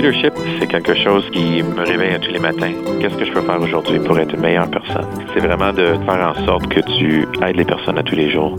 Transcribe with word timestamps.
Leadership, 0.00 0.32
c'est 0.60 0.68
quelque 0.68 0.94
chose 0.94 1.28
qui 1.32 1.62
me 1.62 1.84
réveille 1.84 2.20
tous 2.20 2.30
les 2.30 2.38
matins. 2.38 2.72
Qu'est-ce 3.00 3.16
que 3.16 3.24
je 3.24 3.32
peux 3.32 3.42
faire 3.42 3.60
aujourd'hui 3.60 3.98
pour 3.98 4.16
être 4.18 4.32
une 4.32 4.40
meilleure 4.40 4.70
personne? 4.70 5.06
C'est 5.34 5.40
vraiment 5.40 5.72
de 5.72 5.96
faire 6.06 6.34
en 6.36 6.46
sorte 6.46 6.68
que 6.68 6.80
tu 6.98 7.26
aides 7.42 7.56
les 7.56 7.64
personnes 7.64 7.98
à 7.98 8.02
tous 8.04 8.14
les 8.14 8.30
jours. 8.30 8.56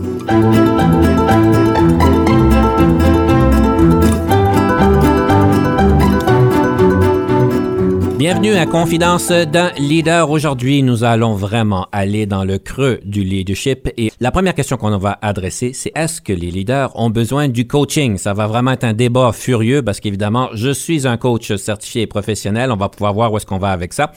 Bienvenue 8.20 8.52
à 8.52 8.66
Confidence 8.66 9.30
d'un 9.30 9.70
leader. 9.78 10.28
Aujourd'hui, 10.28 10.82
nous 10.82 11.04
allons 11.04 11.32
vraiment 11.32 11.86
aller 11.90 12.26
dans 12.26 12.44
le 12.44 12.58
creux 12.58 13.00
du 13.02 13.24
leadership 13.24 13.88
et 13.96 14.12
la 14.20 14.30
première 14.30 14.54
question 14.54 14.76
qu'on 14.76 14.98
va 14.98 15.18
adresser, 15.22 15.72
c'est 15.72 15.90
est-ce 15.94 16.20
que 16.20 16.34
les 16.34 16.50
leaders 16.50 16.92
ont 17.00 17.08
besoin 17.08 17.48
du 17.48 17.66
coaching? 17.66 18.18
Ça 18.18 18.34
va 18.34 18.46
vraiment 18.46 18.72
être 18.72 18.84
un 18.84 18.92
débat 18.92 19.32
furieux 19.32 19.80
parce 19.80 20.00
qu'évidemment, 20.00 20.50
je 20.52 20.68
suis 20.68 21.08
un 21.08 21.16
coach 21.16 21.54
certifié 21.56 22.02
et 22.02 22.06
professionnel. 22.06 22.70
On 22.70 22.76
va 22.76 22.90
pouvoir 22.90 23.14
voir 23.14 23.32
où 23.32 23.38
est-ce 23.38 23.46
qu'on 23.46 23.56
va 23.56 23.70
avec 23.70 23.94
ça. 23.94 24.12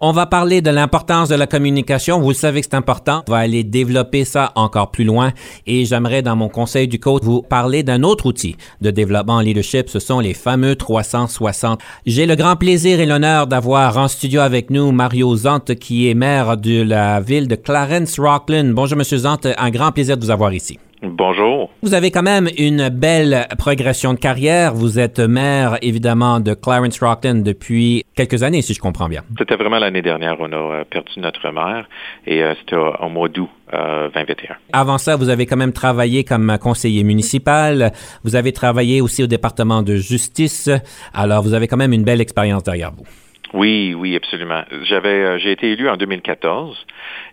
On 0.00 0.12
va 0.12 0.26
parler 0.26 0.60
de 0.60 0.70
l'importance 0.70 1.28
de 1.28 1.34
la 1.34 1.48
communication. 1.48 2.20
Vous 2.20 2.32
savez 2.34 2.60
que 2.60 2.68
c'est 2.70 2.76
important. 2.76 3.24
On 3.26 3.32
va 3.32 3.38
aller 3.38 3.64
développer 3.64 4.24
ça 4.24 4.52
encore 4.54 4.92
plus 4.92 5.02
loin 5.02 5.32
et 5.66 5.86
j'aimerais 5.86 6.22
dans 6.22 6.36
mon 6.36 6.48
conseil 6.48 6.86
du 6.86 7.00
coach 7.00 7.24
vous 7.24 7.42
parler 7.42 7.82
d'un 7.82 8.04
autre 8.04 8.26
outil 8.26 8.54
de 8.80 8.92
développement 8.92 9.34
en 9.34 9.40
leadership. 9.40 9.88
Ce 9.88 9.98
sont 9.98 10.20
les 10.20 10.34
fameux 10.34 10.76
360. 10.76 11.80
J'ai 12.06 12.26
le 12.26 12.36
grand 12.36 12.54
plaisir 12.54 13.00
et 13.00 13.06
l'honneur 13.06 13.39
d'avoir 13.46 13.96
en 13.96 14.08
studio 14.08 14.40
avec 14.40 14.70
nous 14.70 14.92
Mario 14.92 15.34
Zante, 15.36 15.74
qui 15.74 16.08
est 16.08 16.14
maire 16.14 16.56
de 16.56 16.82
la 16.82 17.20
ville 17.20 17.48
de 17.48 17.54
Clarence 17.54 18.18
Rockland. 18.18 18.72
Bonjour, 18.72 18.98
Monsieur 18.98 19.18
Zante. 19.18 19.46
Un 19.56 19.70
grand 19.70 19.92
plaisir 19.92 20.16
de 20.16 20.24
vous 20.24 20.30
avoir 20.30 20.52
ici. 20.52 20.78
Bonjour. 21.02 21.70
Vous 21.82 21.94
avez 21.94 22.10
quand 22.10 22.22
même 22.22 22.48
une 22.58 22.90
belle 22.90 23.46
progression 23.58 24.12
de 24.12 24.18
carrière. 24.18 24.74
Vous 24.74 24.98
êtes 24.98 25.18
maire, 25.18 25.78
évidemment, 25.80 26.40
de 26.40 26.52
Clarence 26.52 27.00
Rockland 27.00 27.42
depuis 27.42 28.04
quelques 28.14 28.42
années, 28.42 28.60
si 28.60 28.74
je 28.74 28.80
comprends 28.80 29.08
bien. 29.08 29.22
C'était 29.38 29.56
vraiment 29.56 29.78
l'année 29.78 30.02
dernière. 30.02 30.36
On 30.40 30.52
a 30.52 30.56
euh, 30.56 30.84
perdu 30.84 31.12
notre 31.18 31.50
mère 31.52 31.88
et 32.26 32.42
euh, 32.42 32.54
c'était 32.60 32.76
au 32.76 33.08
mois 33.08 33.30
d'août 33.30 33.48
2021. 33.72 34.50
Euh, 34.50 34.54
Avant 34.74 34.98
ça, 34.98 35.16
vous 35.16 35.30
avez 35.30 35.46
quand 35.46 35.56
même 35.56 35.72
travaillé 35.72 36.22
comme 36.22 36.58
conseiller 36.60 37.02
municipal. 37.02 37.92
Vous 38.22 38.36
avez 38.36 38.52
travaillé 38.52 39.00
aussi 39.00 39.22
au 39.22 39.26
département 39.26 39.82
de 39.82 39.96
justice. 39.96 40.68
Alors, 41.14 41.42
vous 41.42 41.54
avez 41.54 41.66
quand 41.66 41.78
même 41.78 41.94
une 41.94 42.04
belle 42.04 42.20
expérience 42.20 42.62
derrière 42.62 42.90
vous. 42.90 43.06
Oui, 43.52 43.94
oui, 43.94 44.16
absolument. 44.16 44.62
J'avais, 44.82 45.38
j'ai 45.40 45.52
été 45.52 45.72
élu 45.72 45.88
en 45.88 45.96
2014 45.96 46.86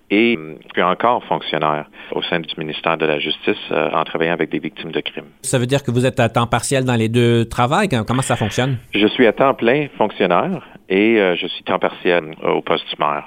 et 0.09 0.37
je 0.37 0.69
suis 0.73 0.81
encore 0.81 1.23
fonctionnaire 1.25 1.85
au 2.11 2.21
sein 2.23 2.39
du 2.39 2.53
ministère 2.57 2.97
de 2.97 3.05
la 3.05 3.19
Justice 3.19 3.57
euh, 3.71 3.89
en 3.91 4.03
travaillant 4.05 4.33
avec 4.33 4.49
des 4.49 4.59
victimes 4.59 4.91
de 4.91 5.01
crimes. 5.01 5.25
Ça 5.41 5.59
veut 5.59 5.65
dire 5.65 5.83
que 5.83 5.91
vous 5.91 6.05
êtes 6.05 6.19
à 6.19 6.29
temps 6.29 6.47
partiel 6.47 6.85
dans 6.85 6.95
les 6.95 7.09
deux 7.09 7.45
travails? 7.45 7.89
Comment 8.07 8.21
ça 8.21 8.35
fonctionne? 8.35 8.77
Je 8.93 9.07
suis 9.07 9.27
à 9.27 9.33
temps 9.33 9.53
plein 9.53 9.87
fonctionnaire 9.97 10.65
et 10.87 11.19
euh, 11.19 11.35
je 11.35 11.47
suis 11.47 11.63
temps 11.63 11.79
partiel 11.79 12.23
euh, 12.43 12.51
au 12.51 12.61
poste 12.61 12.85
du 12.89 12.95
maire. 12.99 13.25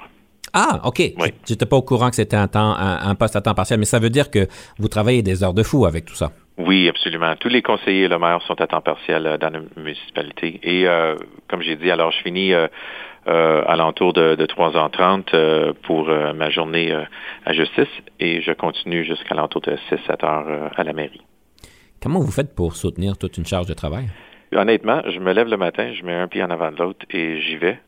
Ah, 0.53 0.81
OK. 0.83 0.99
Oui. 0.99 1.13
Je 1.47 1.53
n'étais 1.53 1.65
pas 1.65 1.77
au 1.77 1.81
courant 1.81 2.09
que 2.09 2.15
c'était 2.15 2.35
un, 2.35 2.47
temps, 2.47 2.75
un, 2.77 3.15
poste 3.15 3.37
à 3.37 3.41
temps 3.41 3.53
partiel, 3.53 3.79
mais 3.79 3.85
ça 3.85 3.99
veut 3.99 4.09
dire 4.09 4.29
que 4.29 4.47
vous 4.79 4.89
travaillez 4.89 5.21
des 5.21 5.43
heures 5.43 5.53
de 5.53 5.63
fou 5.63 5.85
avec 5.85 6.03
tout 6.03 6.15
ça. 6.15 6.31
Oui, 6.57 6.89
absolument. 6.89 7.35
Tous 7.37 7.49
les 7.49 7.61
conseillers 7.61 8.03
et 8.03 8.07
le 8.07 8.19
maire 8.19 8.41
sont 8.43 8.59
à 8.61 8.67
temps 8.67 8.81
partiel 8.81 9.37
dans 9.39 9.49
la 9.49 9.61
municipalité. 9.77 10.59
Et 10.63 10.85
comme 11.47 11.61
j'ai 11.61 11.75
dit, 11.75 11.89
alors 11.89 12.11
je 12.11 12.21
finis 12.21 12.53
euh, 13.27 13.61
alentour 13.67 14.13
de, 14.13 14.35
de 14.35 14.45
3h30 14.45 15.25
euh, 15.33 15.73
pour 15.83 16.09
euh, 16.09 16.33
ma 16.33 16.49
journée 16.49 16.91
euh, 16.91 17.03
à 17.45 17.53
justice 17.53 17.87
et 18.19 18.41
je 18.41 18.51
continue 18.51 19.03
jusqu'à 19.03 19.35
l'entour 19.35 19.61
de 19.61 19.77
6-7 19.91 20.25
heures 20.25 20.71
à 20.75 20.83
la 20.83 20.93
mairie. 20.93 21.21
Comment 22.01 22.19
vous 22.19 22.31
faites 22.31 22.55
pour 22.55 22.75
soutenir 22.75 23.17
toute 23.17 23.37
une 23.37 23.45
charge 23.45 23.67
de 23.67 23.73
travail? 23.73 24.05
Honnêtement, 24.53 25.01
je 25.07 25.19
me 25.19 25.33
lève 25.33 25.47
le 25.47 25.57
matin, 25.57 25.93
je 25.93 26.03
mets 26.03 26.15
un 26.15 26.27
pied 26.27 26.43
en 26.43 26.49
avant 26.49 26.71
de 26.71 26.77
l'autre 26.77 27.05
et 27.11 27.39
j'y 27.41 27.57
vais. 27.57 27.79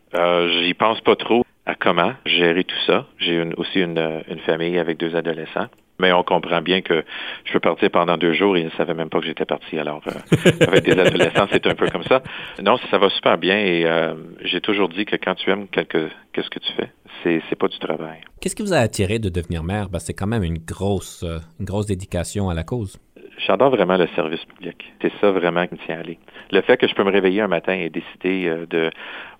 J'y 0.62 0.74
pense 0.75 1.01
pas 1.01 1.16
trop 1.16 1.44
à 1.66 1.75
comment 1.75 2.13
gérer 2.25 2.63
tout 2.63 2.80
ça. 2.85 3.07
J'ai 3.18 3.44
aussi 3.57 3.81
une, 3.81 4.24
une 4.30 4.40
famille 4.40 4.78
avec 4.78 4.97
deux 4.97 5.16
adolescents. 5.16 5.68
Mais 5.99 6.11
on 6.11 6.23
comprend 6.23 6.61
bien 6.61 6.81
que 6.81 7.03
je 7.45 7.53
peux 7.53 7.59
partir 7.59 7.89
pendant 7.91 8.17
deux 8.17 8.33
jours 8.33 8.57
et 8.57 8.61
ils 8.61 8.65
ne 8.65 8.71
savaient 8.71 8.93
même 8.93 9.09
pas 9.09 9.19
que 9.19 9.25
j'étais 9.25 9.45
parti. 9.45 9.77
Alors, 9.77 10.01
euh, 10.07 10.51
avec 10.67 10.83
des 10.83 10.99
adolescents, 10.99 11.47
c'est 11.51 11.65
un 11.67 11.75
peu 11.75 11.87
comme 11.87 12.03
ça. 12.03 12.23
Non, 12.61 12.77
ça 12.89 12.97
va 12.97 13.09
super 13.09 13.37
bien 13.37 13.57
et 13.57 13.85
euh, 13.85 14.15
j'ai 14.43 14.59
toujours 14.59 14.89
dit 14.89 15.05
que 15.05 15.15
quand 15.15 15.35
tu 15.35 15.49
aimes 15.51 15.67
quelque, 15.67 16.09
qu'est-ce 16.33 16.49
que 16.49 16.59
tu 16.59 16.71
fais, 16.73 16.91
c'est, 17.21 17.41
c'est 17.49 17.55
pas 17.55 17.67
du 17.67 17.77
travail. 17.79 18.21
Qu'est-ce 18.41 18.55
qui 18.55 18.63
vous 18.63 18.73
a 18.73 18.77
attiré 18.77 19.19
de 19.19 19.29
devenir 19.29 19.63
maire? 19.63 19.89
Ben, 19.89 19.99
c'est 19.99 20.13
quand 20.13 20.27
même 20.27 20.43
une 20.43 20.57
grosse, 20.57 21.23
euh, 21.23 21.39
une 21.59 21.65
grosse 21.65 21.85
dédication 21.85 22.49
à 22.49 22.53
la 22.53 22.63
cause. 22.63 22.97
J'adore 23.38 23.71
vraiment 23.71 23.97
le 23.97 24.07
service 24.16 24.44
public. 24.45 24.94
C'est 25.01 25.11
ça 25.19 25.31
vraiment 25.31 25.66
qui 25.67 25.75
me 25.75 25.79
tient 25.79 25.97
à 25.97 25.99
aller. 25.99 26.17
Le 26.51 26.61
fait 26.61 26.77
que 26.77 26.88
je 26.88 26.94
peux 26.94 27.03
me 27.03 27.11
réveiller 27.11 27.41
un 27.41 27.47
matin 27.47 27.73
et 27.73 27.89
décider 27.89 28.47
euh, 28.47 28.66
de 28.67 28.91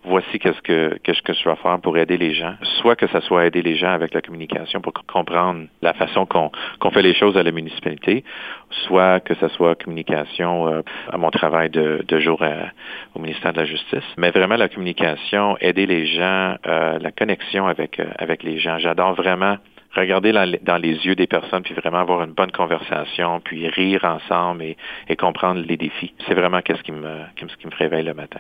voici 0.04 0.40
qu'est-ce 0.40 0.62
que, 0.62 1.00
je 1.06 1.50
vais 1.50 1.56
faire 1.56 1.80
pour 1.80 1.98
aider 1.98 2.18
les 2.18 2.34
gens, 2.34 2.56
soit 2.82 2.96
que 2.96 3.08
ça 3.08 3.22
soit 3.22 3.46
aider 3.46 3.62
les 3.62 3.78
gens 3.78 3.92
avec 3.92 4.14
la 4.14 4.22
communication 4.22 4.82
pour 4.82 4.92
comprendre 4.94 5.68
la 5.82 5.94
façon 5.94 6.26
qu'on 6.26 6.92
fait 6.92 7.02
les 7.02 7.14
choses 7.14 7.38
à 7.38 7.44
la 7.44 7.52
municipalité, 7.52 8.26
soit 8.86 9.22
que 9.22 9.34
ce 9.36 9.48
soit 9.50 9.82
communication 9.82 10.68
euh, 10.68 10.82
à 11.10 11.18
mon 11.18 11.32
travail 11.32 11.70
de, 11.70 12.04
de 12.06 12.20
jour 12.20 12.44
au 13.16 13.20
ministère 13.20 13.54
de 13.54 13.60
la 13.60 13.66
Justice, 13.66 14.04
mais 14.18 14.32
vraiment 14.32 14.58
la 14.58 14.68
communication, 14.68 15.58
aider 15.62 15.86
les 15.86 16.06
gens, 16.08 16.56
euh, 16.68 17.00
la 17.00 17.12
connexion 17.12 17.68
avec, 17.68 18.02
avec 18.18 18.44
les 18.44 18.60
gens. 18.60 18.80
J'adore 18.80 19.14
vraiment 19.14 19.58
regarder 19.96 20.32
dans 20.32 20.78
les 20.78 20.94
yeux 21.06 21.16
des 21.16 21.28
personnes, 21.28 21.64
puis 21.64 21.74
vraiment 21.74 22.00
avoir 22.00 22.24
une 22.24 22.34
bonne 22.34 22.52
conversation, 22.52 23.42
puis 23.42 23.68
rire 23.68 24.04
ensemble 24.04 24.64
et, 24.64 25.16
comprendre 25.16 25.62
les 25.62 25.78
défis. 25.78 26.14
C'est 26.28 26.34
vraiment 26.34 26.62
qu'est-ce 26.62 26.82
qui 26.82 26.92
me, 26.92 27.22
ce 27.40 27.56
qui 27.58 27.68
me 27.68 27.76
réveille 27.76 28.04
le 28.04 28.14
matin. 28.14 28.40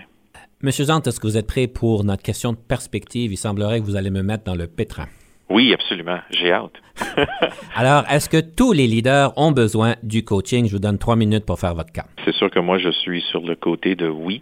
Monsieur 0.61 0.85
Zant, 0.85 1.01
est-ce 1.01 1.19
que 1.19 1.27
vous 1.27 1.37
êtes 1.37 1.47
prêt 1.47 1.67
pour 1.67 2.03
notre 2.03 2.23
question 2.23 2.53
de 2.53 2.57
perspective? 2.57 3.31
Il 3.31 3.37
semblerait 3.37 3.79
que 3.79 3.85
vous 3.85 3.95
allez 3.95 4.09
me 4.09 4.23
mettre 4.23 4.43
dans 4.43 4.55
le 4.55 4.67
pétrin. 4.67 5.07
Oui, 5.49 5.73
absolument. 5.73 6.19
J'ai 6.31 6.51
hâte. 6.51 6.73
Alors, 7.75 8.03
est-ce 8.09 8.29
que 8.29 8.39
tous 8.39 8.71
les 8.71 8.87
leaders 8.87 9.33
ont 9.37 9.51
besoin 9.51 9.95
du 10.03 10.23
coaching? 10.23 10.67
Je 10.67 10.71
vous 10.71 10.79
donne 10.79 10.97
trois 10.97 11.15
minutes 11.15 11.45
pour 11.45 11.59
faire 11.59 11.75
votre 11.75 11.91
cas. 11.91 12.05
C'est 12.25 12.33
sûr 12.33 12.49
que 12.49 12.59
moi, 12.59 12.77
je 12.77 12.89
suis 12.89 13.21
sur 13.21 13.41
le 13.41 13.55
côté 13.55 13.95
de 13.95 14.07
oui. 14.07 14.41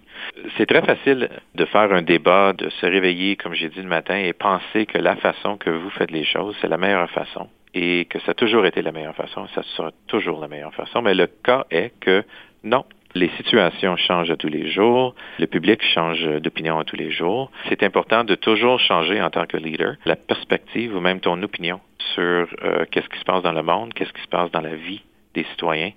C'est 0.58 0.66
très 0.66 0.82
facile 0.82 1.30
de 1.56 1.66
faire 1.66 1.92
un 1.92 2.02
débat, 2.02 2.54
de 2.54 2.70
se 2.70 2.86
réveiller, 2.86 3.36
comme 3.36 3.54
j'ai 3.54 3.70
dit 3.70 3.82
le 3.82 3.88
matin, 3.88 4.18
et 4.18 4.34
penser 4.34 4.86
que 4.86 4.98
la 4.98 5.16
façon 5.16 5.58
que 5.58 5.70
vous 5.70 5.90
faites 5.92 6.12
les 6.12 6.26
choses, 6.26 6.56
c'est 6.62 6.68
la 6.68 6.78
meilleure 6.78 7.10
façon 7.10 7.48
et 7.74 8.06
que 8.10 8.20
ça 8.20 8.32
a 8.32 8.34
toujours 8.34 8.66
été 8.66 8.82
la 8.82 8.92
meilleure 8.92 9.16
façon, 9.16 9.48
ça 9.56 9.64
sera 9.78 9.92
toujours 10.08 10.42
la 10.42 10.48
meilleure 10.48 10.74
façon. 10.74 11.02
Mais 11.02 11.14
le 11.14 11.28
cas 11.28 11.66
est 11.72 11.94
que 12.00 12.24
non, 12.64 12.86
les 13.16 13.30
situations 13.38 13.98
changent 13.98 14.36
tous 14.38 14.48
les 14.48 14.70
jours, 14.70 15.16
le 15.40 15.48
public 15.48 15.82
change 15.94 16.24
d'opinion 16.42 16.84
tous 16.84 16.96
les 16.96 17.12
jours. 17.12 17.52
C'est 17.70 17.84
important 17.84 18.24
de 18.24 18.36
toujours 18.36 18.80
changer 18.80 19.22
en 19.22 19.30
tant 19.30 19.46
que 19.46 19.58
leader 19.58 19.96
la 20.06 20.16
perspective 20.16 20.96
ou 20.96 21.00
même 21.00 21.20
ton 21.20 21.42
opinion 21.44 21.80
sur 22.14 22.48
euh, 22.64 22.86
qu'est-ce 22.92 23.10
qui 23.10 23.20
se 23.20 23.26
passe 23.26 23.44
dans 23.44 23.52
le 23.52 23.64
monde, 23.64 23.94
qu'est-ce 23.94 24.14
qui 24.14 24.22
se 24.22 24.28
passe 24.28 24.52
dans 24.52 24.62
la 24.62 24.76
vie 24.76 25.04
des 25.34 25.44
citoyens 25.52 25.92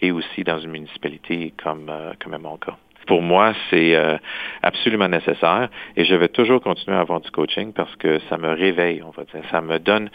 et 0.00 0.10
aussi 0.12 0.44
dans 0.44 0.58
une 0.58 0.70
municipalité 0.70 1.54
comme, 1.62 1.88
euh, 1.88 2.12
comme 2.22 2.36
mon 2.38 2.56
cas. 2.56 2.76
Pour 3.06 3.22
moi, 3.22 3.54
c'est 3.70 3.94
euh, 3.94 4.18
absolument 4.62 5.08
nécessaire 5.08 5.68
et 5.96 6.04
je 6.04 6.14
vais 6.14 6.28
toujours 6.28 6.60
continuer 6.60 6.96
à 6.96 7.00
avoir 7.00 7.20
du 7.20 7.30
coaching 7.30 7.72
parce 7.72 7.94
que 7.96 8.18
ça 8.28 8.36
me 8.36 8.48
réveille, 8.48 9.02
on 9.02 9.10
va 9.10 9.24
dire. 9.24 9.42
Ça 9.50 9.60
me 9.60 9.78
donne, 9.78 10.10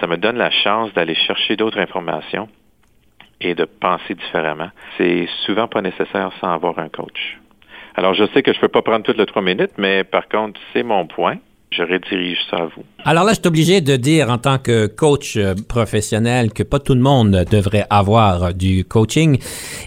ça 0.00 0.06
me 0.06 0.16
donne 0.16 0.36
la 0.36 0.50
chance 0.50 0.92
d'aller 0.94 1.16
chercher 1.16 1.56
d'autres 1.56 1.78
informations 1.78 2.48
et 3.40 3.54
de 3.54 3.64
penser 3.64 4.14
différemment. 4.14 4.70
C'est 4.96 5.28
souvent 5.46 5.68
pas 5.68 5.82
nécessaire 5.82 6.30
sans 6.40 6.52
avoir 6.52 6.78
un 6.78 6.88
coach. 6.88 7.38
Alors, 7.94 8.14
je 8.14 8.24
sais 8.32 8.42
que 8.42 8.52
je 8.52 8.60
peux 8.60 8.68
pas 8.68 8.82
prendre 8.82 9.04
toutes 9.04 9.18
les 9.18 9.26
trois 9.26 9.42
minutes, 9.42 9.72
mais 9.76 10.04
par 10.04 10.28
contre, 10.28 10.60
c'est 10.72 10.82
mon 10.82 11.06
point. 11.06 11.36
Je 11.70 11.82
redirige 11.82 12.38
ça 12.50 12.56
à 12.56 12.64
vous. 12.64 12.84
Alors 13.04 13.24
là, 13.24 13.32
je 13.32 13.40
suis 13.40 13.46
obligé 13.48 13.80
de 13.82 13.96
dire 13.96 14.30
en 14.30 14.38
tant 14.38 14.58
que 14.58 14.86
coach 14.86 15.36
euh, 15.36 15.54
professionnel 15.68 16.52
que 16.52 16.62
pas 16.62 16.78
tout 16.78 16.94
le 16.94 17.00
monde 17.00 17.44
devrait 17.50 17.84
avoir 17.90 18.54
du 18.54 18.84
coaching. 18.84 19.38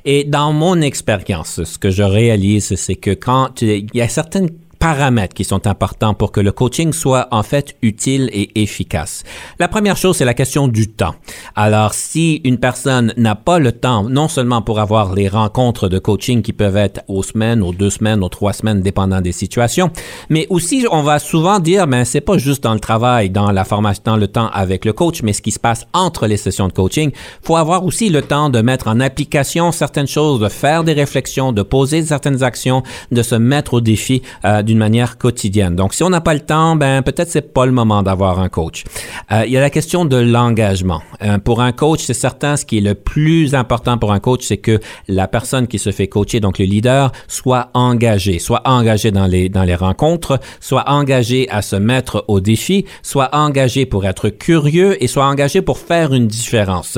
Et 0.06 0.24
dans 0.24 0.54
mon 0.54 0.80
expérience, 0.80 1.64
ce 1.64 1.80
que 1.80 1.90
je 1.90 2.04
réalise, 2.04 2.76
c'est 2.76 2.96
que 2.96 3.12
quand 3.12 3.64
il 3.64 3.88
y 3.96 4.02
a 4.02 4.08
certaines 4.08 4.50
paramètres 4.82 5.36
qui 5.36 5.44
sont 5.44 5.68
importants 5.68 6.16
pour 6.16 6.32
que 6.32 6.40
le 6.40 6.52
coaching 6.52 6.92
soit 6.92 7.28
en 7.30 7.44
fait 7.44 7.78
utile 7.84 8.32
et 8.34 8.64
efficace. 8.64 9.24
La 9.60 9.68
première 9.68 9.96
chose, 9.96 10.18
c'est 10.18 10.26
la 10.26 10.34
question 10.34 10.68
du 10.68 10.88
temps. 10.88 11.14
Alors, 11.56 11.94
si 11.94 12.42
une 12.44 12.58
personne 12.58 13.14
n'a 13.16 13.36
pas 13.36 13.60
le 13.60 13.74
temps, 13.74 14.10
non 14.10 14.28
seulement 14.28 14.64
pour 14.64 14.80
avoir 14.80 15.14
les 15.14 15.28
rencontres 15.28 15.88
de 15.88 16.00
coaching 16.00 16.42
qui 16.42 16.52
peuvent 16.52 16.78
être 16.78 17.02
aux 17.08 17.22
semaines, 17.22 17.62
aux 17.62 17.74
deux 17.74 17.92
semaines, 17.92 18.24
aux 18.24 18.30
trois 18.30 18.54
semaines, 18.54 18.82
dépendant 18.82 19.22
des 19.22 19.32
situations, 19.32 19.92
mais 20.30 20.48
aussi, 20.50 20.88
on 20.92 21.04
va 21.04 21.20
souvent 21.20 21.60
dire, 21.60 21.86
ben, 21.86 22.04
c'est 22.04 22.20
pas 22.20 22.40
juste 22.40 22.64
dans 22.64 22.74
le 22.74 22.80
travail, 22.80 23.30
dans 23.30 23.52
la 23.52 23.66
formation, 23.66 24.02
dans 24.04 24.18
le 24.18 24.28
temps 24.28 24.50
avec 24.52 24.84
le 24.84 24.94
coach, 24.94 25.22
mais 25.22 25.34
ce 25.34 25.44
qui 25.44 25.52
se 25.52 25.60
passe 25.60 25.86
entre 25.94 26.26
les 26.26 26.38
sessions 26.38 26.68
de 26.68 26.74
coaching. 26.74 27.12
Faut 27.44 27.56
avoir 27.56 27.86
aussi 27.86 28.10
le 28.10 28.24
temps 28.24 28.50
de 28.50 28.62
mettre 28.62 28.88
en 28.88 29.00
application 29.00 29.72
certaines 29.72 30.08
choses, 30.08 30.40
de 30.40 30.50
faire 30.50 30.84
des 30.84 30.94
réflexions, 30.94 31.52
de 31.52 31.62
poser 31.62 32.04
certaines 32.04 32.42
actions, 32.42 32.82
de 33.12 33.22
se 33.22 33.36
mettre 33.36 33.76
au 33.76 33.82
défi 33.82 34.24
euh, 34.44 34.64
d'une 34.72 34.80
manière 34.80 35.18
quotidienne. 35.18 35.76
Donc, 35.76 35.94
si 35.94 36.02
on 36.02 36.10
n'a 36.10 36.22
pas 36.22 36.34
le 36.34 36.40
temps, 36.40 36.78
ben 36.78 37.02
peut-être 37.02 37.30
c'est 37.30 37.54
pas 37.54 37.66
le 37.66 37.74
moment 37.74 38.04
d'avoir 38.04 38.40
un 38.40 38.48
coach. 38.48 38.86
Euh, 39.30 39.44
il 39.46 39.52
y 39.52 39.58
a 39.58 39.60
la 39.60 39.70
question 39.70 40.06
de 40.06 40.16
l'engagement. 40.16 41.02
Euh, 41.24 41.40
pour 41.40 41.60
un 41.62 41.74
coach, 41.74 42.04
c'est 42.04 42.14
certain, 42.14 42.56
ce 42.56 42.64
qui 42.64 42.78
est 42.78 42.82
le 42.82 42.96
plus 42.96 43.54
important 43.54 43.98
pour 43.98 44.14
un 44.14 44.22
coach, 44.22 44.46
c'est 44.46 44.58
que 44.58 44.80
la 45.10 45.28
personne 45.28 45.68
qui 45.68 45.78
se 45.78 45.92
fait 45.92 46.08
coacher, 46.08 46.40
donc 46.40 46.58
le 46.58 46.64
leader, 46.64 47.12
soit 47.28 47.70
engagé, 47.74 48.40
soit 48.40 48.62
engagé 48.64 49.12
dans 49.12 49.28
les 49.28 49.50
dans 49.50 49.64
les 49.64 49.76
rencontres, 49.76 50.40
soit 50.62 50.90
engagé 50.90 51.50
à 51.50 51.62
se 51.62 51.76
mettre 51.76 52.24
au 52.30 52.40
défi, 52.40 52.86
soit 53.02 53.36
engagé 53.36 53.86
pour 53.86 54.06
être 54.06 54.30
curieux 54.30 55.04
et 55.04 55.08
soit 55.08 55.26
engagé 55.26 55.62
pour 55.62 55.80
faire 55.80 56.14
une 56.14 56.28
différence. 56.28 56.98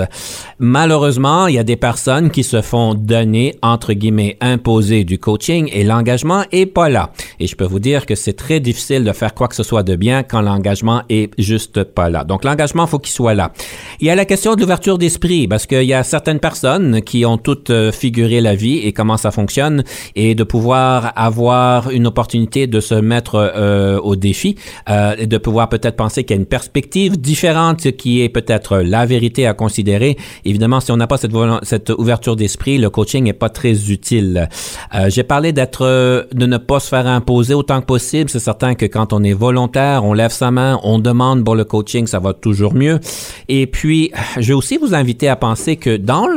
Malheureusement, 0.59 1.47
il 1.47 1.55
y 1.55 1.59
a 1.59 1.63
des 1.63 1.75
personnes 1.75 2.29
qui 2.29 2.43
se 2.43 2.61
font 2.61 2.93
donner 2.93 3.55
entre 3.63 3.93
guillemets 3.93 4.37
imposer 4.41 5.05
du 5.05 5.17
coaching 5.17 5.71
et 5.73 5.83
l'engagement 5.83 6.43
est 6.51 6.67
pas 6.67 6.89
là. 6.89 7.11
Et 7.39 7.47
je 7.47 7.55
peux 7.55 7.62
vous 7.65 7.79
dire 7.79 8.05
que 8.05 8.15
c'est 8.15 8.33
très 8.33 8.59
difficile 8.59 9.03
de 9.03 9.11
faire 9.11 9.33
quoi 9.33 9.47
que 9.47 9.55
ce 9.55 9.63
soit 9.63 9.83
de 9.83 9.95
bien 9.95 10.23
quand 10.23 10.41
l'engagement 10.41 11.03
est 11.09 11.31
juste 11.37 11.83
pas 11.83 12.09
là. 12.09 12.23
Donc 12.23 12.43
l'engagement 12.43 12.87
faut 12.87 12.99
qu'il 12.99 13.13
soit 13.13 13.33
là. 13.33 13.51
Il 13.99 14.07
y 14.07 14.09
a 14.09 14.15
la 14.15 14.25
question 14.25 14.55
de 14.55 14.61
l'ouverture 14.61 14.97
d'esprit 14.97 15.47
parce 15.47 15.65
qu'il 15.65 15.83
y 15.83 15.93
a 15.93 16.03
certaines 16.03 16.39
personnes 16.39 17.01
qui 17.01 17.25
ont 17.25 17.37
toutes 17.37 17.69
euh, 17.69 17.91
figuré 17.91 18.41
la 18.41 18.55
vie 18.55 18.79
et 18.79 18.93
comment 18.93 19.17
ça 19.17 19.31
fonctionne 19.31 19.83
et 20.15 20.35
de 20.35 20.43
pouvoir 20.43 21.13
avoir 21.15 21.89
une 21.89 22.07
opportunité 22.07 22.67
de 22.67 22.79
se 22.79 22.95
mettre 22.95 23.35
euh, 23.35 23.99
au 23.99 24.15
défi 24.15 24.55
euh, 24.89 25.15
et 25.17 25.27
de 25.27 25.37
pouvoir 25.37 25.69
peut-être 25.69 25.95
penser 25.95 26.23
qu'il 26.23 26.35
y 26.35 26.39
a 26.39 26.41
une 26.41 26.47
perspective 26.47 27.19
différente 27.19 27.91
qui 27.91 28.21
est 28.21 28.29
peut-être 28.29 28.77
la 28.77 29.05
vérité 29.05 29.47
à 29.47 29.53
considérer. 29.53 30.17
Évidemment, 30.45 30.79
si 30.79 30.91
on 30.91 30.97
n'a 30.97 31.07
pas 31.07 31.17
cette, 31.17 31.33
cette 31.63 31.89
ouverture 31.89 32.35
d'esprit, 32.35 32.77
le 32.77 32.89
coaching 32.89 33.23
n'est 33.23 33.33
pas 33.33 33.49
très 33.49 33.91
utile. 33.91 34.49
J'ai 35.07 35.23
parlé 35.23 35.53
d'être, 35.53 36.27
de 36.31 36.45
ne 36.45 36.57
pas 36.57 36.79
se 36.79 36.87
faire 36.87 37.07
imposer 37.07 37.52
autant 37.53 37.81
que 37.81 37.85
possible. 37.85 38.29
C'est 38.29 38.39
certain 38.39 38.75
que 38.75 38.85
quand 38.85 39.13
on 39.13 39.23
est 39.23 39.33
volontaire, 39.33 40.03
on 40.03 40.13
lève 40.13 40.31
sa 40.31 40.51
main, 40.51 40.79
on 40.83 40.99
demande 40.99 41.43
pour 41.43 41.55
le 41.55 41.65
coaching, 41.65 42.07
ça 42.07 42.19
va 42.19 42.33
toujours 42.33 42.73
mieux. 42.73 42.99
Et 43.47 43.67
puis, 43.67 44.11
je 44.37 44.47
vais 44.47 44.53
aussi 44.53 44.77
vous 44.77 44.93
inviter 44.93 45.27
à 45.27 45.35
penser 45.35 45.75
que 45.75 45.97
dans, 45.97 46.27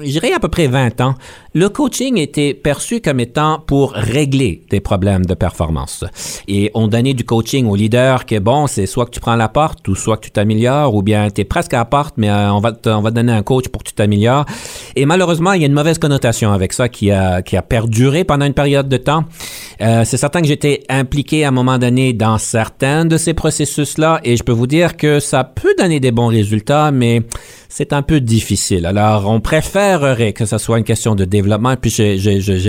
je 0.00 0.10
dirais 0.10 0.32
à 0.32 0.40
peu 0.40 0.48
près 0.48 0.66
20 0.66 1.00
ans, 1.00 1.14
le 1.52 1.68
coaching 1.68 2.16
était 2.16 2.54
perçu 2.54 3.00
comme 3.00 3.18
étant 3.18 3.58
pour 3.66 3.92
régler 3.92 4.62
des 4.70 4.78
problèmes 4.78 5.26
de 5.26 5.34
performance. 5.34 6.04
Et 6.46 6.70
on 6.74 6.86
donnait 6.86 7.14
du 7.14 7.24
coaching 7.24 7.66
aux 7.66 7.74
leaders 7.74 8.24
que 8.24 8.38
bon, 8.38 8.68
c'est 8.68 8.86
soit 8.86 9.06
que 9.06 9.10
tu 9.10 9.18
prends 9.20 9.34
la 9.34 9.48
porte 9.48 9.86
ou 9.88 9.96
soit 9.96 10.16
que 10.16 10.26
tu 10.26 10.30
t'améliores 10.30 10.94
ou 10.94 11.02
bien 11.02 11.28
tu 11.30 11.40
es 11.40 11.44
presque 11.44 11.74
à 11.74 11.78
la 11.78 11.84
porte, 11.84 12.14
mais 12.18 12.30
euh, 12.30 12.52
on, 12.52 12.60
va 12.60 12.72
on 12.86 13.00
va 13.00 13.10
donner 13.10 13.32
un 13.32 13.42
coach 13.42 13.68
pour 13.68 13.82
que 13.82 13.88
tu 13.88 13.94
t'améliores. 13.94 14.44
Et 14.94 15.06
malheureusement, 15.06 15.52
il 15.52 15.60
y 15.60 15.64
a 15.64 15.66
une 15.66 15.72
mauvaise 15.72 15.98
connotation 15.98 16.52
avec 16.52 16.72
ça 16.72 16.88
qui 16.88 17.10
a, 17.10 17.42
qui 17.42 17.56
a 17.56 17.62
perduré 17.62 18.22
pendant 18.22 18.46
une 18.46 18.54
période 18.54 18.88
de 18.88 18.96
temps. 18.96 19.24
Euh, 19.80 20.04
c'est 20.04 20.18
certain 20.18 20.42
que 20.42 20.46
impliqué 20.88 21.44
à 21.44 21.48
un 21.48 21.52
moment 21.52 21.78
donné 21.78 22.12
dans 22.12 22.38
certains 22.38 23.04
de 23.04 23.16
ces 23.16 23.34
processus-là. 23.34 24.20
Et 24.24 24.36
je 24.36 24.42
peux 24.42 24.52
vous 24.52 24.66
dire 24.66 24.96
que 24.96 25.20
ça 25.20 25.44
peut 25.44 25.74
donner 25.78 26.00
des 26.00 26.12
bons 26.12 26.28
résultats, 26.28 26.90
mais 26.90 27.22
c'est 27.70 27.92
un 27.92 28.02
peu 28.02 28.20
difficile. 28.20 28.84
Alors, 28.84 29.28
on 29.28 29.40
préférerait 29.40 30.32
que 30.32 30.44
ce 30.44 30.58
soit 30.58 30.78
une 30.78 30.84
question 30.84 31.14
de 31.14 31.24
développement. 31.24 31.76
Puis, 31.76 31.90
j'ai 31.90 32.16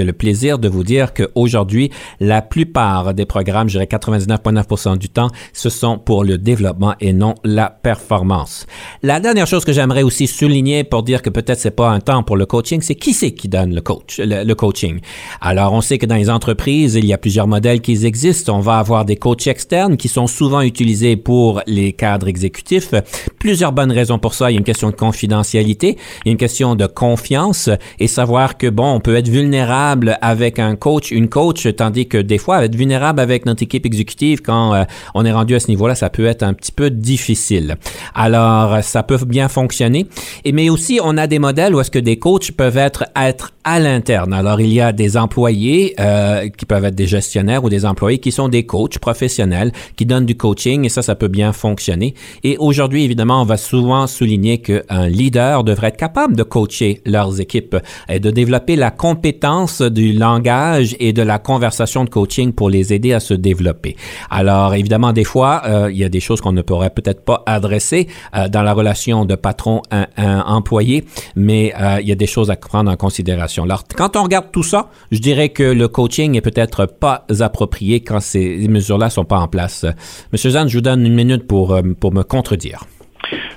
le 0.04 0.14
plaisir 0.14 0.60
de 0.60 0.70
vous 0.70 0.84
dire 0.84 1.14
qu'aujourd'hui, 1.14 1.90
la 2.20 2.44
plupart 2.44 3.14
des 3.16 3.26
programmes, 3.26 3.68
je 3.68 3.80
dirais 3.80 3.90
99,9% 3.92 4.98
du 5.00 5.10
temps, 5.10 5.30
ce 5.54 5.70
sont 5.70 5.98
pour 5.98 6.24
le 6.24 6.38
développement 6.38 6.94
et 7.02 7.14
non 7.14 7.34
la 7.44 7.70
performance. 7.72 8.68
La 9.02 9.20
dernière 9.20 9.48
chose 9.48 9.66
que 9.66 9.74
j'aimerais 9.74 10.04
aussi 10.04 10.28
souligner 10.28 10.84
pour 10.84 11.02
dire 11.02 11.24
que 11.24 11.32
peut-être 11.32 11.60
c'est 11.60 11.76
pas 11.76 11.90
un 11.90 12.00
temps 12.00 12.22
pour 12.22 12.38
le 12.38 12.46
coaching, 12.46 12.82
c'est 12.82 12.96
qui 12.96 13.14
c'est 13.14 13.32
qui 13.32 13.50
donne 13.50 13.74
le 13.74 13.82
coach, 13.82 14.20
le, 14.20 14.54
coaching. 14.54 15.00
Alors, 15.42 15.74
on 15.74 15.82
sait 15.82 15.98
que 15.98 16.06
dans 16.06 16.16
les 16.16 16.30
entreprises, 16.30 16.94
il 16.94 17.06
y 17.06 17.14
a 17.14 17.18
plusieurs 17.18 17.48
modèles 17.48 17.82
qui 17.82 18.06
existent. 18.06 18.56
On 18.56 18.62
va 18.62 18.78
avoir 18.78 19.06
des 19.06 19.16
coachs 19.16 19.48
externes 19.48 19.98
qui 19.98 20.10
sont 20.10 20.28
souvent 20.28 20.62
utilisés 20.62 21.16
pour 21.16 21.64
les 21.66 21.94
cadres 21.94 22.28
exécutifs. 22.28 22.94
Plusieurs 23.40 23.72
bonnes 23.72 23.92
raisons 23.92 24.20
pour 24.20 24.36
ça. 24.36 24.52
Il 24.52 24.54
y 24.54 24.58
a 24.58 24.60
une 24.60 24.64
question 24.64 24.91
confidentialité, 24.92 25.98
il 26.26 26.28
y 26.28 26.30
a 26.30 26.32
une 26.32 26.38
question 26.38 26.76
de 26.76 26.86
confiance 26.86 27.70
et 28.00 28.08
savoir 28.08 28.58
que, 28.58 28.68
bon, 28.68 28.94
on 28.94 29.00
peut 29.00 29.16
être 29.16 29.30
vulnérable 29.30 30.18
avec 30.22 30.60
un 30.60 30.76
coach, 30.76 31.12
une 31.12 31.30
coach, 31.30 31.68
tandis 31.76 32.08
que 32.08 32.18
des 32.18 32.38
fois, 32.38 32.64
être 32.64 32.76
vulnérable 32.76 33.20
avec 33.20 33.46
notre 33.46 33.64
équipe 33.64 33.86
exécutive 33.86 34.42
quand 34.42 34.74
euh, 34.74 34.84
on 35.16 35.26
est 35.26 35.32
rendu 35.32 35.56
à 35.56 35.60
ce 35.60 35.68
niveau-là, 35.68 35.96
ça 35.96 36.10
peut 36.10 36.26
être 36.26 36.44
un 36.44 36.54
petit 36.54 36.72
peu 36.72 36.90
difficile. 36.90 37.78
Alors, 38.16 38.84
ça 38.84 39.04
peut 39.04 39.18
bien 39.26 39.50
fonctionner. 39.50 40.08
Et, 40.46 40.52
mais 40.52 40.70
aussi, 40.70 41.00
on 41.04 41.18
a 41.18 41.28
des 41.28 41.40
modèles 41.40 41.76
où 41.76 41.82
est-ce 41.82 41.92
que 41.92 42.00
des 42.00 42.20
coachs 42.20 42.52
peuvent 42.52 42.78
être, 42.78 43.06
être 43.16 43.52
à 43.64 43.80
l'interne. 43.80 44.34
Alors, 44.34 44.60
il 44.62 44.74
y 44.74 44.82
a 44.82 44.92
des 44.92 45.18
employés 45.18 45.94
euh, 46.00 46.50
qui 46.50 46.66
peuvent 46.66 46.86
être 46.86 46.96
des 46.96 47.08
gestionnaires 47.08 47.64
ou 47.64 47.70
des 47.70 47.86
employés 47.86 48.20
qui 48.20 48.32
sont 48.32 48.50
des 48.50 48.66
coachs 48.66 48.98
professionnels 49.00 49.72
qui 49.96 50.06
donnent 50.06 50.26
du 50.26 50.36
coaching 50.36 50.86
et 50.86 50.90
ça, 50.90 51.02
ça 51.02 51.16
peut 51.16 51.28
bien 51.28 51.54
fonctionner. 51.54 52.14
Et 52.44 52.58
aujourd'hui, 52.58 53.04
évidemment, 53.04 53.42
on 53.42 53.46
va 53.46 53.58
souvent 53.58 54.08
souligner 54.08 54.60
que 54.60 54.81
un 54.90 55.08
leader 55.08 55.64
devrait 55.64 55.88
être 55.88 55.98
capable 55.98 56.36
de 56.36 56.44
coacher 56.44 57.02
leurs 57.06 57.40
équipes 57.40 57.78
et 58.10 58.20
de 58.20 58.32
développer 58.32 58.76
la 58.76 58.92
compétence 58.92 59.82
du 59.82 60.14
langage 60.14 60.96
et 61.00 61.14
de 61.14 61.22
la 61.22 61.40
conversation 61.40 62.04
de 62.04 62.10
coaching 62.10 62.54
pour 62.54 62.70
les 62.70 62.94
aider 62.94 63.14
à 63.14 63.20
se 63.20 63.34
développer. 63.34 63.96
Alors, 64.30 64.74
évidemment, 64.74 65.14
des 65.14 65.24
fois, 65.24 65.62
euh, 65.66 65.92
il 65.92 65.98
y 65.98 66.04
a 66.04 66.10
des 66.10 66.20
choses 66.20 66.42
qu'on 66.42 66.52
ne 66.52 66.62
pourrait 66.62 66.90
peut-être 66.90 67.24
pas 67.24 67.44
adresser 67.46 68.08
euh, 68.36 68.48
dans 68.48 68.64
la 68.64 68.74
relation 68.74 69.26
de 69.26 69.36
patron-employé, 69.36 71.06
mais 71.36 71.74
euh, 71.80 72.00
il 72.02 72.08
y 72.08 72.12
a 72.12 72.16
des 72.16 72.28
choses 72.28 72.50
à 72.52 72.56
prendre 72.56 72.92
en 72.92 72.96
considération. 72.96 73.64
Alors, 73.64 73.84
quand 73.96 74.16
on 74.16 74.24
regarde 74.24 74.48
tout 74.52 74.64
ça, 74.64 74.90
je 75.12 75.20
dirais 75.20 75.50
que 75.50 75.64
le 75.64 75.88
coaching 75.88 76.36
est 76.36 76.42
peut-être 76.42 76.86
pas 76.86 77.26
approprié 77.40 78.02
quand 78.02 78.20
ces 78.20 78.68
mesures-là 78.68 79.10
sont 79.10 79.26
pas 79.26 79.40
en 79.40 79.48
place. 79.48 79.86
Monsieur 80.32 80.52
Zan, 80.52 80.68
je 80.68 80.78
vous 80.78 80.82
donne 80.82 81.06
une 81.06 81.16
minute 81.16 81.48
pour, 81.48 81.78
pour 82.00 82.14
me 82.14 82.24
contredire. 82.24 82.86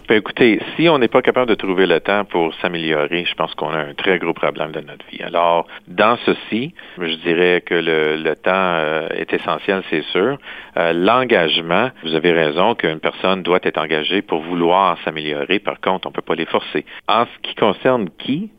Ben, 0.07 0.19
écoutez, 0.19 0.61
si 0.77 0.87
on 0.91 0.99
n'est 0.99 1.09
pas 1.09 1.23
capable 1.23 1.49
de 1.49 1.55
trouver 1.55 1.87
le 1.87 1.99
temps 1.99 2.27
pour 2.27 2.55
s'améliorer, 2.57 3.25
je 3.25 3.35
pense 3.35 3.55
qu'on 3.55 3.71
a 3.71 3.79
un 3.79 3.95
très 3.95 4.19
gros 4.19 4.35
problème 4.35 4.71
de 4.71 4.81
notre 4.81 5.07
vie. 5.07 5.23
Alors, 5.23 5.67
dans 5.89 6.19
ceci, 6.27 6.75
je 6.99 7.15
dirais 7.23 7.63
que 7.65 7.75
le, 7.75 8.35
temps 8.35 8.51
euh, 8.53 9.09
est 9.15 9.33
essentiel, 9.33 9.83
c'est 9.89 10.05
sûr. 10.13 10.37
Euh, 10.77 10.93
l'engagement, 10.93 11.91
vous 12.03 12.15
avez 12.15 12.33
raison 12.33 12.75
qu'une 12.75 13.01
personne 13.01 13.43
doit 13.43 13.61
être 13.63 13.79
engagée 13.79 14.21
pour 14.21 14.43
vouloir 14.43 14.99
s'améliorer. 15.05 15.59
Par 15.59 15.81
contre, 15.81 16.07
on 16.07 16.11
ne 16.11 16.15
peut 16.15 16.21
pas 16.21 16.35
les 16.35 16.47
forcer. 16.47 16.85
En 17.09 17.25
ce 17.25 17.49
qui 17.49 17.55
concerne 17.55 18.11
qui, 18.19 18.51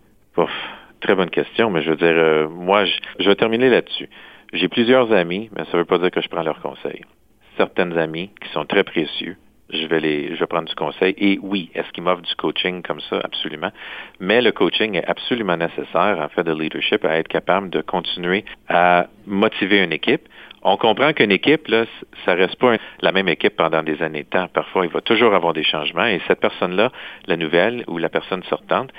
très 0.99 1.13
bonne 1.13 1.29
question, 1.29 1.69
mais 1.69 1.83
je 1.83 1.91
veux 1.91 1.97
dire, 1.97 2.07
euh, 2.07 2.49
moi, 2.49 2.85
je, 2.85 2.93
je 3.19 3.29
vais 3.29 3.35
terminer 3.35 3.69
là-dessus. 3.69 4.09
J'ai 4.51 4.67
plusieurs 4.67 5.11
amis, 5.13 5.51
mais 5.55 5.63
ça 5.65 5.73
ne 5.73 5.77
veut 5.77 5.85
pas 5.85 5.99
dire 5.99 6.09
que 6.09 6.21
je 6.21 6.27
prends 6.27 6.41
leurs 6.41 6.61
conseils. 6.61 7.01
Certaines 7.55 7.95
amies 7.99 8.31
qui 8.41 8.49
sont 8.49 8.65
très 8.65 8.83
précieux, 8.83 9.37
je 9.69 9.87
vais 9.87 9.99
les, 9.99 10.35
je 10.35 10.39
vais 10.39 10.47
prendre 10.47 10.67
du 10.67 10.75
conseil. 10.75 11.13
Et 11.17 11.39
oui, 11.41 11.69
est-ce 11.73 11.89
qu'ils 11.91 12.03
m'offrent 12.03 12.21
du 12.21 12.35
coaching 12.35 12.81
comme 12.83 12.99
ça? 13.01 13.19
Absolument. 13.23 13.71
Mais 14.19 14.41
le 14.41 14.51
coaching 14.51 14.95
est 14.95 15.05
absolument 15.05 15.57
nécessaire 15.57 16.19
en 16.19 16.29
fait 16.29 16.43
de 16.43 16.53
leadership 16.53 17.03
à 17.05 17.17
être 17.17 17.27
capable 17.27 17.69
de 17.69 17.81
continuer 17.81 18.45
à 18.69 19.07
motiver 19.25 19.83
une 19.83 19.93
équipe. 19.93 20.27
On 20.67 20.77
comprend 20.77 21.13
qu'une 21.13 21.31
équipe, 21.31 21.67
là, 21.67 21.85
ça 22.25 22.33
reste 22.33 22.55
pas 22.55 22.77
la 23.01 23.11
même 23.11 23.27
équipe 23.27 23.55
pendant 23.55 23.83
des 23.83 24.01
années 24.01 24.23
de 24.23 24.29
temps. 24.29 24.47
Parfois, 24.47 24.85
il 24.87 24.91
va 24.91 24.99
toujours 24.99 25.35
avoir 25.35 25.53
des 25.53 25.63
changements 25.63 26.07
et 26.07 26.19
cette 26.27 26.39
personne-là, 26.39 26.91
la 27.27 27.37
nouvelle 27.37 27.83
ou 27.87 27.99
la 27.99 28.09
personne 28.09 28.41
sortante, 28.43 28.89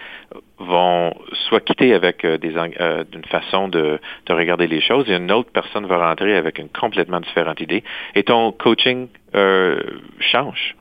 vont 0.59 1.13
soit 1.49 1.59
quitter 1.61 1.93
avec 1.93 2.25
euh, 2.25 2.39
des 2.39 2.55
euh, 2.57 3.03
d'une 3.11 3.25
façon 3.25 3.67
de, 3.67 3.99
de 4.27 4.33
regarder 4.33 4.69
les 4.69 4.81
choses 4.81 5.11
et 5.11 5.17
une 5.17 5.33
autre 5.33 5.51
personne 5.53 5.87
va 5.87 6.09
rentrer 6.09 6.37
avec 6.37 6.61
une 6.61 6.69
complètement 6.69 7.19
différente 7.19 7.61
idée. 7.61 7.83
Et 8.15 8.23
ton 8.23 8.53
coaching 8.53 9.09
euh, 9.37 9.81
change 10.21 10.77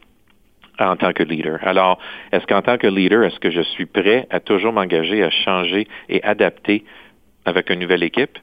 en 0.80 0.96
tant 0.96 1.14
que 1.14 1.24
leader. 1.24 1.60
Alors, 1.62 2.00
est-ce 2.32 2.46
qu'en 2.48 2.62
tant 2.62 2.78
que 2.78 2.88
leader, 2.88 3.24
est-ce 3.24 3.40
que 3.40 3.52
je 3.52 3.62
suis 3.62 3.86
prêt 3.86 4.28
à 4.30 4.40
toujours 4.40 4.74
m'engager 4.74 5.24
à 5.24 5.30
changer 5.30 5.88
et 6.10 6.22
adapter 6.24 6.84
avec 7.46 7.70
une 7.70 7.80
nouvelle 7.80 8.04
équipe? 8.04 8.38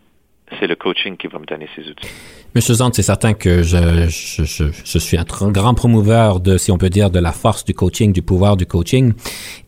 c'est 0.58 0.66
le 0.66 0.76
coaching 0.76 1.16
qui 1.16 1.26
va 1.26 1.38
me 1.38 1.46
donner 1.46 1.68
ces 1.74 1.82
outils. 1.88 2.08
Monsieur 2.54 2.74
Zand, 2.74 2.92
c'est 2.92 3.02
certain 3.02 3.32
que 3.32 3.62
je, 3.62 4.08
je, 4.08 4.64
je, 4.84 4.98
suis 4.98 5.16
un 5.16 5.24
grand 5.24 5.72
promouveur 5.72 6.40
de, 6.40 6.58
si 6.58 6.70
on 6.70 6.76
peut 6.76 6.90
dire, 6.90 7.10
de 7.10 7.18
la 7.18 7.32
force 7.32 7.64
du 7.64 7.72
coaching, 7.72 8.12
du 8.12 8.20
pouvoir 8.20 8.58
du 8.58 8.66
coaching. 8.66 9.14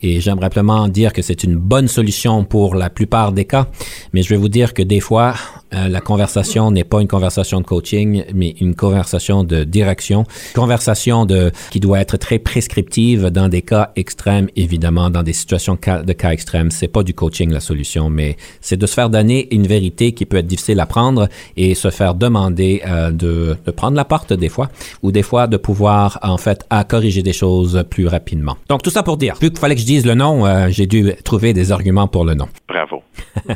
Et 0.02 0.20
j'aimerais 0.20 0.46
simplement 0.46 0.86
dire 0.88 1.14
que 1.14 1.22
c'est 1.22 1.44
une 1.44 1.56
bonne 1.56 1.88
solution 1.88 2.44
pour 2.44 2.74
la 2.74 2.90
plupart 2.90 3.32
des 3.32 3.46
cas. 3.46 3.68
Mais 4.12 4.22
je 4.22 4.28
vais 4.28 4.36
vous 4.36 4.50
dire 4.50 4.74
que 4.74 4.82
des 4.82 5.00
fois, 5.00 5.34
Euh, 5.74 5.88
la 5.88 6.00
conversation 6.00 6.70
n'est 6.70 6.84
pas 6.84 7.00
une 7.00 7.08
conversation 7.08 7.60
de 7.60 7.66
coaching, 7.66 8.24
mais 8.34 8.54
une 8.60 8.74
conversation 8.74 9.44
de 9.44 9.64
direction, 9.64 10.24
conversation 10.54 11.26
de 11.26 11.50
qui 11.70 11.80
doit 11.80 12.00
être 12.00 12.16
très 12.16 12.38
prescriptive 12.38 13.26
dans 13.30 13.48
des 13.48 13.62
cas 13.62 13.90
extrêmes, 13.96 14.48
évidemment, 14.56 15.10
dans 15.10 15.22
des 15.22 15.32
situations 15.32 15.74
de 15.74 16.12
cas 16.12 16.30
extrêmes. 16.30 16.70
C'est 16.70 16.88
pas 16.88 17.02
du 17.02 17.14
coaching 17.14 17.50
la 17.50 17.60
solution, 17.60 18.10
mais 18.10 18.36
c'est 18.60 18.76
de 18.76 18.86
se 18.86 18.94
faire 18.94 19.10
donner 19.10 19.52
une 19.54 19.66
vérité 19.66 20.12
qui 20.12 20.26
peut 20.26 20.36
être 20.36 20.46
difficile 20.46 20.80
à 20.80 20.86
prendre 20.86 21.28
et 21.56 21.74
se 21.74 21.90
faire 21.90 22.14
demander 22.14 22.82
euh, 22.86 23.10
de, 23.10 23.56
de, 23.64 23.70
prendre 23.70 23.96
la 23.96 24.04
porte 24.04 24.32
des 24.32 24.48
fois, 24.48 24.68
ou 25.02 25.10
des 25.10 25.22
fois 25.22 25.46
de 25.46 25.56
pouvoir 25.56 26.18
en 26.22 26.36
fait 26.36 26.64
à 26.70 26.84
corriger 26.84 27.22
des 27.22 27.32
choses 27.32 27.84
plus 27.90 28.06
rapidement. 28.06 28.56
Donc 28.68 28.82
tout 28.82 28.90
ça 28.90 29.02
pour 29.02 29.16
dire, 29.16 29.34
vu 29.40 29.50
qu'il 29.50 29.58
fallait 29.58 29.74
que 29.74 29.80
je 29.80 29.86
dise 29.86 30.06
le 30.06 30.14
nom, 30.14 30.46
euh, 30.46 30.68
j'ai 30.68 30.86
dû 30.86 31.12
trouver 31.24 31.52
des 31.52 31.72
arguments 31.72 32.06
pour 32.08 32.24
le 32.24 32.34
nom. 32.34 32.48
Bravo. 32.68 33.02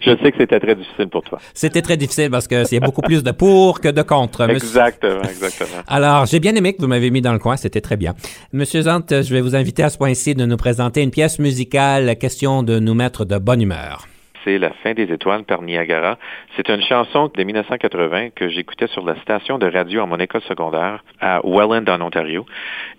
je 0.00 0.16
sais 0.22 0.32
que 0.32 0.38
c'était 0.38 0.60
très 0.60 0.74
difficile 0.74 0.91
pour 1.10 1.22
toi. 1.22 1.38
C'était 1.54 1.82
très 1.82 1.96
difficile 1.96 2.30
parce 2.30 2.48
que 2.48 2.62
a 2.62 2.80
beaucoup 2.80 3.02
plus 3.02 3.22
de 3.22 3.30
pour 3.30 3.80
que 3.80 3.88
de 3.88 4.02
contre. 4.02 4.48
Exactement, 4.48 5.22
exactement. 5.22 5.82
Alors, 5.86 6.26
j'ai 6.26 6.40
bien 6.40 6.54
aimé 6.54 6.74
que 6.74 6.80
vous 6.80 6.88
m'avez 6.88 7.10
mis 7.10 7.20
dans 7.20 7.32
le 7.32 7.38
coin, 7.38 7.56
c'était 7.56 7.80
très 7.80 7.96
bien. 7.96 8.14
Monsieur 8.52 8.82
Zant, 8.82 9.02
je 9.10 9.32
vais 9.32 9.40
vous 9.40 9.54
inviter 9.54 9.82
à 9.82 9.90
ce 9.90 9.98
point-ci 9.98 10.34
de 10.34 10.44
nous 10.44 10.56
présenter 10.56 11.02
une 11.02 11.10
pièce 11.10 11.38
musicale, 11.38 12.16
question 12.16 12.62
de 12.62 12.78
nous 12.78 12.94
mettre 12.94 13.24
de 13.24 13.38
bonne 13.38 13.62
humeur 13.62 14.06
c'est 14.44 14.58
La 14.58 14.70
fin 14.82 14.92
des 14.94 15.12
étoiles 15.12 15.44
par 15.44 15.62
Niagara. 15.62 16.18
C'est 16.56 16.68
une 16.68 16.82
chanson 16.82 17.30
de 17.34 17.42
1980 17.42 18.30
que 18.30 18.48
j'écoutais 18.48 18.86
sur 18.88 19.04
la 19.04 19.16
station 19.22 19.58
de 19.58 19.70
radio 19.70 20.02
à 20.02 20.06
mon 20.06 20.18
école 20.18 20.42
secondaire 20.42 21.02
à 21.20 21.40
Welland, 21.44 21.84
en 21.88 22.00
Ontario. 22.00 22.44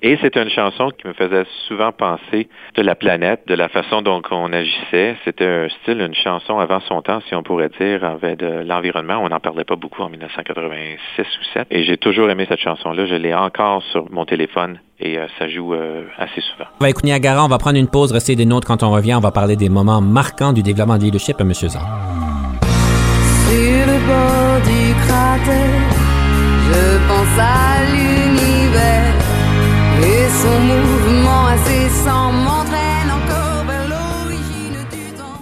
Et 0.01 0.17
c'est 0.21 0.35
une 0.37 0.49
chanson 0.49 0.89
qui 0.89 1.07
me 1.07 1.13
faisait 1.13 1.45
souvent 1.67 1.91
penser 1.91 2.47
de 2.75 2.81
la 2.81 2.95
planète, 2.95 3.41
de 3.47 3.55
la 3.55 3.69
façon 3.69 4.01
dont 4.01 4.21
on 4.31 4.51
agissait. 4.53 5.15
C'était 5.25 5.45
un 5.45 5.69
style, 5.69 6.01
une 6.01 6.15
chanson 6.15 6.59
avant 6.59 6.79
son 6.81 7.01
temps, 7.01 7.21
si 7.27 7.35
on 7.35 7.43
pourrait 7.43 7.69
dire, 7.79 8.03
avec 8.03 8.37
de 8.37 8.63
l'environnement. 8.65 9.19
On 9.21 9.29
n'en 9.29 9.39
parlait 9.39 9.63
pas 9.63 9.75
beaucoup 9.75 10.01
en 10.01 10.09
1986 10.09 11.21
ou 11.21 11.43
7. 11.53 11.67
Et 11.71 11.83
j'ai 11.83 11.97
toujours 11.97 12.29
aimé 12.29 12.45
cette 12.47 12.59
chanson-là. 12.59 13.05
Je 13.05 13.15
l'ai 13.15 13.33
encore 13.33 13.83
sur 13.83 14.11
mon 14.11 14.25
téléphone 14.25 14.79
et 14.99 15.17
euh, 15.17 15.27
ça 15.39 15.47
joue 15.49 15.73
euh, 15.73 16.03
assez 16.17 16.41
souvent. 16.41 16.69
On 16.79 16.83
va 16.83 16.89
écouter 16.89 17.07
Niagara, 17.07 17.43
on 17.43 17.47
va 17.47 17.57
prendre 17.57 17.77
une 17.77 17.87
pause, 17.87 18.11
rester 18.11 18.35
des 18.35 18.45
nôtres 18.45 18.67
quand 18.67 18.83
on 18.83 18.91
revient. 18.91 19.15
On 19.15 19.19
va 19.19 19.31
parler 19.31 19.55
des 19.55 19.69
moments 19.69 20.01
marquants 20.01 20.53
du 20.53 20.63
développement 20.63 20.97
de 20.97 21.03
leadership 21.03 21.39
à 21.39 21.43
M. 21.43 21.53
Zan. 21.53 21.69
Sur 21.69 21.79
le 23.85 23.97
bord 24.07 24.61
du 24.63 24.93
cratère, 25.05 25.89
je 26.69 27.07
pense 27.07 27.39
à 27.39 27.83
l'univers 27.91 29.13
et 30.01 30.29
son 30.41 30.59
mouvement 30.61 31.47
incessant 31.47 32.31
m'entraîne 32.31 33.11
encore 33.11 33.65
vers 33.65 33.87
l'origine 33.89 34.79
du 34.91 35.17
temps. 35.17 35.41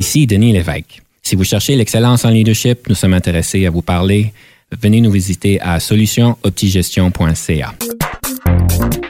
Ici 0.00 0.26
Denis 0.26 0.52
Lévesque. 0.52 1.02
Si 1.22 1.36
vous 1.36 1.44
cherchez 1.44 1.76
l'excellence 1.76 2.24
en 2.24 2.30
leadership, 2.30 2.88
nous 2.88 2.94
sommes 2.94 3.14
intéressés 3.14 3.64
à 3.66 3.70
vous 3.70 3.82
parler. 3.82 4.32
Venez 4.80 5.00
nous 5.00 5.10
visiter 5.10 5.60
à 5.60 5.78
solutionoptigestion.ca. 5.80 7.74
Nous 8.46 9.01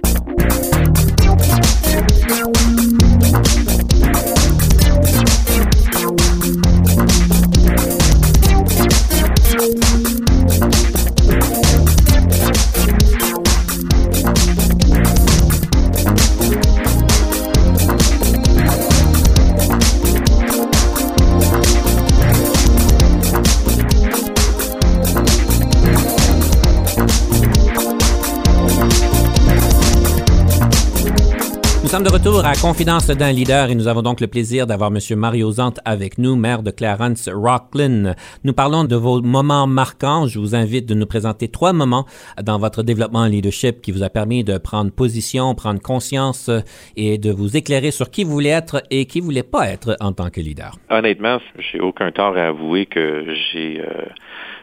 retour 32.33 32.47
à 32.49 32.55
Confidence 32.55 33.09
d'un 33.09 33.33
leader 33.33 33.71
et 33.71 33.75
nous 33.75 33.89
avons 33.89 34.01
donc 34.01 34.21
le 34.21 34.27
plaisir 34.27 34.67
d'avoir 34.67 34.91
M. 34.91 35.19
Mario 35.19 35.51
Zant 35.51 35.75
avec 35.85 36.19
nous, 36.19 36.35
maire 36.37 36.63
de 36.63 36.71
Clarence 36.71 37.29
Rocklin. 37.29 38.15
Nous 38.45 38.53
parlons 38.53 38.85
de 38.85 38.97
vos 38.97 39.21
moments 39.21 39.67
marquants. 39.67 40.27
Je 40.27 40.39
vous 40.39 40.55
invite 40.55 40.87
de 40.87 40.95
nous 40.95 41.07
présenter 41.07 41.49
trois 41.49 41.73
moments 41.73 42.07
dans 42.43 42.59
votre 42.59 42.83
développement 42.83 43.21
en 43.21 43.27
leadership 43.27 43.83
qui 43.83 43.93
vous 43.93 44.03
a 44.03 44.09
permis 44.09 44.45
de 44.45 44.57
prendre 44.57 44.91
position, 44.91 45.55
prendre 45.55 45.81
conscience 45.81 46.51
et 46.97 47.19
de 47.19 47.31
vous 47.31 47.57
éclairer 47.57 47.91
sur 47.91 48.11
qui 48.11 48.25
vous 48.25 48.33
voulez 48.33 48.51
être 48.51 48.83
et 48.91 49.05
qui 49.05 49.21
vous 49.21 49.27
voulez 49.27 49.43
pas 49.43 49.69
être 49.69 49.97
en 50.01 50.13
tant 50.13 50.31
que 50.31 50.41
leader. 50.41 50.77
Honnêtement, 50.91 51.39
j'ai 51.59 51.81
aucun 51.81 52.13
tort 52.13 52.37
à 52.37 52.47
avouer 52.47 52.87
que 52.87 53.27
j'ai 53.53 53.81
euh, 53.81 54.05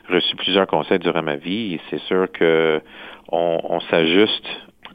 reçu 0.10 0.36
plusieurs 0.38 0.66
conseils 0.66 1.00
durant 1.00 1.24
ma 1.24 1.36
vie 1.36 1.76
et 1.76 1.82
c'est 1.90 2.02
sûr 2.02 2.32
que 2.32 2.82
on, 3.32 3.60
on 3.64 3.80
s'ajuste 3.92 4.48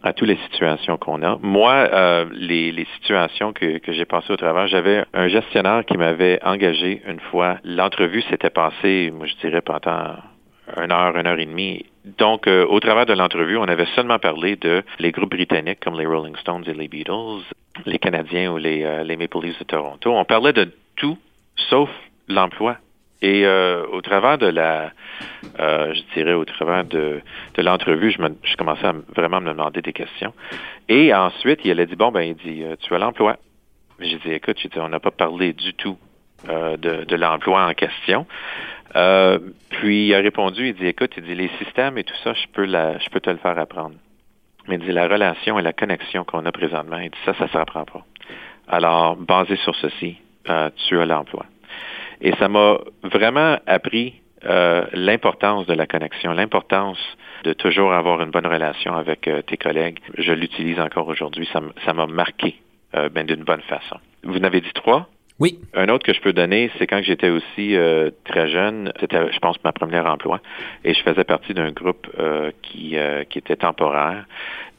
à 0.05 0.13
toutes 0.13 0.29
les 0.29 0.39
situations 0.49 0.99
qu'on 0.99 1.23
a. 1.23 1.39
Moi, 1.43 1.73
euh, 1.73 2.27
les, 2.33 2.73
les, 2.73 2.87
situations 2.97 3.53
que, 3.53 3.79
que 3.79 3.93
j'ai 3.93 4.05
passées 4.05 4.33
au 4.33 4.37
travers, 4.37 4.67
j'avais 4.67 5.05
un 5.15 5.29
gestionnaire 5.29 5.85
qui 5.87 5.97
m'avait 5.97 6.39
engagé 6.45 7.03
une 7.09 7.21
fois. 7.21 7.57
L'entrevue 7.65 8.23
s'était 8.23 8.51
passée, 8.51 9.11
moi 9.17 9.27
je 9.27 9.35
dirais, 9.37 9.63
pendant 9.63 10.17
une 10.77 10.93
heure, 10.93 11.17
une 11.17 11.27
heure 11.27 11.39
et 11.39 11.47
demie. 11.47 11.87
Donc, 12.19 12.47
euh, 12.47 12.67
au 12.67 12.81
travers 12.81 13.07
de 13.07 13.15
l'entrevue, 13.15 13.57
on 13.57 13.65
avait 13.65 13.87
seulement 13.97 14.19
parlé 14.19 14.57
de 14.57 14.83
les 14.99 15.11
groupes 15.11 15.31
britanniques 15.31 15.81
comme 15.81 15.99
les 15.99 16.07
Rolling 16.07 16.37
Stones 16.37 16.65
et 16.67 16.75
les 16.75 16.89
Beatles, 16.89 17.43
les 17.87 17.99
Canadiens 17.99 18.53
ou 18.53 18.59
les, 18.59 18.85
euh, 18.85 19.05
les 19.05 19.17
Maple 19.17 19.41
Leafs 19.43 19.59
de 19.59 19.65
Toronto. 19.65 20.13
On 20.15 20.25
parlait 20.27 20.53
de 20.53 20.71
tout 20.97 21.19
sauf 21.71 21.89
l'emploi. 22.29 22.77
Et 23.23 23.47
euh, 23.47 23.87
au 23.93 24.01
travers 24.01 24.39
de 24.39 24.47
la, 24.47 24.93
euh, 25.59 25.95
je 25.95 26.03
dirais, 26.15 26.35
au 26.35 26.45
travers 26.45 26.85
de, 26.85 27.21
de 27.55 27.63
l'entrevue, 27.63 28.11
je, 28.11 28.21
me, 28.21 28.29
je 28.43 28.57
commençais 28.57 28.87
à 28.87 28.95
vraiment 29.15 29.41
me 29.41 29.49
demander 29.49 29.81
des 29.81 29.93
questions. 29.93 30.35
Et 30.89 31.15
ensuite, 31.15 31.61
il 31.65 31.79
a 31.81 31.87
dit, 31.87 31.97
bon, 31.97 32.11
ben, 32.13 32.23
il 32.23 32.35
dit, 32.35 32.63
euh, 32.63 32.77
tu 32.81 32.95
as 32.95 32.99
l'emploi. 32.99 33.39
J'ai 34.01 34.19
dit, 34.19 34.33
écoute, 34.33 34.59
dit, 34.61 34.79
on 34.79 34.89
n'a 34.89 35.01
pas 35.01 35.11
parlé 35.11 35.53
du 35.53 35.73
tout 35.75 35.97
euh, 36.49 36.77
de, 36.77 37.05
de 37.05 37.17
l'emploi 37.17 37.65
en 37.67 37.73
question. 37.73 38.27
Euh, 38.97 39.39
puis 39.71 40.09
il 40.09 40.15
a 40.15 40.19
répondu, 40.19 40.69
il 40.69 40.75
dit, 40.75 40.87
écoute, 40.87 41.13
il 41.17 41.23
dit, 41.23 41.35
les 41.35 41.51
systèmes 41.59 41.97
et 41.97 42.05
tout 42.05 42.17
ça, 42.23 42.35
je 42.35 42.47
peux, 42.53 42.65
la, 42.65 42.99
je 42.99 43.09
peux 43.09 43.21
te 43.21 43.31
le 43.31 43.39
faire 43.39 43.59
apprendre. 43.59 43.95
Mais 44.69 44.77
il 44.77 44.81
dit, 44.81 44.93
la 44.93 45.09
relation 45.09 45.59
et 45.59 45.63
la 45.63 45.73
connexion 45.73 46.25
qu'on 46.25 46.45
a 46.45 46.53
présentement, 46.53 46.99
il 46.99 47.11
dit, 47.11 47.19
ça, 47.25 47.35
ça 47.35 47.49
s'apprend 47.49 47.85
pas. 47.85 48.05
Alors, 48.69 49.17
basé 49.17 49.57
sur 49.57 49.75
ceci, 49.77 50.17
euh, 50.49 50.71
tu 50.89 51.01
as 51.01 51.07
l'emploi. 51.07 51.47
Et 52.21 52.33
ça 52.37 52.49
m'a 52.49 52.79
vraiment 53.03 53.59
appris 53.67 54.15
euh, 54.45 54.85
l'importance 54.93 55.67
de 55.67 55.75
la 55.75 55.87
connexion, 55.87 56.33
l'importance 56.33 56.99
de 57.45 57.53
toujours 57.53 57.93
avoir 57.93 58.21
une 58.23 58.31
bonne 58.31 58.47
relation 58.47 58.95
avec 58.95 59.27
euh, 59.29 59.43
tes 59.43 59.57
collègues. 59.57 59.99
Je 60.19 60.33
l'utilise 60.33 60.81
encore 60.81 61.09
aujourd'hui. 61.09 61.49
Ça 61.85 61.93
m'a 61.93 62.07
marqué 62.07 62.57
euh, 62.95 63.09
ben, 63.09 63.27
d'une 63.27 63.45
bonne 63.45 63.63
façon. 63.63 63.97
Vous 64.23 64.39
en 64.39 64.45
avez 64.45 64.61
dit 64.61 64.73
trois? 64.75 65.09
Oui. 65.41 65.59
Un 65.75 65.89
autre 65.89 66.05
que 66.05 66.13
je 66.13 66.21
peux 66.21 66.33
donner, 66.33 66.71
c'est 66.79 66.87
quand 66.87 67.03
j'étais 67.03 67.29
aussi 67.29 67.75
euh, 67.75 68.11
très 68.25 68.49
jeune, 68.49 68.93
c'était, 69.01 69.33
je 69.33 69.39
pense, 69.41 69.57
ma 69.65 69.73
première 69.73 70.07
emploi, 70.07 70.41
et 70.85 70.95
je 70.95 71.03
faisais 71.03 71.25
partie 71.25 71.55
d'un 71.55 71.73
groupe 71.73 72.07
euh, 72.21 72.53
qui, 72.63 72.97
euh, 72.97 73.25
qui 73.25 73.39
était 73.39 73.57
temporaire. 73.57 74.27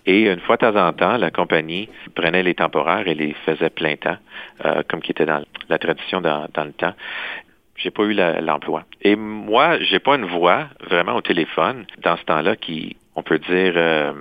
Et 0.05 0.31
une 0.31 0.39
fois 0.39 0.57
de 0.57 0.61
temps 0.61 0.87
en 0.87 0.93
temps, 0.93 1.17
la 1.17 1.31
compagnie 1.31 1.89
prenait 2.13 2.43
les 2.43 2.53
temporaires 2.53 3.07
et 3.07 3.15
les 3.15 3.33
faisait 3.45 3.69
plein 3.69 3.95
temps, 3.95 4.17
euh, 4.63 4.83
comme 4.87 5.01
qui 5.01 5.11
était 5.11 5.25
dans 5.25 5.43
la 5.69 5.79
tradition 5.79 6.21
dans, 6.21 6.47
dans 6.53 6.63
le 6.63 6.73
temps. 6.73 6.93
J'ai 7.77 7.91
pas 7.91 8.03
eu 8.03 8.13
l'emploi. 8.13 8.83
et 9.01 9.15
moi, 9.15 9.77
j'ai 9.79 9.99
pas 9.99 10.15
une 10.15 10.25
voix 10.25 10.67
vraiment 10.89 11.15
au 11.15 11.21
téléphone 11.21 11.85
dans 12.01 12.15
ce 12.15 12.23
temps-là 12.23 12.55
qui, 12.55 12.95
on 13.15 13.21
peut 13.21 13.39
dire, 13.39 13.73
euh, 13.75 14.13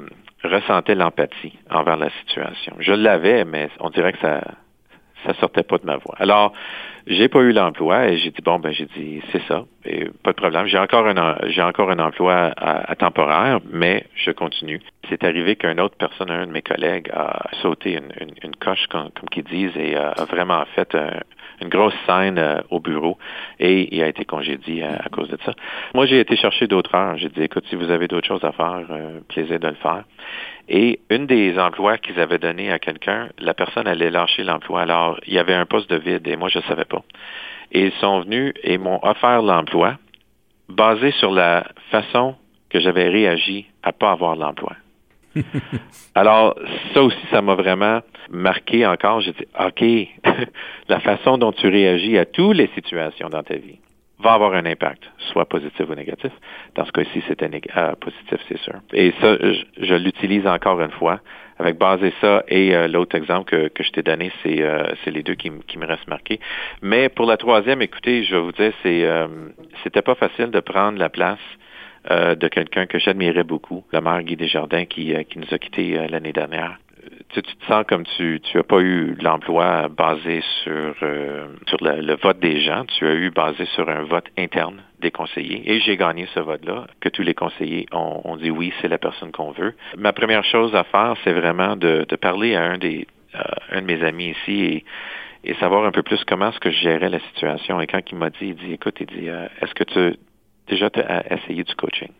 ressentait 0.42 0.94
l'empathie 0.94 1.52
envers 1.70 1.96
la 1.96 2.10
situation. 2.20 2.74
Je 2.80 2.92
l'avais, 2.92 3.44
mais 3.44 3.68
on 3.78 3.90
dirait 3.90 4.12
que 4.12 4.18
ça 4.18 4.40
ça 5.24 5.34
sortait 5.34 5.62
pas 5.62 5.78
de 5.78 5.86
ma 5.86 5.96
voix. 5.96 6.14
Alors, 6.18 6.52
j'ai 7.06 7.28
pas 7.28 7.40
eu 7.40 7.52
l'emploi 7.52 8.06
et 8.08 8.18
j'ai 8.18 8.30
dit 8.30 8.42
bon 8.42 8.58
ben 8.58 8.72
j'ai 8.72 8.86
dit 8.86 9.20
c'est 9.30 9.42
ça 9.46 9.64
et 9.84 10.08
pas 10.22 10.32
de 10.32 10.36
problème. 10.36 10.66
J'ai 10.66 10.78
encore 10.78 11.06
un 11.06 11.36
j'ai 11.48 11.62
encore 11.62 11.90
un 11.90 11.98
emploi 11.98 12.52
à, 12.56 12.94
temporaire, 12.96 13.60
mais 13.70 14.06
je 14.14 14.30
continue. 14.30 14.80
C'est 15.08 15.24
arrivé 15.24 15.56
qu'une 15.56 15.80
autre 15.80 15.96
personne, 15.98 16.30
un 16.30 16.46
de 16.46 16.52
mes 16.52 16.62
collègues, 16.62 17.10
a 17.12 17.42
sauté 17.60 17.92
une, 17.92 18.12
une, 18.20 18.34
une 18.42 18.56
coche 18.56 18.86
comme, 18.88 19.10
comme 19.10 19.28
qu'ils 19.28 19.44
disent 19.44 19.76
et 19.76 19.96
a 19.96 20.14
vraiment 20.30 20.64
fait 20.74 20.94
un, 20.94 21.20
une 21.60 21.68
grosse 21.68 21.94
scène 22.06 22.38
euh, 22.38 22.60
au 22.70 22.80
bureau 22.80 23.18
et 23.58 23.94
il 23.94 24.02
a 24.02 24.08
été 24.08 24.24
congédié 24.24 24.84
à, 24.84 25.08
cause 25.10 25.28
de 25.28 25.38
ça. 25.44 25.52
Moi, 25.94 26.06
j'ai 26.06 26.20
été 26.20 26.36
chercher 26.36 26.66
d'autres 26.66 26.94
heures. 26.94 27.16
J'ai 27.16 27.28
dit, 27.28 27.42
écoute, 27.42 27.64
si 27.68 27.76
vous 27.76 27.90
avez 27.90 28.08
d'autres 28.08 28.26
choses 28.26 28.44
à 28.44 28.52
faire, 28.52 28.86
euh, 28.90 29.20
plaisir 29.28 29.60
de 29.60 29.68
le 29.68 29.74
faire. 29.74 30.04
Et 30.68 31.00
une 31.10 31.26
des 31.26 31.58
emplois 31.58 31.98
qu'ils 31.98 32.18
avaient 32.20 32.38
donné 32.38 32.72
à 32.72 32.78
quelqu'un, 32.78 33.28
la 33.38 33.54
personne 33.54 33.86
allait 33.86 34.10
lâcher 34.10 34.44
l'emploi. 34.44 34.82
Alors, 34.82 35.18
il 35.26 35.34
y 35.34 35.38
avait 35.38 35.54
un 35.54 35.66
poste 35.66 35.90
de 35.90 35.96
vide 35.96 36.26
et 36.26 36.36
moi, 36.36 36.48
je 36.48 36.58
ne 36.58 36.64
savais 36.64 36.84
pas. 36.84 37.02
Et 37.72 37.86
ils 37.86 37.92
sont 37.92 38.20
venus 38.20 38.52
et 38.62 38.78
m'ont 38.78 39.00
offert 39.02 39.42
l'emploi 39.42 39.96
basé 40.68 41.10
sur 41.12 41.32
la 41.32 41.64
façon 41.90 42.36
que 42.70 42.80
j'avais 42.80 43.08
réagi 43.08 43.66
à 43.82 43.92
pas 43.92 44.10
avoir 44.10 44.36
l'emploi. 44.36 44.72
Alors, 46.14 46.56
ça 46.92 47.02
aussi, 47.02 47.18
ça 47.30 47.42
m'a 47.42 47.54
vraiment 47.54 48.00
marqué 48.30 48.86
encore. 48.86 49.20
J'ai 49.20 49.32
dit, 49.32 49.46
OK, 49.58 49.84
la 50.88 51.00
façon 51.00 51.38
dont 51.38 51.52
tu 51.52 51.68
réagis 51.68 52.18
à 52.18 52.24
toutes 52.24 52.56
les 52.56 52.70
situations 52.74 53.28
dans 53.28 53.42
ta 53.42 53.56
vie 53.56 53.78
va 54.20 54.32
avoir 54.34 54.54
un 54.54 54.64
impact, 54.64 55.02
soit 55.32 55.44
positif 55.46 55.88
ou 55.88 55.94
négatif. 55.94 56.30
Dans 56.76 56.84
ce 56.84 56.92
cas-ci, 56.92 57.22
c'était 57.28 57.50
euh, 57.76 57.94
positif, 57.96 58.38
c'est 58.48 58.58
sûr. 58.58 58.74
Et 58.92 59.12
ça, 59.20 59.36
je, 59.38 59.94
l'utilise 59.94 60.46
encore 60.46 60.80
une 60.80 60.92
fois. 60.92 61.20
Avec 61.56 61.78
basé 61.78 62.12
ça 62.20 62.42
et 62.48 62.74
euh, 62.74 62.88
l'autre 62.88 63.14
exemple 63.14 63.44
que, 63.44 63.68
que 63.68 63.84
je 63.84 63.92
t'ai 63.92 64.02
donné, 64.02 64.32
c'est 64.42 64.60
euh, 64.60 64.92
les 65.06 65.22
deux 65.22 65.36
qui, 65.36 65.50
me 65.50 65.86
restent 65.86 66.08
marqués. 66.08 66.40
Mais 66.82 67.08
pour 67.08 67.26
la 67.26 67.36
troisième, 67.36 67.80
écoutez, 67.80 68.24
je 68.24 68.34
vais 68.34 68.40
vous 68.40 68.50
dire, 68.50 68.72
c'est 68.82 69.06
c'était 69.84 70.02
pas 70.02 70.16
facile 70.16 70.50
de 70.50 70.58
prendre 70.58 70.98
la 70.98 71.08
place 71.08 71.38
de 72.10 72.48
quelqu'un 72.48 72.86
que 72.86 72.98
j'admirais 72.98 73.44
beaucoup, 73.44 73.84
le 73.92 74.00
maire 74.00 74.22
Guy 74.22 74.36
Desjardins, 74.36 74.84
qui, 74.84 75.14
qui 75.30 75.38
nous 75.38 75.52
a 75.52 75.58
quittés 75.58 76.06
l'année 76.08 76.32
dernière 76.32 76.78
tu, 77.30 77.42
te 77.42 77.64
sens 77.66 77.84
comme 77.88 78.04
tu 78.16 78.40
tu 78.40 78.58
as 78.58 78.62
pas 78.62 78.80
eu 78.80 79.14
l'emploi 79.20 79.88
basé 79.88 80.42
sur 80.62 80.94
euh, 81.02 81.46
sur 81.66 81.78
le, 81.82 82.16
vote 82.16 82.38
des 82.38 82.60
gens, 82.60 82.84
tu 82.84 83.06
as 83.06 83.14
eu 83.14 83.30
basé 83.30 83.64
sur 83.66 83.88
un 83.88 84.02
vote 84.02 84.26
interne 84.38 84.82
des 85.00 85.10
conseillers 85.10 85.62
et 85.70 85.80
j'ai 85.80 85.96
gagné 85.96 86.26
ce 86.34 86.40
vote-là 86.40 86.86
que 87.00 87.08
tous 87.08 87.22
les 87.22 87.34
conseillers 87.34 87.86
ont, 87.92 88.36
dit 88.36 88.50
oui, 88.50 88.72
c'est 88.80 88.88
la 88.88 88.98
personne 88.98 89.32
qu'on 89.32 89.52
veut. 89.52 89.74
Ma 89.96 90.12
première 90.12 90.44
chose 90.44 90.74
à 90.74 90.84
faire, 90.84 91.14
c'est 91.24 91.32
vraiment 91.32 91.76
de, 91.76 92.06
de, 92.08 92.16
parler 92.16 92.54
à 92.54 92.64
un 92.64 92.78
des 92.78 93.06
euh, 93.34 93.42
un 93.70 93.82
de 93.82 93.86
mes 93.86 94.02
amis 94.04 94.30
ici 94.30 94.64
et 94.64 94.84
et 95.46 95.52
savoir 95.56 95.84
un 95.84 95.90
peu 95.90 96.02
plus 96.02 96.24
comment 96.24 96.48
est-ce 96.48 96.60
que 96.60 96.70
je 96.70 96.78
gérais 96.78 97.10
la 97.10 97.20
situation. 97.20 97.78
Et 97.78 97.86
quand 97.86 98.00
il 98.10 98.16
m'a 98.16 98.30
dit, 98.30 98.36
il 98.40 98.54
dit, 98.54 98.72
écoute, 98.72 98.96
il 98.98 99.06
dit, 99.06 99.28
euh, 99.28 99.46
est-ce 99.60 99.74
que 99.74 99.84
tu 99.84 100.16
déjà 100.68 100.90
essayé 101.30 101.64
du 101.64 101.74
coaching? 101.74 102.10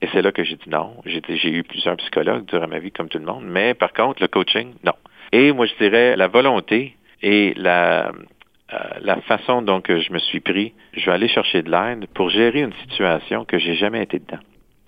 Et 0.00 0.08
c'est 0.12 0.22
là 0.22 0.32
que 0.32 0.42
j'ai 0.42 0.56
dit 0.56 0.68
non. 0.68 0.96
J'ai 1.06 1.50
eu 1.50 1.62
plusieurs 1.62 1.96
psychologues 1.96 2.44
durant 2.46 2.66
ma 2.66 2.80
vie, 2.80 2.90
comme 2.90 3.08
tout 3.08 3.18
le 3.18 3.24
monde. 3.24 3.44
Mais 3.44 3.74
par 3.74 3.92
contre, 3.92 4.20
le 4.20 4.28
coaching, 4.28 4.74
non. 4.84 4.94
Et 5.30 5.52
moi, 5.52 5.66
je 5.66 5.74
dirais 5.76 6.16
la 6.16 6.26
volonté 6.26 6.96
et 7.22 7.54
la, 7.56 8.08
euh, 8.08 8.78
la 9.00 9.20
façon 9.22 9.62
dont 9.62 9.80
je 9.86 10.12
me 10.12 10.18
suis 10.18 10.40
pris, 10.40 10.72
je 10.94 11.06
vais 11.06 11.12
aller 11.12 11.28
chercher 11.28 11.62
de 11.62 11.70
l'aide 11.70 12.06
pour 12.14 12.30
gérer 12.30 12.60
une 12.60 12.72
situation 12.84 13.44
que 13.44 13.58
j'ai 13.58 13.76
jamais 13.76 14.02
été 14.02 14.18
dedans. 14.18 14.42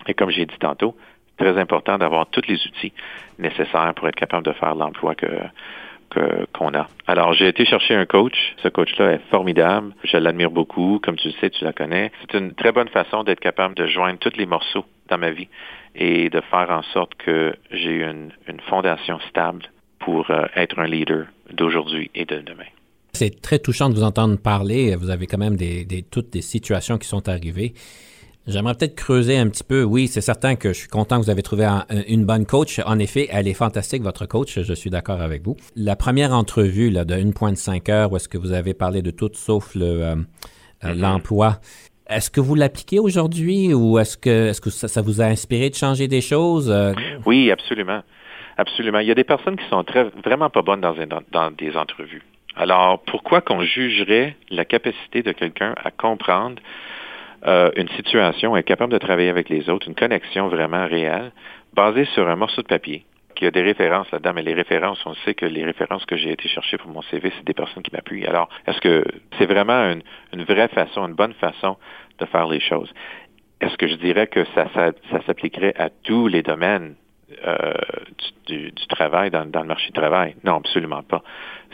Et 0.07 0.13
comme 0.13 0.29
j'ai 0.29 0.45
dit 0.45 0.57
tantôt, 0.59 0.95
très 1.37 1.57
important 1.57 1.97
d'avoir 1.97 2.27
tous 2.27 2.45
les 2.47 2.55
outils 2.67 2.93
nécessaires 3.39 3.93
pour 3.95 4.07
être 4.07 4.15
capable 4.15 4.45
de 4.45 4.53
faire 4.53 4.75
l'emploi 4.75 5.15
que, 5.15 5.27
qu'on 6.53 6.73
a. 6.73 6.87
Alors, 7.07 7.33
j'ai 7.33 7.47
été 7.47 7.65
chercher 7.65 7.95
un 7.95 8.05
coach. 8.05 8.35
Ce 8.63 8.67
coach-là 8.67 9.13
est 9.13 9.21
formidable. 9.29 9.93
Je 10.03 10.17
l'admire 10.17 10.51
beaucoup. 10.51 10.99
Comme 11.03 11.15
tu 11.15 11.29
le 11.29 11.33
sais, 11.39 11.49
tu 11.49 11.63
la 11.63 11.73
connais. 11.73 12.11
C'est 12.21 12.37
une 12.37 12.53
très 12.53 12.71
bonne 12.71 12.89
façon 12.89 13.23
d'être 13.23 13.39
capable 13.39 13.75
de 13.75 13.87
joindre 13.87 14.19
tous 14.19 14.37
les 14.37 14.45
morceaux 14.45 14.85
dans 15.09 15.17
ma 15.17 15.31
vie 15.31 15.47
et 15.95 16.29
de 16.29 16.41
faire 16.41 16.69
en 16.69 16.83
sorte 16.93 17.15
que 17.15 17.55
j'ai 17.71 18.03
une, 18.03 18.31
fondation 18.69 19.19
stable 19.29 19.63
pour 19.99 20.29
euh, 20.29 20.45
être 20.55 20.79
un 20.79 20.87
leader 20.87 21.27
d'aujourd'hui 21.51 22.09
et 22.15 22.25
de 22.25 22.39
demain. 22.39 22.65
C'est 23.13 23.41
très 23.41 23.59
touchant 23.59 23.89
de 23.89 23.95
vous 23.95 24.03
entendre 24.03 24.37
parler. 24.37 24.95
Vous 24.95 25.09
avez 25.09 25.27
quand 25.27 25.37
même 25.37 25.57
toutes 26.11 26.31
des 26.31 26.41
situations 26.41 26.97
qui 26.97 27.07
sont 27.07 27.29
arrivées. 27.29 27.73
J'aimerais 28.47 28.75
peut-être 28.75 28.95
creuser 28.95 29.37
un 29.37 29.49
petit 29.49 29.63
peu. 29.63 29.83
Oui, 29.83 30.07
c'est 30.07 30.21
certain 30.21 30.55
que 30.55 30.69
je 30.69 30.79
suis 30.79 30.87
content 30.87 31.19
que 31.19 31.23
vous 31.23 31.31
avez 31.31 31.41
trouvé 31.41 31.67
une 32.07 32.25
bonne 32.25 32.45
coach. 32.45 32.79
En 32.85 32.99
effet, 32.99 33.27
elle 33.31 33.47
est 33.47 33.55
fantastique, 33.55 34.03
votre 34.03 34.27
coach. 34.27 34.59
Je 34.59 34.73
suis 34.73 34.91
d'accord 34.91 35.21
avec 35.21 35.43
vous. 35.43 35.57
La 35.75 35.95
première 35.95 36.31
entrevue 36.31 36.91
là, 36.91 37.05
de 37.05 37.15
1,5 37.15 37.91
heures 37.91 38.11
où 38.11 38.17
est-ce 38.17 38.29
que 38.29 38.37
vous 38.37 38.51
avez 38.51 38.75
parlé 38.75 39.01
de 39.01 39.09
tout 39.09 39.31
sauf 39.33 39.73
le, 39.73 39.85
euh, 39.85 40.15
euh, 40.15 40.15
mm-hmm. 40.83 40.99
l'emploi, 40.99 41.59
est-ce 42.07 42.29
que 42.29 42.39
vous 42.39 42.53
l'appliquez 42.53 42.99
aujourd'hui 42.99 43.73
ou 43.73 43.97
est-ce 43.97 44.15
que, 44.15 44.49
est-ce 44.49 44.61
que 44.61 44.69
ça, 44.69 45.01
vous 45.01 45.21
a 45.21 45.25
inspiré 45.25 45.71
de 45.71 45.75
changer 45.75 46.07
des 46.07 46.21
choses? 46.21 46.69
Euh? 46.69 46.93
Oui, 47.25 47.49
absolument. 47.49 48.03
Absolument. 48.57 48.99
Il 48.99 49.07
y 49.07 49.11
a 49.11 49.15
des 49.15 49.23
personnes 49.23 49.57
qui 49.57 49.67
sont 49.69 49.83
très, 49.83 50.03
vraiment 50.23 50.51
pas 50.51 50.61
bonnes 50.61 50.81
dans, 50.81 50.93
dans 51.31 51.51
des 51.51 51.75
entrevues. 51.75 52.21
Alors, 52.55 53.01
pourquoi 53.03 53.41
qu'on 53.41 53.63
jugerait 53.63 54.37
la 54.49 54.63
capacité 54.63 55.23
de 55.23 55.31
quelqu'un 55.31 55.73
à 55.83 55.91
comprendre 55.91 56.61
euh, 57.45 57.71
une 57.75 57.89
situation, 57.89 58.55
être 58.55 58.65
capable 58.65 58.93
de 58.93 58.97
travailler 58.97 59.29
avec 59.29 59.49
les 59.49 59.69
autres, 59.69 59.87
une 59.87 59.95
connexion 59.95 60.47
vraiment 60.47 60.87
réelle, 60.87 61.31
basée 61.73 62.05
sur 62.05 62.27
un 62.27 62.35
morceau 62.35 62.61
de 62.61 62.67
papier 62.67 63.05
qui 63.35 63.45
a 63.45 63.51
des 63.51 63.61
références 63.61 64.09
là-dedans, 64.11 64.33
mais 64.33 64.43
les 64.43 64.53
références, 64.53 65.05
on 65.05 65.13
sait 65.25 65.35
que 65.35 65.45
les 65.45 65.63
références 65.63 66.05
que 66.05 66.15
j'ai 66.15 66.31
été 66.31 66.47
chercher 66.47 66.77
pour 66.77 66.89
mon 66.89 67.01
CV, 67.03 67.31
c'est 67.35 67.45
des 67.45 67.53
personnes 67.53 67.83
qui 67.83 67.91
m'appuient. 67.91 68.25
Alors, 68.25 68.49
est-ce 68.65 68.79
que 68.79 69.03
c'est 69.37 69.45
vraiment 69.45 69.93
une, 70.33 70.43
vraie 70.43 70.69
façon, 70.69 71.05
une 71.07 71.13
bonne 71.13 71.33
façon 71.33 71.77
de 72.19 72.25
faire 72.25 72.47
les 72.47 72.61
choses? 72.61 72.91
Est-ce 73.61 73.77
que 73.77 73.87
je 73.87 73.95
dirais 73.95 74.27
que 74.27 74.45
ça, 74.55 74.67
ça, 74.73 74.91
s'appliquerait 75.25 75.73
à 75.77 75.89
tous 75.89 76.27
les 76.27 76.41
domaines? 76.41 76.95
Euh, 77.45 77.73
du, 78.45 78.71
travail 78.89 79.31
dans, 79.31 79.43
le 79.43 79.67
marché 79.67 79.87
du 79.87 79.93
travail? 79.93 80.35
Non, 80.43 80.57
absolument 80.57 81.01
pas. 81.03 81.23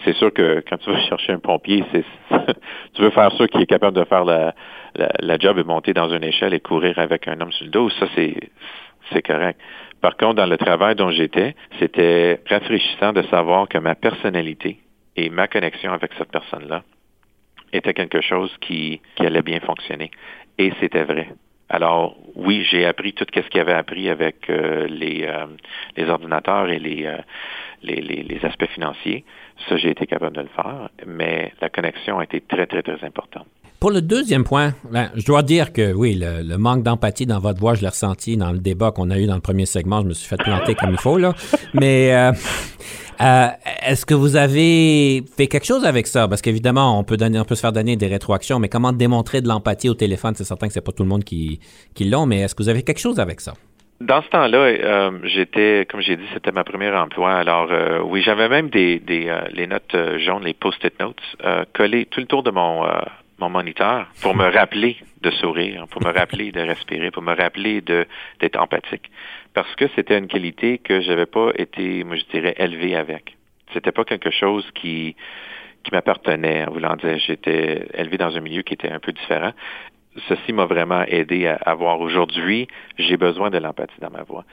C'est 0.06 0.14
sûr 0.14 0.34
que 0.34 0.64
quand 0.68 0.78
tu 0.78 0.92
vas 0.92 1.00
chercher 1.10 1.34
un 1.34 1.40
pompier, 1.40 1.84
c'est 1.92 2.06
tu 2.94 3.02
veux 3.02 3.10
faire 3.10 3.32
ça 3.34 3.48
qui 3.48 3.58
est 3.58 3.66
capable 3.66 3.98
de 3.98 4.06
faire 4.06 4.24
la, 4.24 4.54
job 5.40 5.58
et 5.58 5.64
monter 5.64 5.94
dans 5.94 6.10
une 6.10 6.24
échelle 6.24 6.54
et 6.54 6.60
courir 6.60 6.98
avec 7.00 7.28
un 7.28 7.40
homme 7.42 7.52
sur 7.52 7.66
le 7.66 7.72
dos, 7.72 7.90
ça 7.92 8.08
c'est 8.16 8.36
c'est 9.12 9.22
correct. 9.22 9.60
Par 10.00 10.16
contre, 10.16 10.36
dans 10.36 10.46
le 10.46 10.58
travail 10.58 10.96
dont 10.96 11.12
j'étais, 11.12 11.56
c'était 11.80 12.40
rafraîchissant 12.50 13.12
de 13.12 13.22
savoir 13.24 13.68
que 13.68 13.78
ma 13.78 13.96
personnalité 13.96 14.80
et 15.18 15.30
ma 15.30 15.48
connexion 15.48 15.92
avec 15.92 16.12
cette 16.18 16.32
personne-là 16.32 16.84
était 17.74 17.94
quelque 17.94 18.22
chose 18.22 18.52
qui, 18.62 19.02
qui 19.16 19.26
allait 19.26 19.42
bien 19.42 19.60
fonctionner. 19.60 20.12
Et 20.58 20.72
c'était 20.80 21.04
vrai. 21.04 21.30
Alors 21.74 22.18
oui, 22.36 22.66
j'ai 22.70 22.86
appris 22.86 23.14
tout 23.14 23.26
ce 23.34 23.42
qu'il 23.42 23.58
y 23.58 23.60
avait 23.62 23.74
appris 23.74 24.10
avec 24.10 24.50
euh, 24.50 24.88
les, 24.88 25.24
euh, 25.24 25.46
les 25.96 26.10
ordinateurs 26.10 26.70
et 26.70 26.80
les, 26.80 27.06
euh, 27.06 27.18
les, 27.82 28.02
les, 28.02 28.24
les, 28.24 28.46
aspects 28.46 28.70
financiers. 28.74 29.24
Ça, 29.70 29.78
j'ai 29.78 29.92
été 29.92 30.06
capable 30.06 30.36
de 30.36 30.42
le 30.42 30.50
faire, 30.50 30.90
mais 31.08 31.54
la 31.62 31.70
connexion 31.70 32.20
a 32.20 32.26
été 32.26 32.42
très, 32.42 32.66
très, 32.68 32.82
très 32.82 33.02
importante. 33.06 33.48
Pour 33.80 33.92
le 33.92 34.02
deuxième 34.02 34.44
point, 34.44 34.74
ben, 34.92 35.10
je 35.16 35.26
dois 35.26 35.44
dire 35.44 35.72
que 35.72 35.94
oui, 35.94 36.20
le, 36.22 36.58
manque 36.58 36.84
d'empathie 36.84 37.26
dans 37.26 37.40
votre 37.40 37.60
voix, 37.60 37.74
je 37.74 37.82
l'ai 37.82 37.88
ressenti 37.88 38.36
dans 38.36 38.52
le 38.52 38.60
débat 38.60 38.92
qu'on 38.92 39.10
a 39.10 39.18
eu 39.18 39.26
dans 39.26 39.36
le 39.36 39.42
premier 39.42 39.66
segment. 39.66 40.02
Je 40.02 40.08
me 40.08 40.14
suis 40.14 40.28
fait 40.28 40.38
planter 40.44 40.76
comme 40.76 40.92
il 40.92 41.00
faut, 41.00 41.18
là. 41.18 41.34
Mais 41.74 42.12
euh, 43.22 43.26
euh, 43.26 43.48
est-ce 43.86 44.06
que 44.06 44.14
vous 44.14 44.36
avez 44.36 45.24
fait 45.38 45.48
quelque 45.48 45.66
chose 45.66 45.86
avec 45.86 46.08
ça? 46.08 46.28
Parce 46.28 46.42
qu'évidemment, 46.42 46.98
on 46.98 47.04
peut 47.04 47.18
on 47.22 47.46
peut 47.46 47.56
se 47.56 47.62
faire 47.62 47.72
donner 47.72 47.96
des 47.96 48.08
rétroactions, 48.08 48.60
mais 48.60 48.70
comment 48.70 48.92
démontrer 48.92 49.42
de 49.42 49.48
l'empathie 49.48 49.90
au 49.90 49.94
téléphone? 49.94 50.34
C'est 50.36 50.44
certain 50.44 50.68
que 50.68 50.74
c'est 50.74 50.86
pas 50.86 50.92
tout 50.92 51.04
le 51.04 51.10
monde 51.10 51.24
qui, 51.24 51.60
qui 51.94 52.06
l'ont, 52.06 52.26
mais 52.26 52.40
est-ce 52.42 52.56
que 52.56 52.64
vous 52.64 52.70
avez 52.70 52.84
quelque 52.84 53.00
chose 53.00 53.20
avec 53.20 53.42
ça? 53.42 53.54
Dans 54.00 54.24
ce 54.24 54.30
temps-là, 54.30 54.58
euh, 54.58 55.12
j'étais, 55.24 55.86
comme 55.90 56.02
j'ai 56.02 56.18
dit, 56.18 56.24
c'était 56.34 56.52
ma 56.52 56.64
première 56.64 57.00
emploi. 57.00 57.34
Alors 57.34 57.70
oui, 58.06 58.24
j'avais 58.24 58.50
même 58.50 58.70
des, 58.70 59.00
des 59.00 59.32
les 59.54 59.68
notes 59.68 59.96
jaunes, 60.18 60.44
les 60.44 60.56
post-it 60.56 61.00
notes, 61.00 61.22
collées 61.74 62.08
tout 62.08 62.20
le 62.20 62.26
tour 62.26 62.42
de 62.42 62.50
mon 62.50 62.84
mon 63.42 63.50
moniteur 63.50 64.08
pour 64.22 64.36
me 64.36 64.48
rappeler 64.50 64.98
de 65.22 65.32
sourire, 65.32 65.88
pour 65.90 66.02
me 66.04 66.12
rappeler 66.12 66.52
de 66.52 66.62
respirer, 66.62 67.12
pour 67.12 67.24
me 67.24 67.36
rappeler 67.36 67.82
d'être 67.82 68.60
empathique. 68.60 69.12
Parce 69.54 69.76
que 69.76 69.86
c'était 69.96 70.18
une 70.18 70.28
qualité 70.28 70.78
que 70.78 71.02
j'avais 71.02 71.26
pas 71.26 71.52
été, 71.56 72.04
moi 72.04 72.16
je 72.16 72.24
dirais, 72.32 72.56
élevé 72.58 72.96
avec. 72.96 73.36
C'était 73.74 73.92
pas 73.92 74.06
quelque 74.06 74.32
chose 74.32 74.66
qui 74.74 75.16
qui 75.84 75.92
m'appartenait, 75.92 76.64
en 76.68 76.72
voulant 76.72 76.96
dire 76.96 77.18
j'étais 77.18 77.88
élevé 77.96 78.18
dans 78.18 78.38
un 78.38 78.40
milieu 78.40 78.62
qui 78.62 78.76
était 78.76 78.92
un 78.92 79.00
peu 79.00 79.12
différent. 79.12 79.52
Ceci 80.30 80.54
m'a 80.54 80.66
vraiment 80.66 81.04
aidé 81.08 81.48
à, 81.48 81.56
à 81.56 81.74
voir 81.74 82.00
aujourd'hui, 82.00 82.68
j'ai 83.00 83.18
besoin 83.18 83.50
de 83.50 83.58
l'empathie 83.58 84.00
dans 84.00 84.12
ma 84.12 84.22
voix. 84.22 84.46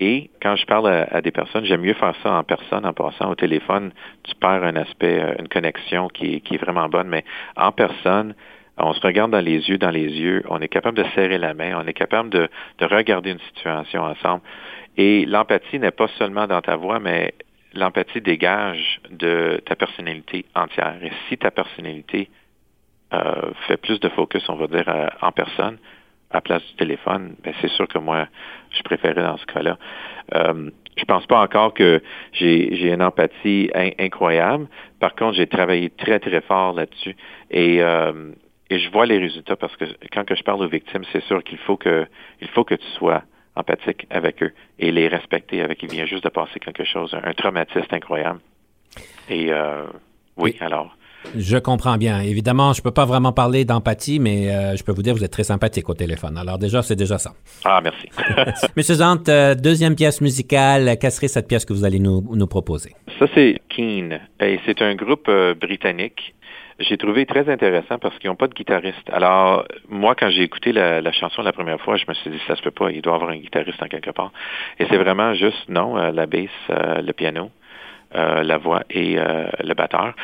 Et 0.00 0.30
quand 0.42 0.56
je 0.56 0.66
parle 0.66 0.88
à, 0.88 1.20
des 1.20 1.30
personnes, 1.30 1.64
j'aime 1.64 1.82
mieux 1.82 1.94
faire 1.94 2.14
ça 2.22 2.32
en 2.32 2.42
personne, 2.42 2.84
en 2.84 2.92
passant 2.92 3.30
au 3.30 3.34
téléphone. 3.34 3.92
Tu 4.24 4.34
perds 4.34 4.64
un 4.64 4.76
aspect, 4.76 5.20
euh, 5.20 5.34
une 5.38 5.48
connexion 5.48 6.08
qui, 6.08 6.42
est 6.50 6.56
vraiment 6.56 6.88
bonne, 6.88 7.08
mais 7.08 7.24
en 7.56 7.70
personne, 7.70 8.34
on 8.76 8.92
se 8.92 9.00
regarde 9.00 9.30
dans 9.30 9.40
les 9.40 9.68
yeux, 9.68 9.78
dans 9.78 9.90
les 9.90 10.08
yeux, 10.08 10.42
on 10.48 10.60
est 10.60 10.68
capable 10.68 10.98
de 10.98 11.04
serrer 11.14 11.38
la 11.38 11.54
main, 11.54 11.80
on 11.80 11.86
est 11.86 11.92
capable 11.92 12.30
de, 12.30 12.48
de 12.78 12.86
regarder 12.86 13.30
une 13.30 13.40
situation 13.54 14.02
ensemble. 14.02 14.42
Et 14.96 15.26
l'empathie 15.26 15.78
n'est 15.78 15.92
pas 15.92 16.08
seulement 16.18 16.46
dans 16.48 16.60
ta 16.60 16.74
voix, 16.74 16.98
mais 16.98 17.34
l'empathie 17.72 18.20
dégage 18.20 19.00
de 19.10 19.60
ta 19.64 19.76
personnalité 19.76 20.44
entière. 20.54 20.96
Et 21.02 21.12
si 21.28 21.36
ta 21.36 21.50
personnalité 21.50 22.30
euh, 23.12 23.52
fait 23.66 23.76
plus 23.76 24.00
de 24.00 24.08
focus, 24.08 24.48
on 24.48 24.56
va 24.56 24.66
dire, 24.66 24.88
euh, 24.88 25.06
en 25.20 25.30
personne, 25.30 25.78
à 26.34 26.40
place 26.40 26.62
du 26.66 26.74
téléphone, 26.74 27.36
ben 27.42 27.54
c'est 27.60 27.70
sûr 27.70 27.86
que 27.86 27.98
moi, 27.98 28.26
je 28.70 28.82
préférais 28.82 29.22
dans 29.22 29.36
ce 29.36 29.46
cas-là. 29.46 29.78
Euh, 30.34 30.70
je 30.96 31.04
pense 31.04 31.26
pas 31.26 31.40
encore 31.40 31.74
que 31.74 32.02
j'ai 32.32 32.92
une 32.92 33.02
empathie 33.02 33.70
incroyable. 33.98 34.66
Par 35.00 35.14
contre, 35.14 35.36
j'ai 35.36 35.46
travaillé 35.46 35.90
très, 35.90 36.18
très 36.20 36.40
fort 36.40 36.72
là-dessus. 36.72 37.16
Et, 37.50 37.82
euh, 37.82 38.32
et 38.70 38.78
je 38.78 38.90
vois 38.90 39.06
les 39.06 39.18
résultats 39.18 39.56
parce 39.56 39.76
que 39.76 39.84
quand 40.12 40.24
que 40.24 40.34
je 40.34 40.42
parle 40.42 40.62
aux 40.62 40.68
victimes, 40.68 41.02
c'est 41.12 41.22
sûr 41.24 41.42
qu'il 41.42 41.58
faut 41.58 41.76
que 41.76 42.06
il 42.40 42.48
faut 42.48 42.64
que 42.64 42.74
tu 42.74 42.86
sois 42.98 43.22
empathique 43.56 44.06
avec 44.10 44.42
eux 44.42 44.52
et 44.78 44.90
les 44.90 45.08
respecter 45.08 45.62
avec 45.62 45.78
qui 45.78 45.86
vient 45.86 46.06
juste 46.06 46.24
de 46.24 46.28
passer 46.28 46.58
quelque 46.60 46.84
chose, 46.84 47.14
un, 47.14 47.32
traumatisme 47.34 47.92
incroyable. 47.92 48.40
Et 49.28 49.52
euh, 49.52 49.86
oui, 50.36 50.56
alors 50.60 50.96
je 51.36 51.56
comprends 51.58 51.96
bien. 51.96 52.20
Évidemment, 52.20 52.72
je 52.72 52.80
ne 52.80 52.84
peux 52.84 52.90
pas 52.90 53.04
vraiment 53.04 53.32
parler 53.32 53.64
d'empathie, 53.64 54.18
mais 54.18 54.50
euh, 54.50 54.76
je 54.76 54.84
peux 54.84 54.92
vous 54.92 55.02
dire 55.02 55.14
que 55.14 55.18
vous 55.18 55.24
êtes 55.24 55.32
très 55.32 55.44
sympathique 55.44 55.88
au 55.88 55.94
téléphone. 55.94 56.36
Alors 56.38 56.58
déjà, 56.58 56.82
c'est 56.82 56.96
déjà 56.96 57.18
ça. 57.18 57.32
Ah, 57.64 57.80
merci. 57.82 58.08
Monsieur 58.76 58.94
Zant, 58.94 59.28
euh, 59.28 59.54
deuxième 59.54 59.96
pièce 59.96 60.20
musicale, 60.20 60.96
quelle 61.00 61.10
serait 61.10 61.28
cette 61.28 61.48
pièce 61.48 61.64
que 61.64 61.72
vous 61.72 61.84
allez 61.84 61.98
nous, 61.98 62.46
proposer? 62.46 62.92
Ça, 63.18 63.26
c'est 63.34 63.60
Keen. 63.68 64.20
Et 64.40 64.60
c'est 64.66 64.82
un 64.82 64.94
groupe 64.94 65.26
euh, 65.28 65.54
britannique. 65.54 66.34
j'ai 66.78 66.96
trouvé 66.96 67.26
très 67.26 67.48
intéressant 67.48 67.98
parce 67.98 68.18
qu'ils 68.18 68.30
n'ont 68.30 68.36
pas 68.36 68.48
de 68.48 68.54
guitariste. 68.54 69.08
Alors, 69.12 69.64
moi, 69.88 70.14
quand 70.14 70.30
j'ai 70.30 70.42
écouté 70.42 70.72
la, 70.72 71.12
chanson 71.12 71.42
la 71.42 71.52
première 71.52 71.80
fois, 71.80 71.96
je 71.96 72.04
me 72.08 72.14
suis 72.14 72.30
dit, 72.30 72.40
ça 72.46 72.56
se 72.56 72.62
peut 72.62 72.70
pas, 72.70 72.90
il 72.90 73.02
doit 73.02 73.12
y 73.12 73.16
avoir 73.16 73.30
un 73.30 73.36
guitariste 73.36 73.82
en 73.82 73.86
quelque 73.86 74.10
part. 74.10 74.32
Et 74.78 74.86
c'est 74.88 74.96
vraiment 74.96 75.34
juste, 75.34 75.68
non, 75.68 75.96
euh, 75.96 76.10
la 76.10 76.26
basse, 76.26 76.48
euh, 76.70 77.00
le 77.00 77.12
piano. 77.12 77.50
Euh, 78.14 78.44
la 78.44 78.58
voix 78.58 78.82
et 78.90 79.16
le 79.16 79.74
batteur. 79.74 80.14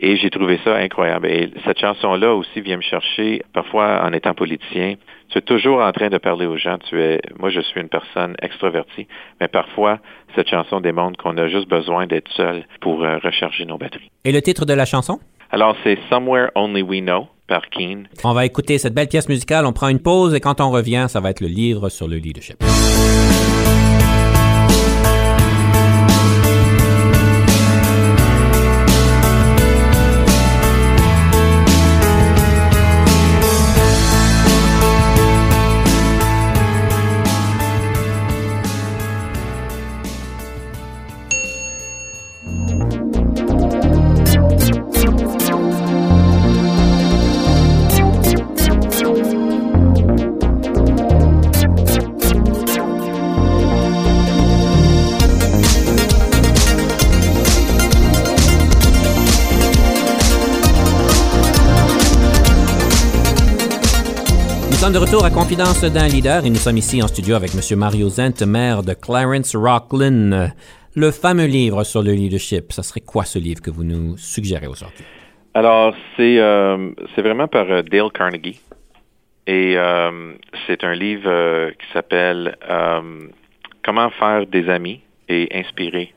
Et 0.00 0.16
j'ai 0.16 0.30
trouvé 0.30 0.58
ça 0.64 0.74
incroyable. 0.76 1.28
Et 1.28 1.50
cette 1.64 1.78
chanson-là 1.78 2.34
aussi 2.34 2.60
vient 2.60 2.76
me 2.76 2.82
chercher, 2.82 3.42
parfois 3.52 4.02
en 4.04 4.12
étant 4.12 4.34
politicien, 4.34 4.94
tu 5.28 5.38
es 5.38 5.42
toujours 5.42 5.80
en 5.80 5.92
train 5.92 6.08
de 6.08 6.18
parler 6.18 6.46
aux 6.46 6.56
gens. 6.56 6.78
Tu 6.78 7.00
es, 7.00 7.20
moi, 7.38 7.50
je 7.50 7.60
suis 7.60 7.80
une 7.80 7.88
personne 7.88 8.34
extrovertie, 8.42 9.06
mais 9.40 9.46
parfois, 9.48 10.00
cette 10.34 10.48
chanson 10.48 10.80
démontre 10.80 11.22
qu'on 11.22 11.36
a 11.38 11.46
juste 11.48 11.68
besoin 11.68 12.06
d'être 12.06 12.30
seul 12.32 12.64
pour 12.80 12.98
recharger 12.98 13.64
nos 13.64 13.78
batteries. 13.78 14.10
Et 14.24 14.32
le 14.32 14.42
titre 14.42 14.64
de 14.64 14.74
la 14.74 14.84
chanson? 14.84 15.20
Alors, 15.50 15.76
c'est 15.84 15.98
Somewhere 16.10 16.48
Only 16.56 16.82
We 16.82 17.00
Know 17.00 17.28
par 17.46 17.68
Keane. 17.70 18.08
On 18.24 18.32
va 18.32 18.44
écouter 18.44 18.78
cette 18.78 18.94
belle 18.94 19.08
pièce 19.08 19.28
musicale, 19.28 19.66
on 19.66 19.72
prend 19.72 19.88
une 19.88 20.00
pause 20.00 20.34
et 20.34 20.40
quand 20.40 20.60
on 20.60 20.70
revient, 20.70 21.06
ça 21.08 21.20
va 21.20 21.30
être 21.30 21.40
le 21.40 21.48
livre 21.48 21.88
sur 21.90 22.08
le 22.08 22.16
leadership. 22.16 22.56
De 64.96 65.00
retour 65.00 65.26
à 65.26 65.30
Confidence 65.30 65.84
d'un 65.84 66.08
leader 66.08 66.46
et 66.46 66.48
nous 66.48 66.56
sommes 66.56 66.78
ici 66.78 67.02
en 67.02 67.06
studio 67.06 67.34
avec 67.34 67.50
M. 67.54 67.78
Mario 67.78 68.08
Zent, 68.08 68.46
maire 68.46 68.82
de 68.82 68.94
Clarence 68.94 69.54
Rocklin. 69.54 70.48
Le 70.94 71.10
fameux 71.10 71.44
livre 71.44 71.84
sur 71.84 72.02
le 72.02 72.12
leadership, 72.12 72.72
ça 72.72 72.82
serait 72.82 73.02
quoi 73.02 73.24
ce 73.24 73.38
livre 73.38 73.60
que 73.60 73.70
vous 73.70 73.84
nous 73.84 74.16
suggérez 74.16 74.66
aujourd'hui? 74.66 75.04
Alors, 75.52 75.94
c'est 76.16 76.38
euh, 76.38 76.92
vraiment 77.18 77.46
par 77.46 77.70
euh, 77.70 77.82
Dale 77.82 78.10
Carnegie. 78.10 78.58
Et 79.46 79.74
euh, 79.76 80.32
c'est 80.66 80.82
un 80.82 80.94
livre 80.94 81.72
qui 81.72 81.86
s'appelle 81.92 82.56
Comment 83.84 84.08
faire 84.08 84.46
des 84.46 84.66
amis 84.70 85.02
et 85.28 85.48
inspirer 85.52 86.14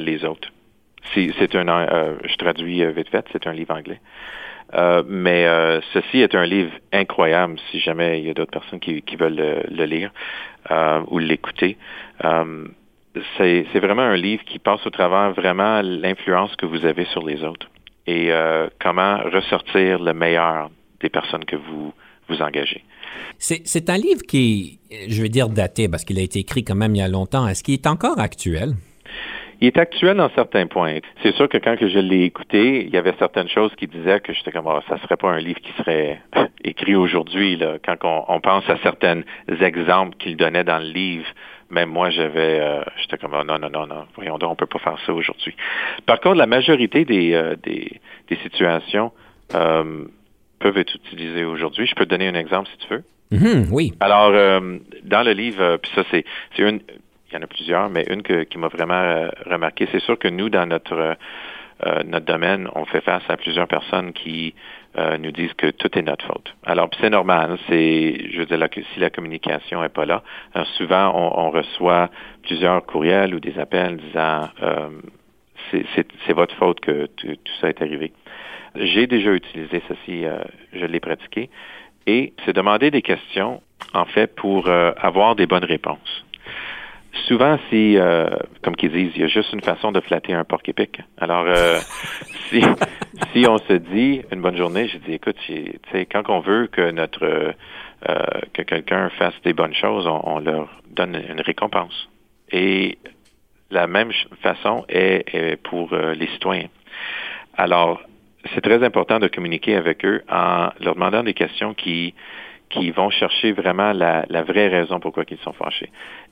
les 0.00 0.24
autres. 0.24 0.48
C'est 1.14 1.54
un, 1.54 2.16
je 2.24 2.36
traduis 2.36 2.82
vite 2.92 3.10
fait, 3.10 3.26
c'est 3.30 3.46
un 3.46 3.52
livre 3.52 3.74
anglais. 3.74 4.00
Euh, 4.74 5.02
mais 5.06 5.46
euh, 5.46 5.80
ceci 5.92 6.20
est 6.20 6.34
un 6.34 6.46
livre 6.46 6.72
incroyable 6.92 7.56
si 7.70 7.78
jamais 7.80 8.20
il 8.20 8.26
y 8.26 8.30
a 8.30 8.34
d'autres 8.34 8.50
personnes 8.50 8.80
qui, 8.80 9.02
veulent 9.16 9.62
le, 9.70 9.84
lire 9.84 10.10
euh, 10.70 11.02
ou 11.08 11.18
l'écouter. 11.18 11.76
c'est 13.36 13.80
vraiment 13.80 14.02
un 14.02 14.16
livre 14.16 14.42
qui 14.44 14.58
passe 14.58 14.86
au 14.86 14.90
travers 14.90 15.32
vraiment 15.32 15.82
l'influence 15.82 16.56
que 16.56 16.66
vous 16.66 16.86
avez 16.86 17.04
sur 17.06 17.26
les 17.26 17.44
autres 17.44 17.68
et 18.06 18.30
comment 18.80 19.18
ressortir 19.18 19.98
le 19.98 20.12
meilleur 20.12 20.70
des 21.00 21.10
personnes 21.10 21.44
que 21.44 21.56
vous 21.56 21.92
vous 22.28 22.42
engagez. 22.42 22.82
C'est 23.38 23.90
un 23.90 23.98
livre 23.98 24.22
qui, 24.26 24.78
je 25.08 25.20
vais 25.20 25.28
dire 25.28 25.48
daté 25.48 25.88
parce 25.88 26.04
qu'il 26.04 26.18
a 26.18 26.22
été 26.22 26.38
écrit 26.38 26.64
quand 26.64 26.74
même 26.74 26.94
il 26.94 26.98
y 26.98 27.02
a 27.02 27.08
longtemps. 27.08 27.46
Est-ce 27.46 27.62
qu'il 27.62 27.74
est 27.74 27.86
encore 27.86 28.18
actuel? 28.18 28.74
Il 29.62 29.68
est 29.68 29.78
actuel 29.78 30.16
dans 30.16 30.28
certains 30.30 30.66
points. 30.66 30.98
C'est 31.22 31.32
sûr 31.36 31.48
que 31.48 31.56
quand 31.56 31.76
que 31.76 31.88
je 31.88 32.00
l'ai 32.00 32.24
écouté, 32.24 32.84
il 32.84 32.90
y 32.90 32.96
avait 32.96 33.14
certaines 33.20 33.48
choses 33.48 33.70
qui 33.76 33.86
disaient 33.86 34.18
que 34.18 34.32
j'étais 34.32 34.50
comme, 34.50 34.66
ah, 34.66 34.82
ça 34.88 34.98
serait 34.98 35.16
pas 35.16 35.30
un 35.30 35.38
livre 35.38 35.60
qui 35.60 35.70
serait 35.78 36.20
écrit 36.64 36.96
aujourd'hui. 36.96 37.54
Là. 37.54 37.76
Quand 37.80 38.24
on, 38.28 38.40
pense 38.40 38.68
à 38.68 38.76
certains 38.82 39.22
exemples 39.60 40.16
qu'il 40.16 40.36
donnait 40.36 40.64
dans 40.64 40.80
le 40.80 40.88
livre, 40.88 41.26
même 41.70 41.90
moi, 41.90 42.10
j'avais, 42.10 42.58
euh, 42.58 42.82
j'étais 43.00 43.18
comme, 43.18 43.34
ah, 43.34 43.44
non, 43.44 43.60
non, 43.60 43.70
non, 43.70 43.86
non, 43.86 44.04
voyons 44.16 44.36
donc, 44.36 44.50
on 44.50 44.56
peut 44.56 44.66
pas 44.66 44.80
faire 44.80 44.98
ça 45.06 45.12
aujourd'hui. 45.12 45.54
Par 46.06 46.18
contre, 46.18 46.38
la 46.38 46.46
majorité 46.46 47.04
des, 47.04 47.32
euh, 47.32 47.54
des, 47.62 48.00
situations 48.42 49.12
euh, 49.54 50.06
peuvent 50.58 50.78
être 50.78 50.96
utilisées 50.96 51.44
aujourd'hui. 51.44 51.86
Je 51.86 51.94
peux 51.94 52.04
te 52.04 52.10
donner 52.10 52.26
un 52.26 52.34
exemple 52.34 52.68
si 52.68 52.88
tu 52.88 52.94
veux. 52.94 53.04
Mm-hmm, 53.30 53.68
oui. 53.70 53.92
Alors, 54.00 54.32
dans 54.32 55.22
le 55.22 55.32
livre, 55.32 55.76
puis 55.76 55.92
ça, 55.94 56.02
c'est, 56.10 56.24
c'est 56.56 56.62
une, 56.62 56.80
il 57.32 57.36
y 57.36 57.38
en 57.38 57.42
a 57.42 57.46
plusieurs, 57.46 57.88
mais 57.88 58.04
une 58.10 58.22
qui 58.22 58.58
m'a 58.58 58.68
vraiment 58.68 58.94
euh, 58.94 59.28
remarqué, 59.46 59.88
c'est 59.90 60.00
sûr 60.00 60.18
que 60.18 60.28
nous, 60.28 60.50
dans 60.50 60.66
notre 60.66 60.92
euh, 60.92 61.14
euh, 61.84 62.02
notre 62.04 62.26
domaine, 62.26 62.68
on 62.74 62.84
fait 62.84 63.00
face 63.00 63.22
à 63.28 63.36
plusieurs 63.36 63.66
personnes 63.66 64.12
qui 64.12 64.54
nous 65.18 65.32
disent 65.32 65.54
que 65.54 65.68
tout 65.70 65.88
est 65.98 66.02
notre 66.02 66.26
faute. 66.26 66.54
Alors, 66.66 66.90
c'est 67.00 67.08
normal. 67.08 67.58
C'est, 67.66 68.30
je 68.30 68.38
veux 68.40 68.44
dire, 68.44 68.58
si 68.92 69.00
la 69.00 69.08
communication 69.08 69.82
est 69.82 69.88
pas 69.88 70.04
là, 70.04 70.22
souvent 70.76 71.12
on, 71.14 71.50
reçoit 71.50 72.10
plusieurs 72.42 72.84
courriels 72.84 73.34
ou 73.34 73.40
des 73.40 73.58
appels 73.58 73.96
disant 73.96 74.50
c'est 75.70 76.32
votre 76.34 76.54
faute 76.56 76.80
que 76.80 77.06
tout 77.16 77.36
ça 77.62 77.70
est 77.70 77.80
arrivé. 77.80 78.12
J'ai 78.76 79.06
déjà 79.06 79.32
utilisé 79.32 79.82
ceci, 79.88 80.24
je 80.74 80.84
l'ai 80.84 81.00
pratiqué, 81.00 81.48
et 82.06 82.34
c'est 82.44 82.52
demander 82.52 82.90
des 82.90 83.02
questions 83.02 83.62
en 83.94 84.04
fait 84.04 84.36
pour 84.36 84.68
avoir 84.68 85.36
des 85.36 85.46
bonnes 85.46 85.64
réponses 85.64 86.22
souvent, 87.26 87.58
si, 87.68 87.96
euh, 87.96 88.28
comme 88.62 88.76
qu'ils 88.76 88.92
disent, 88.92 89.12
il 89.14 89.22
y 89.22 89.24
a 89.24 89.28
juste 89.28 89.52
une 89.52 89.62
façon 89.62 89.92
de 89.92 90.00
flatter 90.00 90.32
un 90.32 90.44
porc 90.44 90.62
épic. 90.66 91.00
Alors, 91.18 91.44
euh, 91.46 91.78
si, 92.48 92.62
si 93.32 93.46
on 93.46 93.58
se 93.58 93.74
dit 93.74 94.22
une 94.32 94.40
bonne 94.40 94.56
journée, 94.56 94.88
je 94.88 94.98
dis, 94.98 95.14
écoute, 95.14 95.36
tu 95.46 95.72
sais, 95.90 96.06
quand 96.06 96.28
on 96.28 96.40
veut 96.40 96.66
que 96.66 96.90
notre 96.90 97.54
euh, 98.08 98.24
que 98.52 98.62
quelqu'un 98.62 99.10
fasse 99.10 99.34
des 99.44 99.52
bonnes 99.52 99.74
choses, 99.74 100.06
on, 100.06 100.40
leur 100.40 100.68
donne 100.90 101.22
une 101.28 101.40
récompense. 101.40 102.08
Et 102.50 102.98
la 103.70 103.86
même 103.86 104.10
façon 104.42 104.84
est, 104.88 105.56
pour 105.62 105.94
les 105.94 106.26
citoyens. 106.28 106.68
Alors, 107.56 108.02
c'est 108.52 108.60
très 108.60 108.84
important 108.84 109.20
de 109.20 109.28
communiquer 109.28 109.76
avec 109.76 110.04
eux 110.04 110.22
en 110.28 110.70
leur 110.80 110.94
demandant 110.94 111.22
des 111.22 111.34
questions 111.34 111.74
qui 111.74 112.14
qui 112.70 112.90
vont 112.90 113.10
chercher 113.10 113.52
vraiment 113.52 113.92
la, 113.92 114.24
la 114.30 114.42
vraie 114.42 114.68
raison 114.68 114.98
pourquoi 114.98 115.24
ils 115.30 115.38
sont 115.38 115.52
fâchés. 115.52 115.90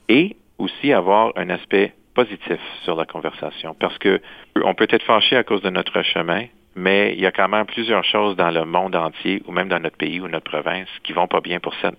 Et 0.09 0.35
aussi 0.57 0.93
avoir 0.93 1.31
un 1.35 1.49
aspect 1.49 1.93
positif 2.13 2.59
sur 2.83 2.95
la 2.95 3.05
conversation 3.05 3.75
parce 3.79 3.97
que 3.97 4.21
on 4.63 4.73
peut 4.73 4.87
être 4.89 5.03
fâché 5.03 5.37
à 5.37 5.43
cause 5.43 5.61
de 5.61 5.69
notre 5.69 6.01
chemin, 6.03 6.45
mais 6.75 7.13
il 7.13 7.21
y 7.21 7.25
a 7.25 7.31
quand 7.31 7.49
même 7.49 7.65
plusieurs 7.65 8.03
choses 8.03 8.35
dans 8.35 8.51
le 8.51 8.63
monde 8.63 8.95
entier 8.95 9.41
ou 9.45 9.51
même 9.51 9.67
dans 9.67 9.79
notre 9.79 9.97
pays 9.97 10.19
ou 10.21 10.27
notre 10.27 10.49
province 10.49 10.87
qui 11.03 11.11
vont 11.13 11.27
pas 11.27 11.41
bien 11.41 11.59
pour 11.59 11.73
cette, 11.75 11.95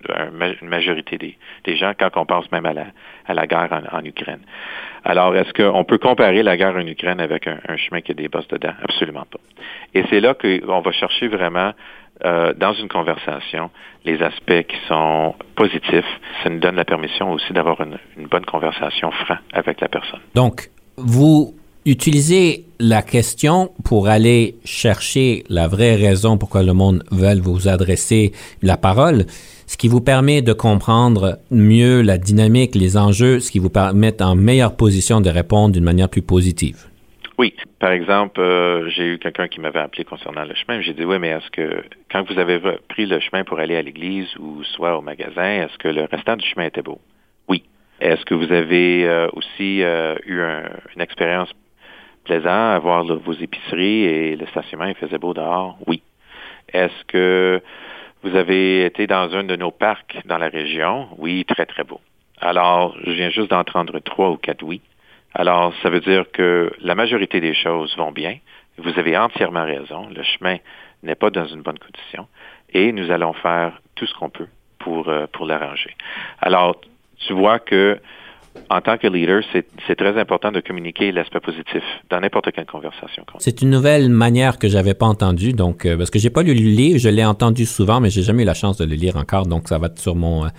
une 0.61 0.69
majorité 0.69 1.17
des, 1.17 1.75
gens 1.75 1.93
quand 1.97 2.09
on 2.15 2.25
pense 2.25 2.51
même 2.51 2.65
à 2.65 2.73
la, 2.73 2.85
à 3.27 3.33
la 3.33 3.45
guerre 3.45 3.69
en, 3.91 4.03
Ukraine. 4.03 4.41
Alors, 5.03 5.35
est-ce 5.35 5.53
qu'on 5.53 5.83
peut 5.83 5.97
comparer 5.99 6.41
la 6.41 6.57
guerre 6.57 6.75
en 6.75 6.87
Ukraine 6.87 7.19
avec 7.19 7.47
un, 7.47 7.59
un 7.67 7.77
chemin 7.77 8.01
qui 8.01 8.11
a 8.11 8.15
des 8.15 8.29
bosses 8.29 8.47
dedans? 8.47 8.73
Absolument 8.83 9.25
pas. 9.29 9.39
Et 9.93 10.03
c'est 10.09 10.21
là 10.21 10.33
qu'on 10.33 10.81
va 10.81 10.91
chercher 10.91 11.27
vraiment 11.27 11.73
euh, 12.25 12.53
dans 12.53 12.73
une 12.73 12.87
conversation 12.87 13.69
les 14.05 14.21
aspects 14.21 14.67
qui 14.67 14.77
sont 14.87 15.35
positifs. 15.55 16.05
Ça 16.43 16.49
nous 16.49 16.59
donne 16.59 16.75
la 16.75 16.85
permission 16.85 17.31
aussi 17.31 17.53
d'avoir 17.53 17.81
une, 17.81 17.97
bonne 18.27 18.45
conversation 18.45 19.11
franche 19.11 19.39
avec 19.51 19.81
la 19.81 19.87
personne. 19.87 20.19
Donc, 20.35 20.69
vous 20.97 21.55
utilisez 21.85 22.65
la 22.79 23.01
question 23.01 23.71
pour 23.83 24.07
aller 24.07 24.55
chercher 24.63 25.43
la 25.49 25.67
vraie 25.67 25.95
raison 25.95 26.37
pourquoi 26.37 26.63
le 26.63 26.73
monde 26.73 27.03
veut 27.11 27.39
vous 27.39 27.67
adresser 27.67 28.31
la 28.61 28.77
parole, 28.77 29.25
ce 29.67 29.75
qui 29.75 29.87
vous 29.87 30.01
permet 30.01 30.41
de 30.41 30.53
comprendre 30.53 31.39
mieux 31.51 32.01
la 32.01 32.17
dynamique, 32.17 32.75
les 32.75 32.95
enjeux, 32.95 33.39
ce 33.39 33.51
qui 33.51 33.59
vous 33.59 33.69
permet 33.69 34.21
en 34.21 34.35
meilleure 34.35 34.75
position 34.75 35.19
de 35.19 35.29
répondre 35.29 35.73
d'une 35.73 35.83
manière 35.83 36.09
plus 36.09 36.21
positive. 36.21 36.85
Oui. 37.37 37.55
Par 37.79 37.91
exemple, 37.91 38.39
euh, 38.39 38.89
j'ai 38.89 39.13
eu 39.13 39.17
quelqu'un 39.17 39.47
qui 39.47 39.59
m'avait 39.59 39.79
appelé 39.79 40.03
concernant 40.03 40.45
le 40.45 40.53
chemin. 40.53 40.81
J'ai 40.81 40.93
dit, 40.93 41.03
oui, 41.03 41.17
mais 41.19 41.29
est-ce 41.29 41.49
que 41.49 41.83
quand 42.11 42.23
vous 42.29 42.37
avez 42.39 42.59
pris 42.87 43.05
le 43.05 43.19
chemin 43.19 43.43
pour 43.43 43.59
aller 43.59 43.75
à 43.75 43.81
l'église 43.81 44.35
ou 44.37 44.63
soit 44.63 44.97
au 44.97 45.01
magasin, 45.01 45.63
est-ce 45.63 45.77
que 45.77 45.87
le 45.87 46.03
restant 46.03 46.35
du 46.35 46.45
chemin 46.45 46.65
était 46.65 46.81
beau? 46.81 46.99
Oui. 47.47 47.63
Est-ce 47.99 48.23
que 48.25 48.35
vous 48.35 48.51
avez 48.51 49.07
euh, 49.07 49.27
aussi 49.33 49.83
euh, 49.83 50.15
eu 50.25 50.41
une 50.95 51.01
expérience 51.01 51.51
plaisante 52.23 52.75
à 52.75 52.79
voir 52.79 53.03
vos 53.03 53.33
épiceries 53.33 54.03
et 54.03 54.35
le 54.35 54.45
stationnement, 54.47 54.85
il 54.85 54.95
faisait 54.95 55.17
beau 55.17 55.33
dehors? 55.33 55.77
Oui. 55.87 56.01
Est-ce 56.71 57.03
que 57.07 57.61
vous 58.23 58.35
avez 58.35 58.85
été 58.85 59.07
dans 59.07 59.33
un 59.35 59.43
de 59.43 59.55
nos 59.55 59.71
parcs 59.71 60.17
dans 60.25 60.37
la 60.37 60.49
région? 60.49 61.07
Oui, 61.17 61.45
très, 61.45 61.65
très 61.65 61.83
beau. 61.83 61.99
Alors, 62.39 62.95
je 63.03 63.11
viens 63.11 63.29
juste 63.29 63.49
d'entendre 63.49 63.99
trois 63.99 64.29
ou 64.29 64.37
quatre 64.37 64.63
oui. 64.63 64.81
Alors, 65.35 65.73
ça 65.81 65.89
veut 65.89 65.99
dire 65.99 66.25
que 66.31 66.71
la 66.81 66.95
majorité 66.95 67.41
des 67.41 67.53
choses 67.53 67.95
vont 67.97 68.11
bien, 68.11 68.37
Vous 68.77 68.97
avez 68.97 69.15
entièrement 69.15 69.65
raison. 69.65 70.09
Le 70.09 70.23
chemin 70.23 70.57
n'est 71.03 71.15
pas 71.15 71.29
dans 71.29 71.45
une 71.45 71.61
bonne 71.61 71.77
condition 71.77 72.27
et 72.73 72.91
nous 72.91 73.11
allons 73.11 73.33
faire 73.33 73.79
tout 73.95 74.07
ce 74.07 74.13
qu'on 74.15 74.29
peut 74.29 74.47
pour, 74.79 75.09
euh, 75.09 75.27
pour 75.31 75.45
l'arranger. 75.45 75.95
Alors, 76.41 76.81
tu 77.27 77.33
vois 77.33 77.59
que 77.59 77.99
en 78.69 78.81
tant 78.81 78.97
que 78.97 79.07
leader, 79.07 79.41
c'est 79.51 79.95
très 79.95 80.19
important 80.19 80.51
de 80.51 80.59
communiquer 80.59 81.11
l'aspect 81.11 81.39
positif 81.39 81.83
dans 82.09 82.19
n'importe 82.19 82.51
quelle 82.51 82.65
conversation. 82.65 83.25
C'est 83.39 83.61
une 83.61 83.71
nouvelle 83.71 84.09
manière 84.09 84.59
que 84.59 84.67
j'avais 84.67 84.93
pas 84.93 85.07
entendue, 85.07 85.53
donc 85.53 85.85
euh, 85.85 85.97
parce 85.97 86.11
que 86.11 86.19
j'ai 86.19 86.29
pas 86.29 86.43
lu 86.43 86.53
le 86.53 86.59
livre, 86.59 86.99
je 86.99 87.09
l'ai 87.09 87.25
entendu 87.25 87.65
souvent, 87.65 87.99
mais 87.99 88.09
j'ai 88.09 88.21
jamais 88.21 88.43
eu 88.43 88.45
la 88.45 88.53
chance 88.53 88.77
de 88.77 88.85
le 88.85 88.95
lire 88.95 89.17
encore, 89.17 89.47
donc 89.47 89.67
ça 89.67 89.79
va 89.79 89.87
être 89.87 89.99
sur 89.99 90.15
mon, 90.15 90.45
euh, 90.45 90.49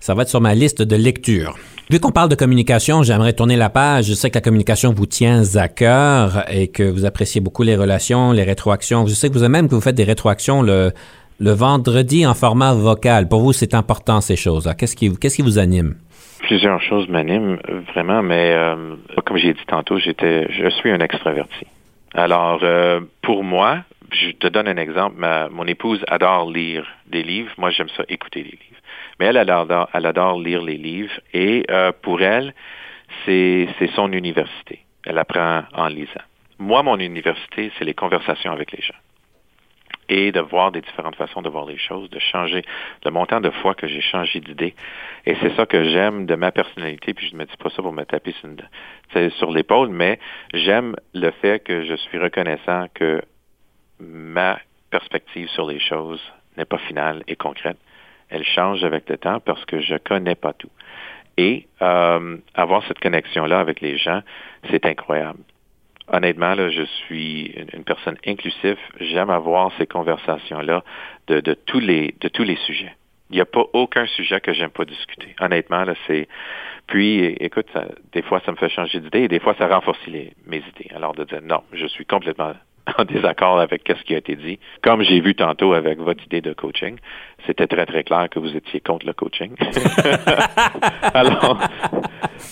ça 0.00 0.14
va 0.14 0.22
être 0.22 0.28
sur 0.28 0.40
ma 0.40 0.54
liste 0.54 0.82
de 0.82 0.96
lecture. 0.96 1.56
Vu 1.90 2.00
qu'on 2.00 2.12
parle 2.12 2.28
de 2.28 2.34
communication, 2.34 3.02
j'aimerais 3.02 3.32
tourner 3.32 3.56
la 3.56 3.68
page. 3.68 4.06
Je 4.06 4.14
sais 4.14 4.30
que 4.30 4.36
la 4.36 4.40
communication 4.40 4.92
vous 4.92 5.06
tient 5.06 5.42
à 5.56 5.68
cœur 5.68 6.44
et 6.50 6.68
que 6.68 6.82
vous 6.82 7.04
appréciez 7.04 7.40
beaucoup 7.40 7.62
les 7.62 7.76
relations, 7.76 8.32
les 8.32 8.44
rétroactions. 8.44 9.06
Je 9.06 9.14
sais 9.14 9.28
que 9.28 9.36
vous 9.36 9.48
même 9.48 9.68
que 9.68 9.74
vous 9.74 9.80
faites 9.80 9.96
des 9.96 10.04
rétroactions 10.04 10.62
le, 10.62 10.92
le 11.40 11.50
vendredi 11.50 12.26
en 12.26 12.34
format 12.34 12.74
vocal. 12.74 13.28
Pour 13.28 13.40
vous, 13.40 13.52
c'est 13.52 13.74
important 13.74 14.20
ces 14.20 14.36
choses-là. 14.36 14.74
Qu'est-ce 14.74 14.94
qui, 14.94 15.12
qu'est-ce 15.16 15.36
qui 15.36 15.42
vous 15.42 15.58
anime? 15.58 15.96
Plusieurs 16.40 16.80
choses 16.80 17.08
m'animent 17.08 17.58
vraiment, 17.92 18.22
mais 18.22 18.52
euh, 18.52 18.94
comme 19.26 19.36
j'ai 19.36 19.52
dit 19.52 19.60
tantôt, 19.66 19.98
j'étais, 19.98 20.48
je 20.50 20.70
suis 20.70 20.90
un 20.90 21.00
extraverti. 21.00 21.66
Alors, 22.14 22.60
euh, 22.62 23.00
pour 23.22 23.44
moi, 23.44 23.78
je 24.12 24.30
te 24.32 24.46
donne 24.46 24.68
un 24.68 24.76
exemple. 24.76 25.16
Ma, 25.18 25.48
mon 25.48 25.66
épouse 25.66 26.00
adore 26.08 26.50
lire 26.50 26.86
des 27.10 27.22
livres. 27.22 27.50
Moi, 27.58 27.70
j'aime 27.70 27.88
ça 27.96 28.04
écouter 28.08 28.42
des 28.42 28.50
livres. 28.50 28.79
Mais 29.20 29.26
elle, 29.26 29.36
elle 29.36 29.50
adore, 29.50 29.90
elle 29.92 30.06
adore 30.06 30.40
lire 30.40 30.62
les 30.62 30.78
livres 30.78 31.12
et 31.34 31.64
euh, 31.70 31.92
pour 32.00 32.22
elle, 32.22 32.54
c'est 33.26 33.68
son 33.94 34.10
université. 34.12 34.80
Elle 35.04 35.18
apprend 35.18 35.64
en 35.74 35.88
lisant. 35.88 36.24
Moi, 36.58 36.82
mon 36.82 36.98
université, 36.98 37.70
c'est 37.78 37.84
les 37.84 37.92
conversations 37.92 38.50
avec 38.50 38.72
les 38.72 38.80
gens 38.80 38.96
et 40.08 40.32
de 40.32 40.40
voir 40.40 40.72
des 40.72 40.80
différentes 40.80 41.14
façons 41.16 41.40
de 41.42 41.48
voir 41.48 41.66
les 41.66 41.78
choses, 41.78 42.10
de 42.10 42.18
changer 42.18 42.64
le 43.04 43.10
montant 43.12 43.40
de 43.40 43.50
fois 43.50 43.74
que 43.74 43.86
j'ai 43.86 44.00
changé 44.00 44.40
d'idée. 44.40 44.74
Et 45.24 45.36
c'est 45.40 45.54
ça 45.54 45.66
que 45.66 45.84
j'aime 45.84 46.26
de 46.26 46.34
ma 46.34 46.50
personnalité, 46.50 47.14
puis 47.14 47.28
je 47.28 47.34
ne 47.34 47.38
me 47.38 47.44
dis 47.44 47.56
pas 47.56 47.70
ça 47.70 47.80
pour 47.80 47.92
me 47.92 48.04
taper 48.04 48.34
sur, 48.40 49.30
sur 49.32 49.52
l'épaule, 49.52 49.90
mais 49.90 50.18
j'aime 50.52 50.96
le 51.14 51.30
fait 51.30 51.62
que 51.62 51.84
je 51.84 51.94
suis 51.94 52.18
reconnaissant 52.18 52.86
que 52.92 53.22
ma 54.00 54.58
perspective 54.90 55.48
sur 55.50 55.68
les 55.68 55.78
choses 55.78 56.20
n'est 56.56 56.64
pas 56.64 56.78
finale 56.78 57.22
et 57.28 57.36
concrète 57.36 57.78
elle 58.30 58.44
change 58.44 58.84
avec 58.84 59.08
le 59.08 59.18
temps 59.18 59.40
parce 59.40 59.64
que 59.64 59.80
je 59.80 59.96
connais 59.96 60.34
pas 60.34 60.52
tout. 60.52 60.70
Et 61.36 61.66
euh, 61.82 62.36
avoir 62.54 62.86
cette 62.86 63.00
connexion-là 63.00 63.60
avec 63.60 63.80
les 63.80 63.96
gens, 63.96 64.20
c'est 64.70 64.84
incroyable. 64.86 65.40
Honnêtement, 66.12 66.54
là, 66.54 66.70
je 66.70 66.82
suis 66.82 67.54
une 67.72 67.84
personne 67.84 68.16
inclusive. 68.26 68.76
J'aime 68.98 69.30
avoir 69.30 69.72
ces 69.78 69.86
conversations-là 69.86 70.82
de, 71.28 71.54
tous 71.66 71.78
les 71.78 72.14
de 72.20 72.28
tous 72.28 72.42
les 72.42 72.56
sujets. 72.56 72.94
Il 73.30 73.36
n'y 73.36 73.40
a 73.40 73.44
pas 73.44 73.64
aucun 73.72 74.06
sujet 74.06 74.40
que 74.40 74.52
j'aime 74.52 74.70
pas 74.70 74.84
discuter. 74.84 75.36
Honnêtement, 75.40 75.84
là, 75.84 75.94
c'est. 76.08 76.26
Puis, 76.88 77.20
écoute, 77.38 77.68
des 78.12 78.22
fois, 78.22 78.40
ça 78.44 78.50
me 78.50 78.56
fait 78.56 78.68
changer 78.68 78.98
d'idée 78.98 79.20
et 79.20 79.28
des 79.28 79.38
fois, 79.38 79.54
ça 79.56 79.68
renforce 79.68 80.04
mes 80.08 80.32
idées. 80.46 80.90
Alors, 80.96 81.14
de 81.14 81.22
dire 81.22 81.40
non, 81.42 81.62
je 81.72 81.86
suis 81.86 82.04
complètement 82.04 82.54
en 82.98 83.04
désaccord 83.04 83.60
avec 83.60 83.82
ce 83.86 84.02
qui 84.04 84.14
a 84.14 84.18
été 84.18 84.36
dit. 84.36 84.58
Comme 84.82 85.02
j'ai 85.02 85.20
vu 85.20 85.34
tantôt 85.34 85.72
avec 85.74 85.98
votre 85.98 86.24
idée 86.24 86.40
de 86.40 86.52
coaching, 86.52 86.96
c'était 87.46 87.66
très, 87.66 87.86
très 87.86 88.04
clair 88.04 88.28
que 88.30 88.38
vous 88.38 88.54
étiez 88.56 88.80
contre 88.80 89.06
le 89.06 89.12
coaching. 89.12 89.54
Alors, 91.14 91.58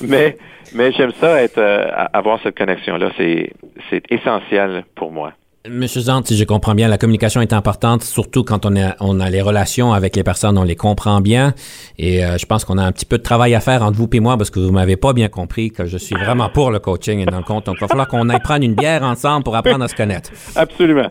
mais, 0.01 0.37
mais 0.75 0.93
j'aime 0.93 1.13
ça, 1.13 1.43
être, 1.43 1.59
euh, 1.59 1.91
avoir 2.13 2.41
cette 2.43 2.57
connexion-là. 2.57 3.11
C'est, 3.17 3.53
c'est 3.91 4.11
essentiel 4.11 4.85
pour 4.95 5.13
moi. 5.13 5.33
Monsieur 5.71 6.01
Zant, 6.03 6.25
si 6.25 6.37
je 6.37 6.45
comprends 6.45 6.75
bien, 6.75 6.89
la 6.89 6.99
communication 6.99 7.41
est 7.41 7.53
importante, 7.53 8.03
surtout 8.03 8.45
quand 8.45 8.65
on 8.67 8.77
a, 8.77 8.95
on 9.01 9.21
a 9.21 9.31
les 9.31 9.43
relations 9.43 9.93
avec 9.93 10.17
les 10.17 10.23
personnes, 10.23 10.57
on 10.57 10.65
les 10.65 10.77
comprend 10.77 11.21
bien. 11.21 11.55
Et 11.99 12.25
euh, 12.25 12.39
je 12.39 12.47
pense 12.47 12.65
qu'on 12.65 12.79
a 12.79 12.83
un 12.83 12.93
petit 12.93 13.05
peu 13.05 13.19
de 13.19 13.23
travail 13.23 13.55
à 13.55 13.61
faire 13.61 13.83
entre 13.83 13.97
vous 13.97 14.09
et 14.13 14.21
moi 14.21 14.37
parce 14.37 14.51
que 14.51 14.61
vous 14.61 14.73
m'avez 14.73 14.97
pas 14.97 15.13
bien 15.13 15.29
compris 15.29 15.71
que 15.71 15.87
je 15.87 15.99
suis 15.99 16.15
vraiment 16.15 16.49
pour 16.49 16.71
le 16.71 16.79
coaching 16.79 17.21
et 17.21 17.27
dans 17.27 17.39
le 17.39 17.45
compte. 17.45 17.67
Donc, 17.67 17.77
il 17.79 17.81
va 17.81 17.89
falloir 17.89 18.09
qu'on 18.09 18.29
aille 18.29 18.41
prendre 18.41 18.65
une 18.65 18.75
bière 18.75 19.03
ensemble 19.03 19.45
pour 19.45 19.57
apprendre 19.57 19.85
à 19.85 19.89
se 19.89 19.95
connaître. 19.95 20.31
Absolument. 20.57 21.09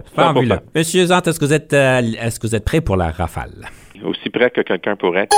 Monsieur 0.76 1.06
Zant, 1.06 1.22
est-ce 1.22 1.40
que 1.40 1.46
vous 1.46 1.54
êtes, 1.54 1.74
euh, 1.74 2.02
est-ce 2.22 2.40
que 2.40 2.48
vous 2.48 2.56
êtes 2.56 2.66
prêt 2.66 2.82
pour 2.82 2.98
la 2.98 3.12
rafale? 3.12 3.70
Aussi 4.04 4.30
prêt 4.30 4.50
que 4.52 4.62
quelqu'un 4.62 4.96
pourrait 4.96 5.24
être. 5.24 5.36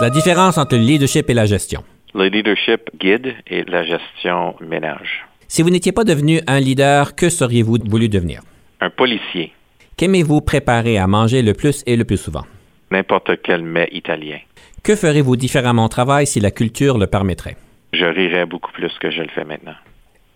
La 0.00 0.10
différence 0.10 0.58
entre 0.58 0.76
le 0.76 0.82
leadership 0.82 1.28
et 1.28 1.34
la 1.34 1.46
gestion. 1.46 1.82
Le 2.14 2.28
leadership 2.28 2.82
guide 2.98 3.34
et 3.48 3.64
la 3.64 3.84
gestion 3.84 4.54
ménage. 4.60 5.24
Si 5.50 5.62
vous 5.62 5.70
n'étiez 5.70 5.92
pas 5.92 6.04
devenu 6.04 6.42
un 6.46 6.60
leader, 6.60 7.14
que 7.14 7.30
seriez-vous 7.30 7.78
voulu 7.88 8.10
devenir? 8.10 8.42
Un 8.82 8.90
policier. 8.90 9.52
Qu'aimez-vous 9.96 10.42
préparer 10.42 10.98
à 10.98 11.06
manger 11.06 11.40
le 11.40 11.54
plus 11.54 11.82
et 11.86 11.96
le 11.96 12.04
plus 12.04 12.18
souvent? 12.18 12.44
N'importe 12.90 13.30
quel 13.42 13.62
mets 13.62 13.88
italien. 13.92 14.38
Que 14.82 14.94
ferez-vous 14.94 15.36
différemment 15.36 15.86
au 15.86 15.88
travail 15.88 16.26
si 16.26 16.38
la 16.38 16.50
culture 16.50 16.98
le 16.98 17.06
permettrait? 17.06 17.56
Je 17.94 18.04
rirais 18.04 18.44
beaucoup 18.44 18.70
plus 18.72 18.92
que 19.00 19.10
je 19.10 19.22
le 19.22 19.28
fais 19.34 19.46
maintenant. 19.46 19.74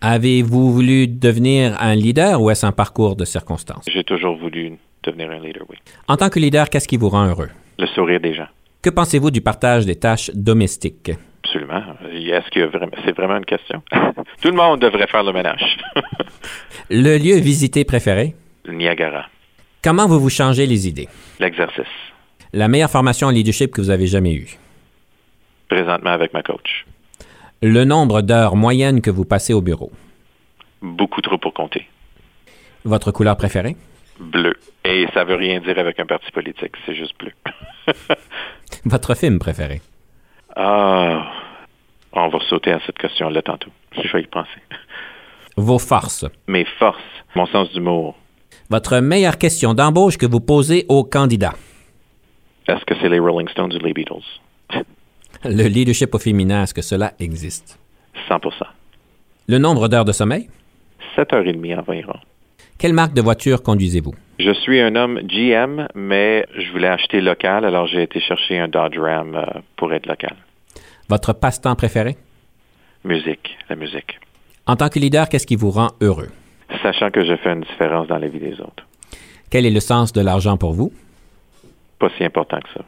Avez-vous 0.01 0.73
voulu 0.73 1.07
devenir 1.07 1.79
un 1.79 1.93
leader 1.93 2.41
ou 2.41 2.49
est-ce 2.49 2.65
un 2.65 2.71
parcours 2.71 3.15
de 3.15 3.23
circonstances? 3.23 3.85
J'ai 3.87 4.03
toujours 4.03 4.35
voulu 4.35 4.73
devenir 5.03 5.29
un 5.29 5.39
leader, 5.39 5.63
oui. 5.69 5.77
En 6.07 6.17
tant 6.17 6.29
que 6.29 6.39
leader, 6.39 6.71
qu'est-ce 6.71 6.87
qui 6.87 6.97
vous 6.97 7.09
rend 7.09 7.27
heureux? 7.27 7.49
Le 7.77 7.85
sourire 7.85 8.19
des 8.19 8.33
gens. 8.33 8.47
Que 8.81 8.89
pensez-vous 8.89 9.29
du 9.29 9.41
partage 9.41 9.85
des 9.85 9.95
tâches 9.95 10.31
domestiques? 10.33 11.11
Absolument. 11.73 12.37
Est-ce 12.37 12.49
que 12.49 12.69
c'est 13.05 13.15
vraiment 13.15 13.37
une 13.37 13.45
question? 13.45 13.81
Tout 14.41 14.49
le 14.49 14.55
monde 14.55 14.79
devrait 14.79 15.07
faire 15.07 15.23
le 15.23 15.33
ménage. 15.33 15.77
le 16.89 17.17
lieu 17.17 17.37
visité 17.39 17.83
préféré? 17.85 18.35
Le 18.65 18.73
Niagara. 18.73 19.25
Comment 19.83 20.07
vous 20.07 20.19
vous 20.19 20.29
changez 20.29 20.65
les 20.65 20.87
idées? 20.87 21.09
L'exercice. 21.39 21.85
La 22.53 22.67
meilleure 22.67 22.89
formation 22.89 23.27
en 23.27 23.31
leadership 23.31 23.71
que 23.71 23.81
vous 23.81 23.89
avez 23.89 24.07
jamais 24.07 24.33
eue? 24.33 24.57
Présentement 25.67 26.11
avec 26.11 26.33
ma 26.33 26.43
coach. 26.43 26.85
Le 27.61 27.83
nombre 27.83 28.21
d'heures 28.21 28.55
moyennes 28.55 29.01
que 29.01 29.09
vous 29.09 29.25
passez 29.25 29.53
au 29.53 29.61
bureau? 29.61 29.91
Beaucoup 30.81 31.21
trop 31.21 31.37
pour 31.37 31.53
compter. 31.53 31.87
Votre 32.85 33.11
couleur 33.11 33.37
préférée? 33.37 33.75
Bleu. 34.19 34.53
Et 34.85 35.07
ça 35.13 35.23
veut 35.23 35.35
rien 35.35 35.59
dire 35.61 35.79
avec 35.79 35.99
un 35.99 36.05
parti 36.05 36.29
politique, 36.31 36.73
c'est 36.85 36.93
juste 36.93 37.17
bleu. 37.17 37.31
Votre 38.85 39.15
film 39.15 39.39
préféré? 39.39 39.81
Ah, 40.55 41.31
on 42.13 42.29
va 42.29 42.39
sauter 42.47 42.71
à 42.71 42.79
cette 42.85 42.97
question-là 42.97 43.41
tantôt. 43.41 43.69
Je 43.95 44.11
vais 44.11 44.23
y 44.23 44.27
penser. 44.27 44.49
Vos 45.57 45.79
forces. 45.79 46.25
Mes 46.47 46.65
forces. 46.65 47.01
Mon 47.35 47.45
sens 47.47 47.71
d'humour. 47.71 48.15
Votre 48.69 48.99
meilleure 48.99 49.37
question 49.37 49.73
d'embauche 49.73 50.17
que 50.17 50.25
vous 50.25 50.39
posez 50.39 50.85
aux 50.89 51.03
candidats. 51.03 51.53
Est-ce 52.67 52.85
que 52.85 52.93
c'est 53.01 53.09
les 53.09 53.19
Rolling 53.19 53.47
Stones 53.49 53.73
ou 53.73 53.79
les 53.79 53.93
Beatles? 53.93 54.23
Le 55.43 55.67
leadership 55.67 56.13
au 56.15 56.19
féminin, 56.19 56.63
est-ce 56.63 56.73
que 56.73 56.81
cela 56.81 57.13
existe? 57.19 57.77
100 58.27 58.39
Le 59.47 59.57
nombre 59.57 59.87
d'heures 59.89 60.05
de 60.05 60.11
sommeil? 60.11 60.47
7h30 61.17 61.79
environ. 61.79 62.19
Quelle 62.79 62.93
marque 62.93 63.13
de 63.13 63.21
voiture 63.21 63.61
conduisez-vous? 63.61 64.13
Je 64.39 64.53
suis 64.53 64.79
un 64.79 64.95
homme 64.95 65.19
GM, 65.23 65.87
mais 65.95 66.45
je 66.57 66.71
voulais 66.71 66.87
acheter 66.87 67.21
local, 67.21 67.65
alors 67.65 67.87
j'ai 67.87 68.03
été 68.03 68.19
chercher 68.19 68.57
un 68.59 68.67
Dodge 68.67 68.97
Ram 68.97 69.35
euh, 69.35 69.59
pour 69.75 69.93
être 69.93 70.05
local. 70.05 70.35
Votre 71.09 71.33
passe-temps 71.33 71.75
préféré? 71.75 72.17
Musique, 73.03 73.57
la 73.69 73.75
musique. 73.75 74.19
En 74.65 74.75
tant 74.75 74.89
que 74.89 74.99
leader, 74.99 75.27
qu'est-ce 75.29 75.45
qui 75.45 75.55
vous 75.55 75.71
rend 75.71 75.91
heureux? 76.01 76.29
Sachant 76.81 77.11
que 77.11 77.25
je 77.25 77.35
fais 77.35 77.51
une 77.51 77.61
différence 77.61 78.07
dans 78.07 78.17
la 78.17 78.27
vie 78.27 78.39
des 78.39 78.59
autres. 78.61 78.87
Quel 79.49 79.65
est 79.65 79.71
le 79.71 79.79
sens 79.79 80.13
de 80.13 80.21
l'argent 80.21 80.57
pour 80.57 80.73
vous? 80.73 80.91
Pas 81.99 82.09
si 82.17 82.23
important 82.23 82.59
que 82.59 82.69
ça. 82.73 82.85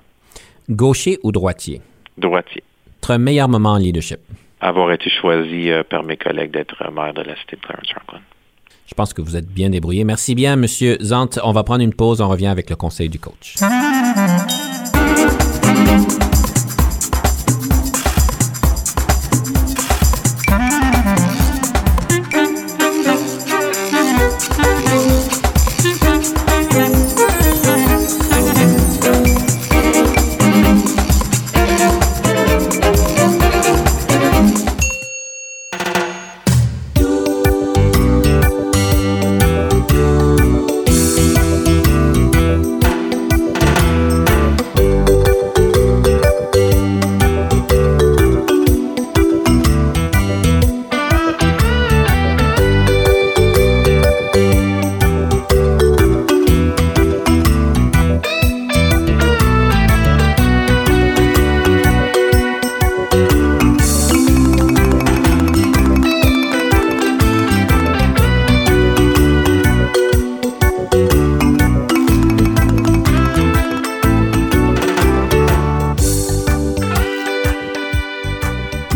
Gaucher 0.69 1.19
ou 1.23 1.31
droitier? 1.31 1.81
Droitier. 2.17 2.63
Votre 3.01 3.17
meilleur 3.17 3.47
moment 3.47 3.73
en 3.73 3.77
leadership? 3.77 4.19
Avoir 4.61 4.91
été 4.91 5.11
choisi 5.11 5.69
euh, 5.69 5.83
par 5.83 6.03
mes 6.03 6.17
collègues 6.17 6.49
d'être 6.51 6.75
maire 6.91 7.13
de 7.13 7.21
la 7.21 7.35
cité 7.35 7.55
de 7.55 7.61
Clarence 7.61 7.91
Franklin. 7.91 8.21
Je 8.87 8.93
pense 8.95 9.13
que 9.13 9.21
vous 9.21 9.35
êtes 9.35 9.47
bien 9.47 9.69
débrouillé. 9.69 10.03
Merci 10.03 10.33
bien, 10.33 10.55
Monsieur 10.55 10.97
Zant. 11.01 11.29
On 11.43 11.51
va 11.51 11.63
prendre 11.63 11.83
une 11.83 11.93
pause. 11.93 12.19
On 12.21 12.29
revient 12.29 12.47
avec 12.47 12.69
le 12.71 12.75
conseil 12.75 13.09
du 13.09 13.19
coach. 13.19 13.55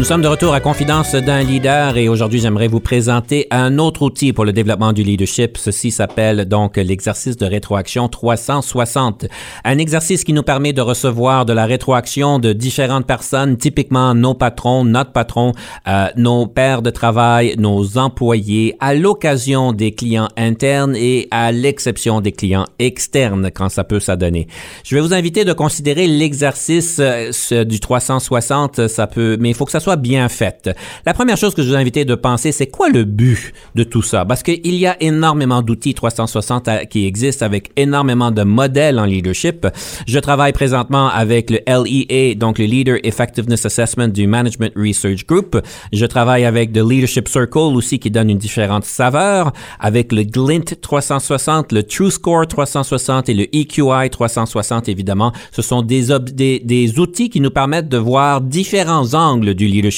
Sommes 0.09 0.21
de 0.23 0.27
retour 0.27 0.55
à 0.55 0.59
Confidence 0.59 1.13
d'un 1.13 1.43
leader 1.43 1.95
et 1.95 2.09
aujourd'hui 2.09 2.39
j'aimerais 2.39 2.67
vous 2.67 2.79
présenter 2.79 3.45
un 3.51 3.77
autre 3.77 4.01
outil 4.01 4.33
pour 4.33 4.43
le 4.43 4.51
développement 4.51 4.91
du 4.91 5.03
leadership. 5.03 5.55
Ceci 5.55 5.91
s'appelle 5.91 6.45
donc 6.45 6.77
l'exercice 6.77 7.37
de 7.37 7.45
rétroaction 7.45 8.09
360. 8.09 9.27
Un 9.63 9.77
exercice 9.77 10.23
qui 10.23 10.33
nous 10.33 10.41
permet 10.41 10.73
de 10.73 10.81
recevoir 10.81 11.45
de 11.45 11.53
la 11.53 11.67
rétroaction 11.67 12.39
de 12.39 12.53
différentes 12.53 13.05
personnes, 13.05 13.57
typiquement 13.57 14.15
nos 14.15 14.33
patrons, 14.33 14.83
notre 14.83 15.11
patron, 15.11 15.51
euh, 15.87 16.07
nos 16.15 16.47
pairs 16.47 16.81
de 16.81 16.89
travail, 16.89 17.53
nos 17.59 17.99
employés, 17.99 18.75
à 18.79 18.95
l'occasion 18.95 19.73
des 19.73 19.91
clients 19.91 20.29
internes 20.37 20.95
et 20.95 21.27
à 21.29 21.51
l'exception 21.51 22.19
des 22.19 22.31
clients 22.31 22.65
externes 22.79 23.51
quand 23.53 23.69
ça 23.69 23.83
peut 23.83 23.99
s'adonner. 23.99 24.47
Je 24.83 24.95
vais 24.95 25.01
vous 25.01 25.13
inviter 25.13 25.45
de 25.45 25.53
considérer 25.53 26.07
l'exercice 26.07 26.99
euh, 26.99 27.63
du 27.63 27.79
360. 27.79 28.87
Ça 28.87 29.05
peut, 29.05 29.37
mais 29.39 29.49
il 29.49 29.53
faut 29.53 29.65
que 29.65 29.71
ça 29.71 29.79
soit 29.79 29.98
bien 29.99 30.27
faite. 30.29 30.75
La 31.05 31.13
première 31.13 31.37
chose 31.37 31.53
que 31.53 31.61
je 31.61 31.69
vous 31.69 31.75
invite 31.75 31.99
de 31.99 32.15
penser, 32.15 32.51
c'est 32.51 32.67
quoi 32.67 32.89
le 32.89 33.03
but 33.03 33.53
de 33.75 33.83
tout 33.83 34.01
ça? 34.01 34.25
Parce 34.25 34.41
qu'il 34.41 34.75
y 34.75 34.87
a 34.87 34.95
énormément 35.01 35.61
d'outils 35.61 35.93
360 35.93 36.69
qui 36.89 37.05
existent 37.05 37.45
avec 37.45 37.71
énormément 37.75 38.31
de 38.31 38.43
modèles 38.43 38.99
en 38.99 39.05
leadership. 39.05 39.67
Je 40.07 40.19
travaille 40.19 40.53
présentement 40.53 41.07
avec 41.09 41.49
le 41.49 41.59
LEA, 41.67 42.35
donc 42.35 42.57
le 42.57 42.65
Leader 42.65 42.97
Effectiveness 43.03 43.65
Assessment 43.65 44.07
du 44.07 44.27
Management 44.27 44.71
Research 44.75 45.25
Group. 45.25 45.59
Je 45.91 46.05
travaille 46.05 46.45
avec 46.45 46.75
le 46.75 46.87
Leadership 46.87 47.27
Circle 47.27 47.57
aussi 47.57 47.99
qui 47.99 48.09
donne 48.09 48.29
une 48.29 48.37
différente 48.37 48.85
saveur, 48.85 49.51
avec 49.79 50.11
le 50.11 50.23
Glint 50.23 50.75
360, 50.81 51.71
le 51.71 51.83
True 51.83 52.11
Score 52.11 52.47
360 52.47 53.29
et 53.29 53.33
le 53.33 53.43
EQI 53.55 54.09
360 54.09 54.87
évidemment. 54.87 55.33
Ce 55.51 55.61
sont 55.61 55.81
des 55.81 56.99
outils 56.99 57.29
qui 57.29 57.41
nous 57.41 57.51
permettent 57.51 57.89
de 57.89 57.97
voir 57.97 58.41
différents 58.41 59.13
angles 59.13 59.53
du 59.53 59.65
leadership 59.67 59.88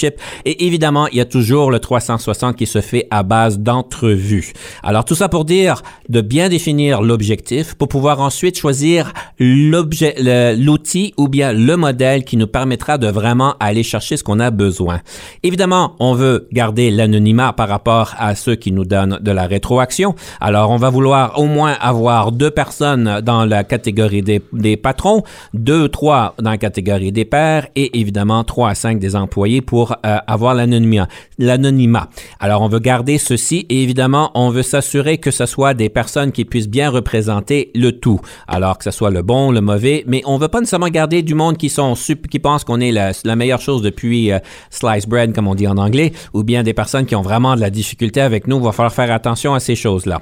Et 0.46 0.66
évidemment, 0.66 1.08
il 1.08 1.18
y 1.18 1.22
a 1.22 1.26
toujours 1.26 1.72
le 1.72 1.80
360 1.80 2.56
qui 2.56 2.68
se 2.68 2.82
fait 2.82 3.08
à 3.12 3.24
base 3.24 3.60
d'entrevues. 3.60 4.54
Alors 4.84 5.06
tout 5.06 5.16
ça 5.16 5.30
pour 5.30 5.46
dire 5.46 5.82
de 6.10 6.22
bien 6.22 6.50
définir 6.50 7.02
l'objectif 7.02 7.76
pour 7.76 7.88
pouvoir 7.88 8.22
ensuite 8.22 8.58
choisir 8.58 9.14
l'outil 9.40 11.14
ou 11.18 11.28
bien 11.28 11.54
le 11.54 11.76
modèle 11.78 12.24
qui 12.24 12.38
nous 12.38 12.48
permettra 12.48 12.98
de 12.98 13.08
vraiment 13.08 13.56
aller 13.60 13.84
chercher 13.84 14.18
ce 14.18 14.24
qu'on 14.24 14.40
a 14.40 14.52
besoin. 14.52 15.02
Évidemment, 15.44 15.96
on 16.00 16.14
veut 16.14 16.48
garder 16.52 16.92
l'anonymat 16.92 17.54
par 17.54 17.70
rapport 17.70 18.14
à 18.18 18.36
ceux 18.36 18.56
qui 18.56 18.72
nous 18.72 18.86
donnent 18.86 19.20
de 19.22 19.32
la 19.32 19.48
rétroaction. 19.48 20.16
Alors 20.40 20.72
on 20.72 20.78
va 20.78 20.90
vouloir 20.90 21.40
au 21.40 21.46
moins 21.46 21.74
avoir 21.80 22.32
deux 22.32 22.52
personnes 22.52 23.22
dans 23.22 23.46
la 23.46 23.64
catégorie 23.64 24.22
des, 24.22 24.42
des 24.54 24.78
patrons, 24.78 25.24
deux, 25.54 25.90
trois 25.90 26.36
dans 26.40 26.52
la 26.52 26.58
catégorie 26.58 27.12
des 27.12 27.26
pairs 27.26 27.68
et 27.76 28.00
évidemment 28.00 28.44
trois 28.44 28.70
à 28.70 28.76
cinq 28.76 29.00
des 29.00 29.16
employés 29.16 29.62
pour 29.62 29.81
euh, 30.06 30.18
avoir 30.28 30.54
l'anonymat. 30.54 31.08
L'anonymat. 31.38 32.10
Alors, 32.40 32.62
on 32.62 32.68
veut 32.68 32.80
garder 32.80 33.18
ceci 33.18 33.66
et 33.70 33.84
évidemment, 33.84 34.32
on 34.36 34.50
veut 34.50 34.64
s'assurer 34.64 35.18
que 35.18 35.32
ce 35.32 35.46
soit 35.46 35.74
des 35.74 35.90
personnes 35.90 36.32
qui 36.32 36.46
puissent 36.46 36.70
bien 36.70 36.90
représenter 36.90 37.72
le 37.76 37.92
tout. 37.92 38.20
Alors 38.48 38.78
que 38.78 38.84
ce 38.84 38.92
soit 38.92 39.12
le 39.12 39.22
bon, 39.22 39.52
le 39.52 39.62
mauvais, 39.62 40.04
mais 40.08 40.22
on 40.26 40.38
veut 40.38 40.48
pas 40.48 40.60
nécessairement 40.60 40.90
garder 40.90 41.22
du 41.22 41.36
monde 41.36 41.58
qui 41.58 41.70
sont 41.70 41.96
qui 42.30 42.40
pensent 42.40 42.64
qu'on 42.64 42.80
est 42.80 42.92
la, 42.92 43.36
meilleure 43.36 43.62
chose 43.62 43.82
depuis 43.82 44.32
euh, 44.32 44.40
slice 44.70 45.08
bread, 45.08 45.34
comme 45.34 45.48
on 45.48 45.56
dit 45.56 45.68
en 45.68 45.78
anglais, 45.78 46.12
ou 46.34 46.44
bien 46.44 46.64
des 46.64 46.74
personnes 46.74 47.06
qui 47.06 47.16
ont 47.16 47.22
vraiment 47.22 47.56
de 47.56 47.62
la 47.62 47.70
difficulté 47.70 48.22
avec 48.22 48.48
nous. 48.48 48.58
Il 48.58 48.64
va 48.64 48.72
falloir 48.72 48.94
faire 48.94 49.12
attention 49.12 49.54
à 49.54 49.60
ces 49.60 49.76
choses-là. 49.76 50.22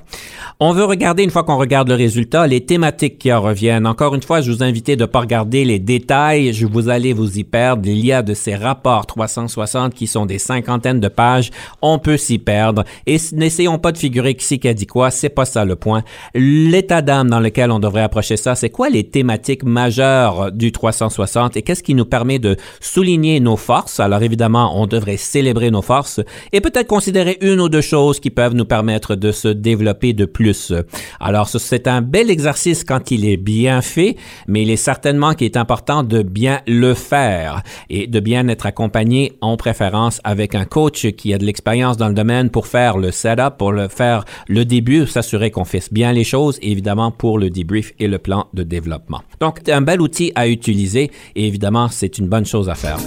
On 0.60 0.74
veut 0.74 0.86
regarder, 0.86 1.24
une 1.24 1.32
fois 1.32 1.44
qu'on 1.44 1.58
regarde 1.58 1.90
le 1.90 1.96
résultat, 1.96 2.48
les 2.48 2.62
thématiques 2.62 3.18
qui 3.18 3.32
en 3.34 3.42
reviennent. 3.42 3.88
Encore 3.88 4.16
une 4.16 4.24
fois, 4.24 4.42
je 4.42 4.52
vous 4.52 4.64
invite 4.64 4.92
de 4.92 5.06
pas 5.06 5.22
regarder 5.22 5.66
les 5.66 5.80
détails. 5.80 6.54
Je 6.54 6.66
vous 6.66 6.90
allez 6.90 7.14
vous 7.14 7.38
y 7.38 7.44
perdre. 7.44 7.88
Il 7.88 8.06
y 8.06 8.12
a 8.12 8.22
de 8.22 8.34
ces 8.34 8.56
rapports 8.56 9.06
300 9.06 9.49
160 9.50 9.94
qui 9.94 10.08
sont 10.08 10.26
des 10.26 10.40
cinquantaines 10.40 11.00
de 11.00 11.08
pages, 11.08 11.52
on 11.82 12.00
peut 12.00 12.18
s'y 12.18 12.38
perdre. 12.38 12.84
Et 13.06 13.18
n'essayons 13.34 13.80
pas 13.80 13.92
de 13.92 13.98
figurer 13.98 14.36
qui 14.36 14.46
c'est 14.46 14.66
a 14.66 14.74
dit 14.74 14.88
quoi, 14.88 15.12
c'est 15.12 15.30
pas 15.30 15.46
ça 15.46 15.66
le 15.66 15.76
point. 15.76 16.04
L'état 16.34 17.02
d'âme 17.02 17.30
dans 17.30 17.40
lequel 17.40 17.72
on 17.72 17.80
devrait 17.80 18.02
approcher 18.02 18.38
ça, 18.38 18.56
c'est 18.56 18.70
quoi 18.70 18.90
les 18.90 19.10
thématiques 19.10 19.64
majeures 19.64 20.52
du 20.52 20.72
360 20.72 21.58
et 21.58 21.62
qu'est-ce 21.62 21.84
qui 21.84 21.96
nous 21.96 22.06
permet 22.06 22.40
de 22.40 22.56
souligner 22.80 23.40
nos 23.40 23.58
forces? 23.58 24.00
Alors 24.00 24.24
évidemment, 24.24 24.80
on 24.82 24.88
devrait 24.88 25.18
célébrer 25.18 25.72
nos 25.72 25.82
forces 25.82 26.22
et 26.52 26.62
peut-être 26.62 26.88
considérer 26.88 27.38
une 27.42 27.60
ou 27.60 27.70
deux 27.70 27.82
choses 27.82 28.20
qui 28.20 28.30
peuvent 28.30 28.56
nous 28.56 28.66
permettre 28.66 29.16
de 29.16 29.32
se 29.32 29.48
développer 29.48 30.14
de 30.14 30.26
plus. 30.26 30.74
Alors 31.20 31.48
c'est 31.48 31.88
un 31.88 32.02
bel 32.02 32.30
exercice 32.30 32.84
quand 32.84 33.12
il 33.12 33.26
est 33.26 33.38
bien 33.38 33.82
fait, 33.82 34.16
mais 34.48 34.64
il 34.64 34.70
est 34.70 34.76
certainement 34.76 35.34
qu'il 35.34 35.46
est 35.46 35.58
important 35.58 36.04
de 36.04 36.22
bien 36.22 36.62
le 36.68 36.94
faire 36.94 37.64
et 37.90 38.08
de 38.08 38.20
bien 38.20 38.48
être 38.48 38.66
accompagné 38.66 39.29
en 39.42 39.58
préférence 39.58 40.22
avec 40.24 40.56
un 40.56 40.66
coach 40.66 41.08
qui 41.12 41.34
a 41.34 41.38
de 41.38 41.46
l'expérience 41.46 41.98
dans 41.98 42.08
le 42.08 42.14
domaine 42.14 42.50
pour 42.50 42.68
faire 42.68 42.98
le 42.98 43.12
setup, 43.12 43.58
pour 43.58 43.72
le 43.72 43.88
faire 43.88 44.26
le 44.48 44.66
début, 44.66 45.08
s'assurer 45.08 45.52
qu'on 45.52 45.66
fasse 45.66 45.92
bien 45.92 46.12
les 46.12 46.24
choses, 46.24 46.60
évidemment 46.62 47.12
pour 47.12 47.40
le 47.40 47.50
debrief 47.50 47.94
et 48.00 48.08
le 48.08 48.18
plan 48.18 48.48
de 48.54 48.64
développement. 48.64 49.22
Donc, 49.40 49.68
un 49.70 49.82
bel 49.82 50.02
outil 50.02 50.32
à 50.36 50.48
utiliser 50.48 51.12
et 51.36 51.48
évidemment, 51.48 51.88
c'est 51.90 52.18
une 52.18 52.28
bonne 52.28 52.46
chose 52.46 52.70
à 52.70 52.76
faire. 52.76 53.00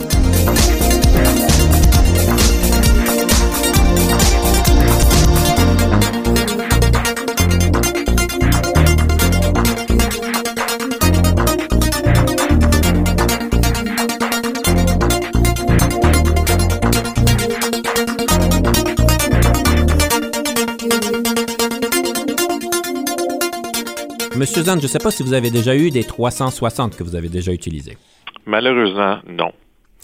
Monsieur 24.37 24.63
Zan, 24.63 24.79
je 24.79 24.85
ne 24.85 24.89
sais 24.89 24.99
pas 24.99 25.11
si 25.11 25.23
vous 25.23 25.35
avez 25.35 25.51
déjà 25.51 25.77
eu 25.77 25.91
des 25.91 26.05
360 26.05 26.97
que 26.97 27.03
vous 27.03 27.17
avez 27.17 27.29
déjà 27.29 27.53
utilisés. 27.53 27.99
Malheureusement, 28.47 29.19
non. 29.29 29.53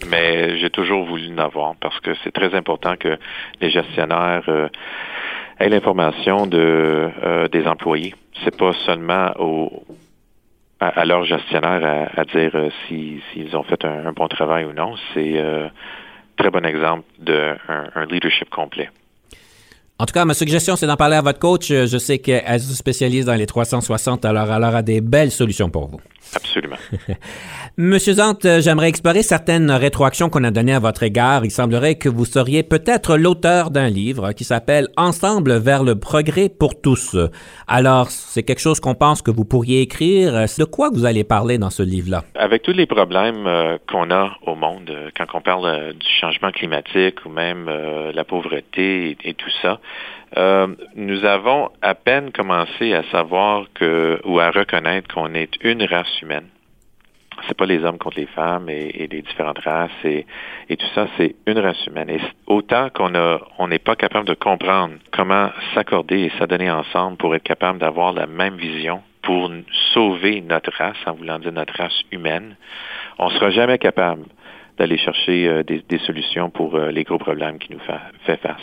Mais 0.07 0.57
j'ai 0.59 0.69
toujours 0.69 1.03
voulu 1.05 1.33
en 1.33 1.39
avoir 1.39 1.75
parce 1.81 1.99
que 1.99 2.11
c'est 2.23 2.31
très 2.31 2.53
important 2.55 2.95
que 2.95 3.17
les 3.59 3.69
gestionnaires 3.69 4.43
euh, 4.47 4.69
aient 5.59 5.69
l'information 5.69 6.47
euh, 6.53 7.47
des 7.47 7.65
employés. 7.65 8.13
C'est 8.43 8.55
pas 8.55 8.71
seulement 8.85 9.31
au, 9.39 9.83
à, 10.79 11.03
leur 11.05 11.25
gestionnaire 11.25 12.09
à, 12.15 12.23
dire 12.25 12.51
euh, 12.53 12.69
s'ils 12.87 13.57
ont 13.57 13.63
fait 13.63 13.83
un, 13.83 14.13
bon 14.13 14.27
travail 14.27 14.65
ou 14.65 14.73
non. 14.73 14.95
C'est 15.13 15.39
un 15.39 15.71
très 16.37 16.51
bon 16.51 16.65
exemple 16.65 17.03
d'un 17.17 17.57
un 17.67 18.05
leadership 18.05 18.49
complet. 18.49 18.89
En 20.01 20.05
tout 20.05 20.13
cas, 20.13 20.23
ma 20.23 20.33
suggestion, 20.33 20.77
c'est 20.77 20.87
d'en 20.87 20.95
parler 20.95 21.17
à 21.17 21.21
votre 21.21 21.39
coach. 21.39 21.67
Je 21.67 21.97
sais 21.97 22.19
qu'elle 22.19 22.61
se 22.61 22.73
spécialise 22.73 23.25
dans 23.25 23.35
les 23.35 23.45
360, 23.45 24.23
alors 24.23 24.49
elle 24.49 24.63
aura 24.63 24.81
des 24.81 25.01
belles 25.01 25.29
solutions 25.29 25.69
pour 25.69 25.87
vous. 25.89 25.99
Absolument. 26.35 26.75
Monsieur 27.77 28.13
Zant, 28.13 28.35
euh, 28.45 28.61
j'aimerais 28.61 28.89
explorer 28.89 29.23
certaines 29.23 29.71
rétroactions 29.71 30.29
qu'on 30.29 30.43
a 30.43 30.51
données 30.51 30.73
à 30.73 30.79
votre 30.79 31.03
égard. 31.03 31.45
Il 31.45 31.51
semblerait 31.51 31.95
que 31.95 32.09
vous 32.09 32.25
seriez 32.25 32.61
peut-être 32.61 33.17
l'auteur 33.17 33.71
d'un 33.71 33.89
livre 33.89 34.33
qui 34.33 34.43
s'appelle 34.43 34.89
Ensemble 34.97 35.57
vers 35.57 35.83
le 35.83 35.97
progrès 35.97 36.49
pour 36.49 36.79
tous. 36.81 37.15
Alors, 37.67 38.09
c'est 38.09 38.43
quelque 38.43 38.59
chose 38.59 38.79
qu'on 38.79 38.95
pense 38.95 39.21
que 39.21 39.31
vous 39.31 39.45
pourriez 39.45 39.81
écrire. 39.81 40.33
De 40.33 40.65
quoi 40.65 40.89
vous 40.93 41.05
allez 41.05 41.23
parler 41.23 41.57
dans 41.57 41.69
ce 41.69 41.83
livre-là? 41.83 42.23
Avec 42.35 42.63
tous 42.63 42.73
les 42.73 42.85
problèmes 42.85 43.47
euh, 43.47 43.77
qu'on 43.89 44.11
a 44.11 44.37
au 44.45 44.55
monde, 44.55 44.89
euh, 44.89 45.09
quand 45.15 45.25
on 45.33 45.41
parle 45.41 45.93
du 45.93 46.07
changement 46.19 46.51
climatique 46.51 47.25
ou 47.25 47.29
même 47.29 47.69
la 48.13 48.23
pauvreté 48.23 49.17
et, 49.23 49.33
tout 49.33 49.49
ça, 49.61 49.79
nous 50.35 51.25
avons 51.25 51.69
à 51.81 51.95
peine 51.95 52.31
commencé 52.31 52.93
à 52.93 53.03
savoir 53.11 53.65
que 53.73 54.19
ou 54.25 54.39
à 54.39 54.51
reconnaître 54.51 55.13
qu'on 55.13 55.33
est 55.33 55.53
une 55.63 55.83
race 55.83 56.21
humaine. 56.21 56.47
C'est 57.47 57.57
pas 57.57 57.65
les 57.65 57.83
hommes 57.83 57.97
contre 57.97 58.19
les 58.19 58.25
femmes 58.27 58.69
et, 58.69 59.07
les 59.09 59.21
différentes 59.21 59.59
races 59.59 59.91
et, 60.03 60.25
tout 60.69 60.85
ça, 60.93 61.07
c'est 61.17 61.35
une 61.47 61.59
race 61.59 61.85
humaine. 61.87 62.09
Et 62.09 62.19
autant 62.47 62.89
qu'on 62.89 63.15
a, 63.15 63.39
on 63.57 63.67
n'est 63.67 63.79
pas 63.79 63.95
capable 63.95 64.27
de 64.27 64.33
comprendre 64.33 64.95
comment 65.11 65.49
s'accorder 65.73 66.19
et 66.19 66.31
s'adonner 66.37 66.69
ensemble 66.69 67.17
pour 67.17 67.35
être 67.35 67.43
capable 67.43 67.79
d'avoir 67.79 68.13
la 68.13 68.27
même 68.27 68.55
vision 68.55 69.01
pour 69.21 69.51
sauver 69.93 70.41
notre 70.41 70.71
race, 70.71 70.97
en 71.05 71.13
voulant 71.13 71.39
dire 71.39 71.51
notre 71.51 71.75
race 71.75 72.01
humaine, 72.11 72.55
on 73.17 73.29
sera 73.29 73.49
jamais 73.51 73.77
capable 73.77 74.23
d'aller 74.79 74.97
chercher 74.97 75.47
euh, 75.47 75.63
des, 75.63 75.99
solutions 75.99 76.49
pour 76.49 76.75
euh, 76.75 76.89
les 76.89 77.03
gros 77.03 77.17
problèmes 77.17 77.59
qui 77.59 77.71
nous 77.71 77.79
fait, 77.79 77.99
fait 78.25 78.37
face. 78.37 78.61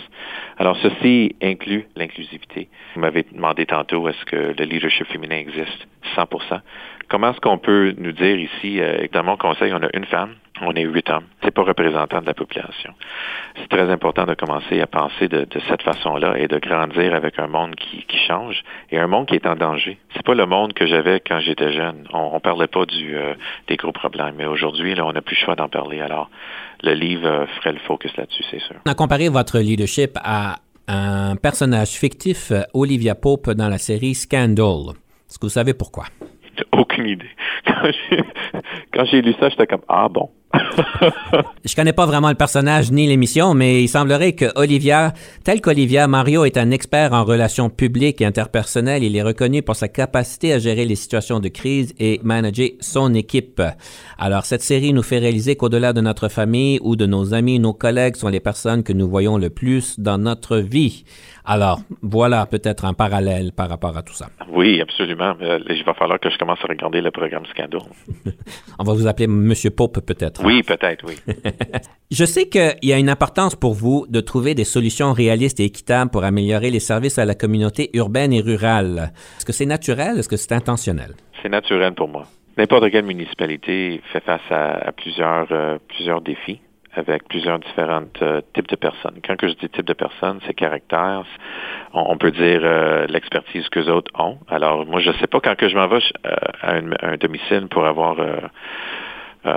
Alors, 0.57 0.77
ceci 0.79 1.37
inclut 1.43 1.85
l'inclusivité. 1.95 2.69
Vous 2.95 3.03
m'avez 3.03 3.25
demandé 3.31 3.67
tantôt, 3.67 4.09
est-ce 4.09 4.25
que 4.25 4.55
le 4.59 4.65
leadership 4.65 5.07
féminin 5.09 5.37
existe? 5.37 5.87
100% 6.17 6.61
Comment 7.09 7.33
est-ce 7.33 7.41
qu'on 7.41 7.59
peut 7.59 7.95
nous 7.99 8.13
dire 8.13 8.39
ici, 8.39 8.81
euh, 8.81 9.07
dans 9.13 9.23
mon 9.23 9.37
conseil, 9.37 9.73
on 9.75 9.83
a 9.83 9.89
une 9.95 10.07
femme 10.07 10.35
On 10.63 10.73
est 10.73 10.85
huit 10.85 11.09
hommes. 11.11 11.27
C'est 11.43 11.51
pas 11.51 11.63
représentant 11.63 12.21
de 12.21 12.27
la 12.27 12.35
population. 12.35 12.95
C'est 13.57 13.69
très 13.69 13.91
important 13.91 14.25
de 14.25 14.35
commencer 14.35 14.81
à 14.81 14.87
penser 14.87 15.29
de, 15.29 15.47
cette 15.69 15.83
façon-là 15.83 16.39
et 16.39 16.49
de 16.49 16.59
grandir 16.59 17.15
avec 17.15 17.39
un 17.39 17.47
monde 17.47 17.75
qui, 17.75 18.05
change 18.27 18.65
et 18.91 18.99
un 18.99 19.07
monde 19.07 19.27
qui 19.27 19.35
est 19.35 19.47
en 19.47 19.55
danger. 19.55 19.99
C'est 20.15 20.25
pas 20.25 20.35
le 20.35 20.47
monde 20.47 20.73
que 20.73 20.87
j'avais 20.87 21.21
quand 21.21 21.39
j'étais 21.41 21.73
jeune. 21.73 22.09
On, 22.13 22.31
on 22.33 22.41
parlait 22.41 22.67
pas 22.67 22.85
du, 22.87 23.17
euh, 23.17 23.35
des 23.69 23.77
gros 23.77 23.93
problèmes, 23.93 24.35
mais 24.37 24.47
aujourd'hui, 24.47 24.95
là, 24.95 25.07
on 25.07 25.13
n'a 25.13 25.23
plus 25.23 25.37
le 25.39 25.45
choix 25.45 25.55
d'en 25.55 25.69
parler. 25.69 26.01
Alors, 26.01 26.29
le 26.83 26.95
livre 26.95 27.27
euh, 27.27 27.47
ferait 27.59 27.73
le 27.73 27.79
focus 27.79 28.17
là-dessus, 28.17 28.45
c'est 28.51 28.61
sûr. 28.61 28.77
On 28.85 28.91
a 28.91 28.95
comparé 28.95 29.29
votre 29.29 29.59
leadership 29.59 30.19
à 30.25 30.57
un 30.89 31.37
personnage 31.37 31.91
fictif, 31.91 32.51
euh, 32.51 32.63
Olivia 32.75 33.15
Pope, 33.15 33.51
dans 33.51 33.69
la 33.69 33.79
série 33.79 34.15
Scandal. 34.15 34.95
Est-ce 35.29 35.39
que 35.39 35.47
vous 35.47 35.51
savez 35.51 35.75
pourquoi? 35.75 36.05
Aucune 36.73 37.07
idée. 37.07 37.31
Quand 38.93 39.05
j'ai 39.05 39.23
lu 39.23 39.35
ça, 39.39 39.49
j'étais 39.49 39.67
comme 39.67 39.83
Ah 39.89 40.09
bon? 40.09 40.31
Je 41.65 41.75
connais 41.75 41.93
pas 41.93 42.07
vraiment 42.07 42.29
le 42.29 42.35
personnage 42.35 42.91
ni 42.93 43.07
l'émission, 43.07 43.55
mais 43.55 43.83
il 43.83 43.89
semblerait 43.89 44.33
que 44.33 44.47
Olivia, 44.57 45.13
tel 45.45 45.61
qu'Olivia, 45.61 46.07
Mario 46.07 46.45
est 46.45 46.57
un 46.57 46.71
expert 46.71 47.13
en 47.13 47.25
relations 47.25 47.71
publiques 47.71 48.21
et 48.21 48.27
interpersonnelles. 48.27 49.03
Il 49.03 49.17
est 49.17 49.23
reconnu 49.23 49.63
pour 49.63 49.77
sa 49.77 49.89
capacité 49.89 50.53
à 50.53 50.59
gérer 50.59 50.85
les 50.85 50.95
situations 50.95 51.41
de 51.41 51.49
crise 51.49 51.95
et 51.99 52.21
manager 52.23 52.71
son 52.81 53.15
équipe. 53.15 53.63
Alors, 54.19 54.45
cette 54.45 54.63
série 54.63 54.93
nous 54.93 55.03
fait 55.03 55.19
réaliser 55.19 55.57
qu'au-delà 55.57 55.93
de 55.93 56.01
notre 56.01 56.29
famille 56.29 56.79
ou 56.83 56.97
de 56.97 57.07
nos 57.07 57.35
amis, 57.35 57.59
nos 57.59 57.75
collègues 57.75 58.17
sont 58.17 58.29
les 58.29 58.41
personnes 58.41 58.83
que 58.83 58.93
nous 58.93 59.09
voyons 59.09 59.39
le 59.39 59.51
plus 59.51 59.99
dans 59.99 60.19
notre 60.19 60.59
vie. 60.59 61.05
Alors, 61.45 61.81
voilà 62.03 62.45
peut-être 62.47 62.85
un 62.85 62.93
parallèle 62.93 63.53
par 63.53 63.69
rapport 63.69 63.97
à 63.97 64.03
tout 64.03 64.15
ça. 64.15 64.27
Oui, 64.49 64.81
absolument. 64.81 65.35
Euh, 65.41 65.61
il 65.71 65.85
va 65.85 65.95
falloir 65.95 66.19
que 66.19 66.29
je 66.29 66.37
commence 66.39 66.59
à 66.65 66.67
regarder 66.67 67.01
le 67.01 67.13
programme 67.13 67.45
Scandal. 67.47 67.83
On 68.79 68.85
va 68.85 68.93
vous 68.95 69.07
appeler 69.07 69.29
Monsieur 69.29 69.71
Pope 69.71 70.01
peut-être. 70.01 70.36
Oui, 70.45 70.63
peut-être, 70.63 71.05
oui. 71.07 71.15
je 72.11 72.25
sais 72.25 72.49
qu'il 72.49 72.77
y 72.83 72.93
a 72.93 72.99
une 72.99 73.09
importance 73.09 73.55
pour 73.55 73.75
vous 73.75 74.07
de 74.09 74.21
trouver 74.21 74.55
des 74.55 74.65
solutions 74.65 75.13
réalistes 75.13 75.61
et 75.61 75.65
équitables 75.65 76.11
pour 76.11 76.25
améliorer 76.25 76.71
les 76.71 76.81
services 76.81 77.19
à 77.19 77.25
la 77.25 77.35
communauté 77.35 77.91
urbaine 77.95 78.33
et 78.33 78.41
rurale. 78.41 79.13
Est-ce 79.37 79.45
que 79.45 79.53
c'est 79.53 79.67
naturel? 79.67 80.19
Est-ce 80.19 80.29
que 80.29 80.37
c'est 80.37 80.53
intentionnel? 80.53 81.15
C'est 81.43 81.49
naturel 81.49 81.95
pour 81.95 82.09
moi. 82.09 82.27
N'importe 82.57 82.91
quelle 82.91 83.05
municipalité 83.05 84.01
fait 84.13 84.25
face 84.25 84.41
à, 84.51 84.93
plusieurs, 84.93 85.47
euh, 85.51 85.79
plusieurs 85.89 86.23
défis 86.23 86.61
avec 86.97 87.29
plusieurs 87.29 87.59
différents 87.59 88.05
euh, 88.23 88.41
types 88.55 88.69
de 88.69 88.77
personnes. 88.77 89.21
Quand 89.25 89.37
que 89.37 89.49
je 89.49 89.53
dis 89.55 89.69
type 89.69 89.85
de 89.85 89.93
personnes, 89.93 90.41
c'est 90.47 90.55
caractère. 90.55 91.25
On, 91.93 92.17
peut 92.17 92.31
dire 92.31 92.61
euh, 92.63 93.07
l'expertise 93.07 93.69
que 93.69 93.81
les 93.81 93.89
autres 93.89 94.11
ont. 94.19 94.39
Alors, 94.49 94.87
moi, 94.87 95.01
je 95.01 95.11
ne 95.11 95.15
sais 95.17 95.27
pas 95.27 95.41
quand 95.41 95.55
que 95.57 95.69
je 95.69 95.77
m'en 95.77 95.87
vais 95.89 95.99
euh, 96.27 96.35
à 96.63 96.75
un, 97.03 97.17
domicile 97.19 97.69
pour 97.71 97.87
avoir 97.87 98.17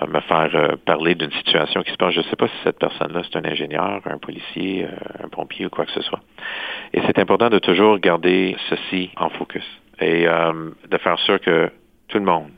me 0.07 0.19
faire 0.21 0.77
parler 0.85 1.15
d'une 1.15 1.31
situation 1.31 1.81
qui 1.83 1.91
se 1.91 1.97
passe. 1.97 2.13
Je 2.13 2.19
ne 2.19 2.25
sais 2.25 2.35
pas 2.35 2.47
si 2.47 2.53
cette 2.63 2.79
personne-là, 2.79 3.21
c'est 3.23 3.37
un 3.37 3.45
ingénieur, 3.45 4.01
un 4.05 4.17
policier, 4.17 4.87
un 5.23 5.29
pompier 5.29 5.65
ou 5.65 5.69
quoi 5.69 5.85
que 5.85 5.91
ce 5.91 6.01
soit. 6.01 6.21
Et 6.93 7.01
c'est 7.05 7.19
important 7.19 7.49
de 7.49 7.59
toujours 7.59 7.97
garder 7.99 8.55
ceci 8.69 9.11
en 9.17 9.29
focus 9.29 9.65
et 9.99 10.25
de 10.25 10.97
faire 10.97 11.19
sûr 11.19 11.39
que 11.41 11.71
tout 12.07 12.19
le 12.19 12.25
monde 12.25 12.49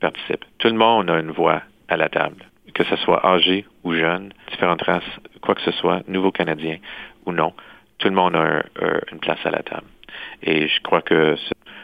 participe. 0.00 0.44
Tout 0.58 0.68
le 0.68 0.74
monde 0.74 1.10
a 1.10 1.18
une 1.18 1.30
voix 1.30 1.62
à 1.88 1.96
la 1.96 2.08
table 2.08 2.44
que 2.76 2.84
ce 2.84 2.96
soit 2.96 3.24
âgé 3.24 3.64
ou 3.84 3.94
jeune, 3.94 4.32
différentes 4.50 4.82
races, 4.82 5.20
quoi 5.40 5.54
que 5.54 5.62
ce 5.62 5.72
soit, 5.72 6.02
nouveau 6.08 6.30
canadien 6.30 6.76
ou 7.24 7.32
non, 7.32 7.54
tout 7.98 8.08
le 8.08 8.14
monde 8.14 8.36
a 8.36 8.62
une 9.10 9.18
place 9.18 9.38
à 9.44 9.50
la 9.50 9.62
table. 9.62 9.86
Et 10.42 10.68
je 10.68 10.82
crois 10.82 11.00
que 11.00 11.36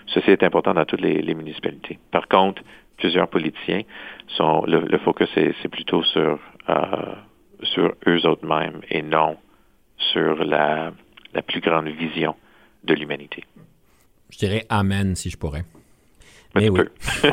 ceci 0.07 0.31
est 0.31 0.43
important 0.43 0.75
dans 0.75 0.85
toutes 0.85 1.01
les, 1.01 1.35
municipalités. 1.35 1.99
Par 2.11 2.29
contre, 2.29 2.63
plusieurs 2.99 3.29
politiciens 3.29 3.83
sont 4.37 4.65
le, 4.67 4.99
focus 4.99 5.29
c'est 5.35 5.69
plutôt 5.69 6.03
sur 6.03 6.39
euh, 6.69 7.15
sur 7.63 7.95
eux 8.07 8.27
autres 8.27 8.47
mêmes 8.47 8.81
et 8.91 9.03
non 9.03 9.37
sur 9.97 10.45
la, 10.45 10.93
la 11.35 11.43
plus 11.43 11.61
grande 11.61 11.89
vision 11.89 12.35
de 12.85 12.95
l'humanité. 12.95 13.45
Je 14.31 14.39
dirais 14.39 14.65
Amen 14.69 15.15
si 15.15 15.31
je 15.31 15.37
pourrais. 15.37 15.65
Mais, 16.55 16.69
oui. 16.69 16.81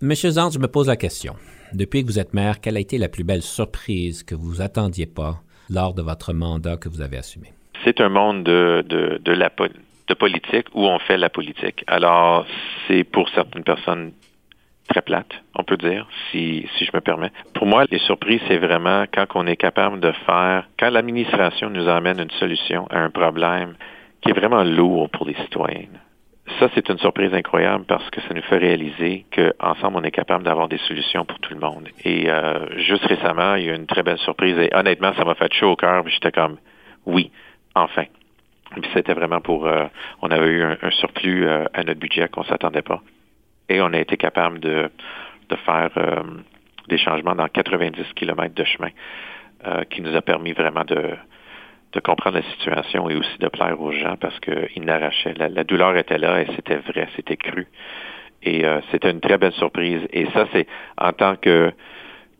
Monsieur 0.00 0.30
Zant, 0.30 0.50
je 0.50 0.58
me 0.58 0.68
pose 0.68 0.88
la 0.88 0.96
question. 0.96 1.34
Depuis 1.72 2.02
que 2.02 2.06
vous 2.06 2.18
êtes 2.18 2.34
maire, 2.34 2.60
quelle 2.60 2.76
a 2.76 2.80
été 2.80 2.98
la 2.98 3.08
plus 3.08 3.24
belle 3.24 3.42
surprise 3.42 4.22
que 4.22 4.34
vous 4.34 4.60
attendiez 4.60 5.06
pas 5.06 5.40
lors 5.70 5.94
de 5.94 6.02
votre 6.02 6.32
mandat 6.32 6.76
que 6.76 6.88
vous 6.88 7.00
avez 7.00 7.16
assumé? 7.16 7.52
C'est 7.84 8.00
un 8.00 8.10
monde 8.10 8.44
de, 8.44 8.84
de, 8.86 9.20
de 9.24 9.32
la 9.32 9.50
de 10.08 10.14
politique 10.14 10.66
où 10.74 10.86
on 10.86 10.98
fait 10.98 11.16
la 11.16 11.30
politique. 11.30 11.84
Alors, 11.86 12.46
c'est 12.86 13.04
pour 13.04 13.28
certaines 13.30 13.64
personnes 13.64 14.12
très 14.92 15.02
plate, 15.02 15.32
on 15.54 15.64
peut 15.64 15.76
dire, 15.76 16.06
si, 16.30 16.68
si 16.76 16.84
je 16.84 16.90
me 16.94 17.00
permets. 17.00 17.30
Pour 17.54 17.66
moi, 17.66 17.84
les 17.90 17.98
surprises, 18.00 18.40
c'est 18.48 18.58
vraiment 18.58 19.04
quand 19.12 19.26
on 19.34 19.46
est 19.46 19.56
capable 19.56 20.00
de 20.00 20.12
faire, 20.26 20.68
quand 20.78 20.90
l'administration 20.90 21.70
nous 21.70 21.88
amène 21.88 22.20
une 22.20 22.30
solution 22.32 22.86
à 22.90 22.98
un 22.98 23.10
problème 23.10 23.74
qui 24.20 24.30
est 24.30 24.34
vraiment 24.34 24.62
lourd 24.64 25.08
pour 25.10 25.26
les 25.26 25.34
citoyens 25.34 25.88
ça, 26.58 26.68
c'est 26.74 26.88
une 26.88 26.98
surprise 26.98 27.32
incroyable 27.32 27.84
parce 27.86 28.08
que 28.10 28.20
ça 28.22 28.34
nous 28.34 28.42
fait 28.42 28.58
réaliser 28.58 29.26
qu'ensemble, 29.30 29.98
on 29.98 30.02
est 30.02 30.10
capable 30.10 30.44
d'avoir 30.44 30.68
des 30.68 30.78
solutions 30.78 31.24
pour 31.24 31.38
tout 31.38 31.54
le 31.54 31.60
monde. 31.60 31.88
Et 32.04 32.30
euh, 32.30 32.78
juste 32.78 33.04
récemment, 33.04 33.54
il 33.54 33.64
y 33.64 33.70
a 33.70 33.72
eu 33.72 33.76
une 33.76 33.86
très 33.86 34.02
belle 34.02 34.18
surprise 34.18 34.56
et 34.58 34.70
honnêtement, 34.74 35.12
ça 35.14 35.24
m'a 35.24 35.34
fait 35.34 35.52
chaud 35.54 35.70
au 35.70 35.76
cœur. 35.76 36.06
J'étais 36.08 36.32
comme, 36.32 36.58
oui, 37.06 37.30
enfin. 37.74 38.04
Puis 38.72 38.90
c'était 38.94 39.12
vraiment 39.12 39.40
pour, 39.40 39.66
euh, 39.66 39.84
on 40.22 40.30
avait 40.30 40.48
eu 40.48 40.62
un, 40.62 40.90
surplus 40.90 41.46
euh, 41.46 41.64
à 41.74 41.84
notre 41.84 42.00
budget 42.00 42.28
qu'on 42.28 42.44
s'attendait 42.44 42.82
pas. 42.82 43.02
On 43.80 43.92
a 43.92 43.98
été 43.98 44.16
capable 44.16 44.60
de, 44.60 44.90
de 45.48 45.56
faire 45.56 45.90
des 46.88 46.98
changements 46.98 47.34
dans 47.34 47.48
90 47.48 48.12
kilomètres 48.14 48.54
de 48.54 48.64
chemin 48.64 48.90
qui 49.90 50.02
nous 50.02 50.14
a 50.16 50.22
permis 50.22 50.52
vraiment 50.52 50.84
de, 50.84 51.16
de 51.92 52.00
comprendre 52.00 52.36
la 52.36 52.42
situation 52.54 53.08
et 53.10 53.16
aussi 53.16 53.38
de 53.38 53.48
plaire 53.48 53.80
aux 53.80 53.92
gens 53.92 54.16
parce 54.16 54.38
qu'ils 54.40 54.84
n'arrachaient. 54.84 55.34
La, 55.34 55.64
douleur 55.64 55.96
était 55.96 56.18
là 56.18 56.40
et 56.40 56.46
c'était 56.56 56.76
vrai, 56.76 57.08
c'était 57.16 57.36
cru. 57.36 57.66
Et 58.42 58.64
euh, 58.64 58.80
c'était 58.90 59.10
une 59.10 59.20
très 59.20 59.38
belle 59.38 59.52
surprise. 59.52 60.00
Et 60.12 60.26
ça, 60.30 60.46
c'est 60.52 60.66
en 60.98 61.12
tant 61.12 61.36
que, 61.36 61.72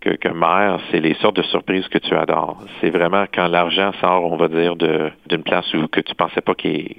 que, 0.01 0.11
que 0.11 0.29
maire, 0.29 0.81
c'est 0.91 1.01
les 1.01 1.15
sortes 1.15 1.37
de 1.37 1.43
surprises 1.43 1.87
que 1.89 1.99
tu 1.99 2.15
adores. 2.15 2.65
C'est 2.81 2.91
vraiment 2.91 3.25
quand 3.33 3.47
l'argent 3.47 3.93
sort, 4.01 4.25
on 4.25 4.37
va 4.37 4.49
dire, 4.49 4.75
d'une 4.77 5.43
place 5.45 5.73
où 5.75 5.87
que 5.87 6.01
tu 6.01 6.15
pensais 6.15 6.41
pas 6.41 6.55
qu'il 6.55 6.97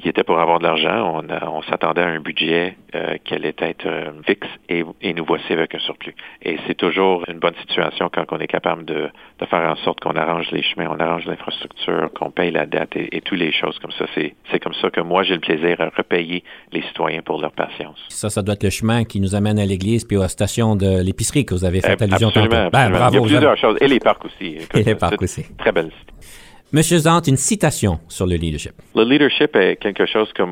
qui 0.00 0.08
était 0.08 0.24
pour 0.24 0.38
avoir 0.38 0.58
de 0.58 0.64
l'argent. 0.64 1.22
On, 1.22 1.48
on 1.48 1.62
s'attendait 1.62 2.02
à 2.02 2.06
un 2.06 2.20
budget 2.20 2.76
euh, 2.94 3.16
qui 3.24 3.34
allait 3.34 3.54
être 3.58 3.86
euh, 3.86 4.10
fixe 4.26 4.46
et, 4.68 4.84
et, 5.02 5.14
nous 5.14 5.24
voici 5.24 5.52
avec 5.52 5.74
un 5.74 5.78
surplus. 5.78 6.14
Et 6.42 6.58
c'est 6.66 6.76
toujours 6.76 7.24
une 7.28 7.38
bonne 7.38 7.54
situation 7.60 8.10
quand 8.12 8.24
on 8.30 8.38
est 8.38 8.46
capable 8.46 8.84
de, 8.84 9.08
de 9.40 9.46
faire 9.46 9.68
en 9.70 9.76
sorte 9.76 10.00
qu'on 10.00 10.16
arrange 10.16 10.50
les 10.52 10.62
chemins, 10.62 10.88
on 10.90 11.00
arrange 11.00 11.26
l'infrastructure, 11.26 12.10
qu'on 12.14 12.30
paye 12.30 12.50
la 12.50 12.66
dette 12.66 12.96
et, 12.96 13.16
et 13.16 13.20
toutes 13.20 13.38
les 13.38 13.52
choses 13.52 13.78
comme 13.78 13.92
ça. 13.92 14.04
C'est 14.14 14.60
comme 14.60 14.74
ça 14.74 14.90
que 14.90 15.00
moi, 15.00 15.22
j'ai 15.22 15.34
le 15.34 15.40
plaisir 15.40 15.80
à 15.80 15.90
repayer 15.96 16.42
les 16.72 16.82
citoyens 16.82 17.22
pour 17.22 17.40
leur 17.40 17.52
patience. 17.52 17.98
Ça, 18.08 18.30
ça 18.30 18.42
doit 18.42 18.54
être 18.54 18.64
le 18.64 18.70
chemin 18.70 19.04
qui 19.04 19.20
nous 19.20 19.34
amène 19.34 19.58
à 19.58 19.66
l'église 19.66 20.04
puis 20.04 20.16
aux 20.16 20.28
stations 20.28 20.76
de 20.76 21.02
l'épicerie 21.02 21.44
que 21.44 21.54
vous 21.54 21.64
avez 21.64 21.80
fait 21.80 22.00
allusion 22.00 22.28
absolument, 22.28 22.68
ben, 22.72 22.90
bravo, 22.90 23.10
Il 23.10 23.14
y 23.14 23.18
a 23.18 23.38
plusieurs 23.38 23.56
choses. 23.56 23.76
Et 23.80 23.88
les 23.88 24.00
parcs 24.00 24.24
aussi. 24.24 24.56
et 24.74 24.82
les 24.82 24.94
parcs 24.94 25.20
aussi. 25.20 25.44
Très 25.58 25.72
belle 25.72 25.90
cité. 25.98 26.12
Monsieur 26.70 26.98
Zant, 26.98 27.22
une 27.22 27.38
citation 27.38 27.98
sur 28.08 28.26
le 28.26 28.36
leadership. 28.36 28.72
Le 28.94 29.02
leadership 29.02 29.56
est 29.56 29.76
quelque 29.76 30.04
chose 30.04 30.30
que 30.34 30.42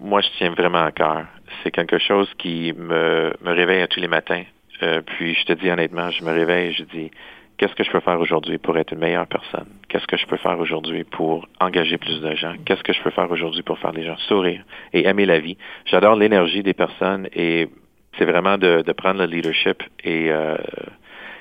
moi 0.00 0.20
je 0.20 0.28
tiens 0.38 0.50
vraiment 0.50 0.84
à 0.84 0.92
cœur. 0.92 1.26
C'est 1.64 1.72
quelque 1.72 1.98
chose 1.98 2.28
qui 2.38 2.72
me, 2.72 3.32
me 3.42 3.52
réveille 3.52 3.84
tous 3.88 3.98
les 3.98 4.06
matins. 4.06 4.44
Euh, 4.84 5.00
puis 5.04 5.34
je 5.34 5.44
te 5.44 5.52
dis 5.52 5.68
honnêtement, 5.68 6.12
je 6.12 6.22
me 6.22 6.30
réveille, 6.30 6.72
je 6.74 6.84
dis 6.84 7.10
qu'est-ce 7.58 7.74
que 7.74 7.82
je 7.82 7.90
peux 7.90 7.98
faire 7.98 8.20
aujourd'hui 8.20 8.58
pour 8.58 8.78
être 8.78 8.92
une 8.92 9.00
meilleure 9.00 9.26
personne? 9.26 9.66
Qu'est-ce 9.88 10.06
que 10.06 10.16
je 10.16 10.26
peux 10.26 10.36
faire 10.36 10.60
aujourd'hui 10.60 11.02
pour 11.02 11.48
engager 11.58 11.98
plus 11.98 12.20
de 12.20 12.36
gens? 12.36 12.54
Qu'est-ce 12.64 12.84
que 12.84 12.92
je 12.92 13.02
peux 13.02 13.10
faire 13.10 13.28
aujourd'hui 13.28 13.62
pour 13.62 13.76
faire 13.80 13.90
les 13.90 14.04
gens 14.04 14.16
sourire 14.28 14.62
et 14.92 15.08
aimer 15.08 15.26
la 15.26 15.40
vie? 15.40 15.56
J'adore 15.86 16.14
l'énergie 16.14 16.62
des 16.62 16.74
personnes 16.74 17.26
et 17.34 17.68
c'est 18.16 18.26
vraiment 18.26 18.58
de, 18.58 18.84
prendre 18.92 19.18
le 19.18 19.26
leadership 19.26 19.82
et, 20.04 20.30
euh, 20.30 20.56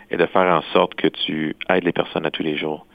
et 0.10 0.18
de 0.18 0.26
faire 0.26 0.52
en 0.52 0.64
sorte 0.74 0.96
que 0.96 1.08
tu 1.08 1.56
aides 1.70 1.84
les 1.84 1.94
personnes 1.94 2.26
à 2.26 2.32
tous 2.32 2.42
les 2.42 2.58
jours 2.58 2.88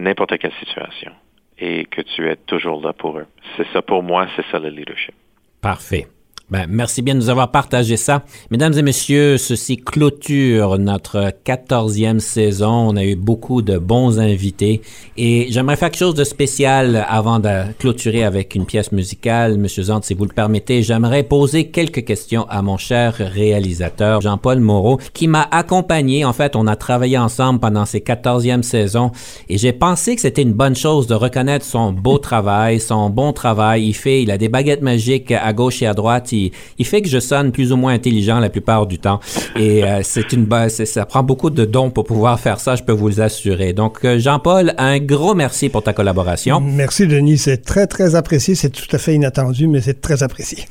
n'importe 0.00 0.38
quelle 0.38 0.52
situation 0.58 1.12
et 1.58 1.84
que 1.84 2.00
tu 2.00 2.28
es 2.28 2.36
toujours 2.36 2.80
là 2.82 2.92
pour 2.92 3.18
eux. 3.18 3.26
C'est 3.56 3.66
ça 3.72 3.82
pour 3.82 4.02
moi, 4.02 4.26
c'est 4.34 4.44
ça 4.50 4.58
le 4.58 4.70
leadership. 4.70 5.14
Parfait. 5.60 6.08
Ben, 6.50 6.66
merci 6.68 7.00
bien 7.00 7.14
de 7.14 7.20
nous 7.20 7.28
avoir 7.28 7.52
partagé 7.52 7.96
ça. 7.96 8.24
Mesdames 8.50 8.76
et 8.76 8.82
messieurs, 8.82 9.38
ceci 9.38 9.76
clôture 9.76 10.78
notre 10.78 11.32
quatorzième 11.44 12.18
saison. 12.18 12.88
On 12.88 12.96
a 12.96 13.04
eu 13.04 13.14
beaucoup 13.14 13.62
de 13.62 13.78
bons 13.78 14.18
invités 14.18 14.80
et 15.16 15.46
j'aimerais 15.50 15.76
faire 15.76 15.90
quelque 15.92 16.00
chose 16.00 16.16
de 16.16 16.24
spécial 16.24 17.06
avant 17.08 17.38
de 17.38 17.72
clôturer 17.78 18.24
avec 18.24 18.56
une 18.56 18.66
pièce 18.66 18.90
musicale. 18.90 19.58
Monsieur 19.58 19.84
Zant, 19.84 20.02
si 20.02 20.12
vous 20.14 20.24
le 20.24 20.32
permettez, 20.32 20.82
j'aimerais 20.82 21.22
poser 21.22 21.68
quelques 21.68 22.04
questions 22.04 22.46
à 22.48 22.62
mon 22.62 22.78
cher 22.78 23.14
réalisateur 23.14 24.20
Jean-Paul 24.20 24.58
Moreau 24.58 24.98
qui 25.14 25.28
m'a 25.28 25.46
accompagné. 25.52 26.24
En 26.24 26.32
fait, 26.32 26.56
on 26.56 26.66
a 26.66 26.74
travaillé 26.74 27.16
ensemble 27.16 27.60
pendant 27.60 27.84
ces 27.84 28.00
quatorzièmes 28.00 28.64
saisons 28.64 29.12
et 29.48 29.56
j'ai 29.56 29.72
pensé 29.72 30.16
que 30.16 30.20
c'était 30.20 30.42
une 30.42 30.54
bonne 30.54 30.74
chose 30.74 31.06
de 31.06 31.14
reconnaître 31.14 31.64
son 31.64 31.92
beau 31.92 32.18
travail, 32.18 32.80
son 32.80 33.08
bon 33.08 33.32
travail. 33.32 33.86
Il 33.86 33.94
fait, 33.94 34.24
il 34.24 34.32
a 34.32 34.38
des 34.38 34.48
baguettes 34.48 34.82
magiques 34.82 35.30
à 35.30 35.52
gauche 35.52 35.80
et 35.82 35.86
à 35.86 35.94
droite 35.94 36.32
il, 36.78 36.86
fait 36.86 37.02
que 37.02 37.08
je 37.08 37.18
sonne 37.18 37.52
plus 37.52 37.72
ou 37.72 37.76
moins 37.76 37.92
intelligent 37.92 38.38
la 38.40 38.50
plupart 38.50 38.86
du 38.86 38.98
temps. 38.98 39.20
Et 39.56 39.84
euh, 39.84 40.00
c'est 40.02 40.32
une 40.32 40.44
base, 40.44 40.84
ça 40.84 41.06
prend 41.06 41.22
beaucoup 41.22 41.50
de 41.50 41.64
dons 41.64 41.90
pour 41.90 42.04
pouvoir 42.04 42.38
faire 42.40 42.60
ça, 42.60 42.76
je 42.76 42.82
peux 42.82 42.92
vous 42.92 43.20
assurer. 43.20 43.72
Donc, 43.72 44.04
euh, 44.04 44.18
Jean-Paul, 44.18 44.74
un 44.78 44.98
gros 44.98 45.34
merci 45.34 45.68
pour 45.68 45.82
ta 45.82 45.92
collaboration. 45.92 46.60
Merci, 46.60 47.06
Denis. 47.06 47.38
C'est 47.38 47.62
très, 47.64 47.86
très 47.86 48.14
apprécié. 48.14 48.54
C'est 48.54 48.70
tout 48.70 48.94
à 48.94 48.98
fait 48.98 49.14
inattendu, 49.14 49.66
mais 49.66 49.80
c'est 49.80 50.00
très 50.00 50.22
apprécié. 50.22 50.64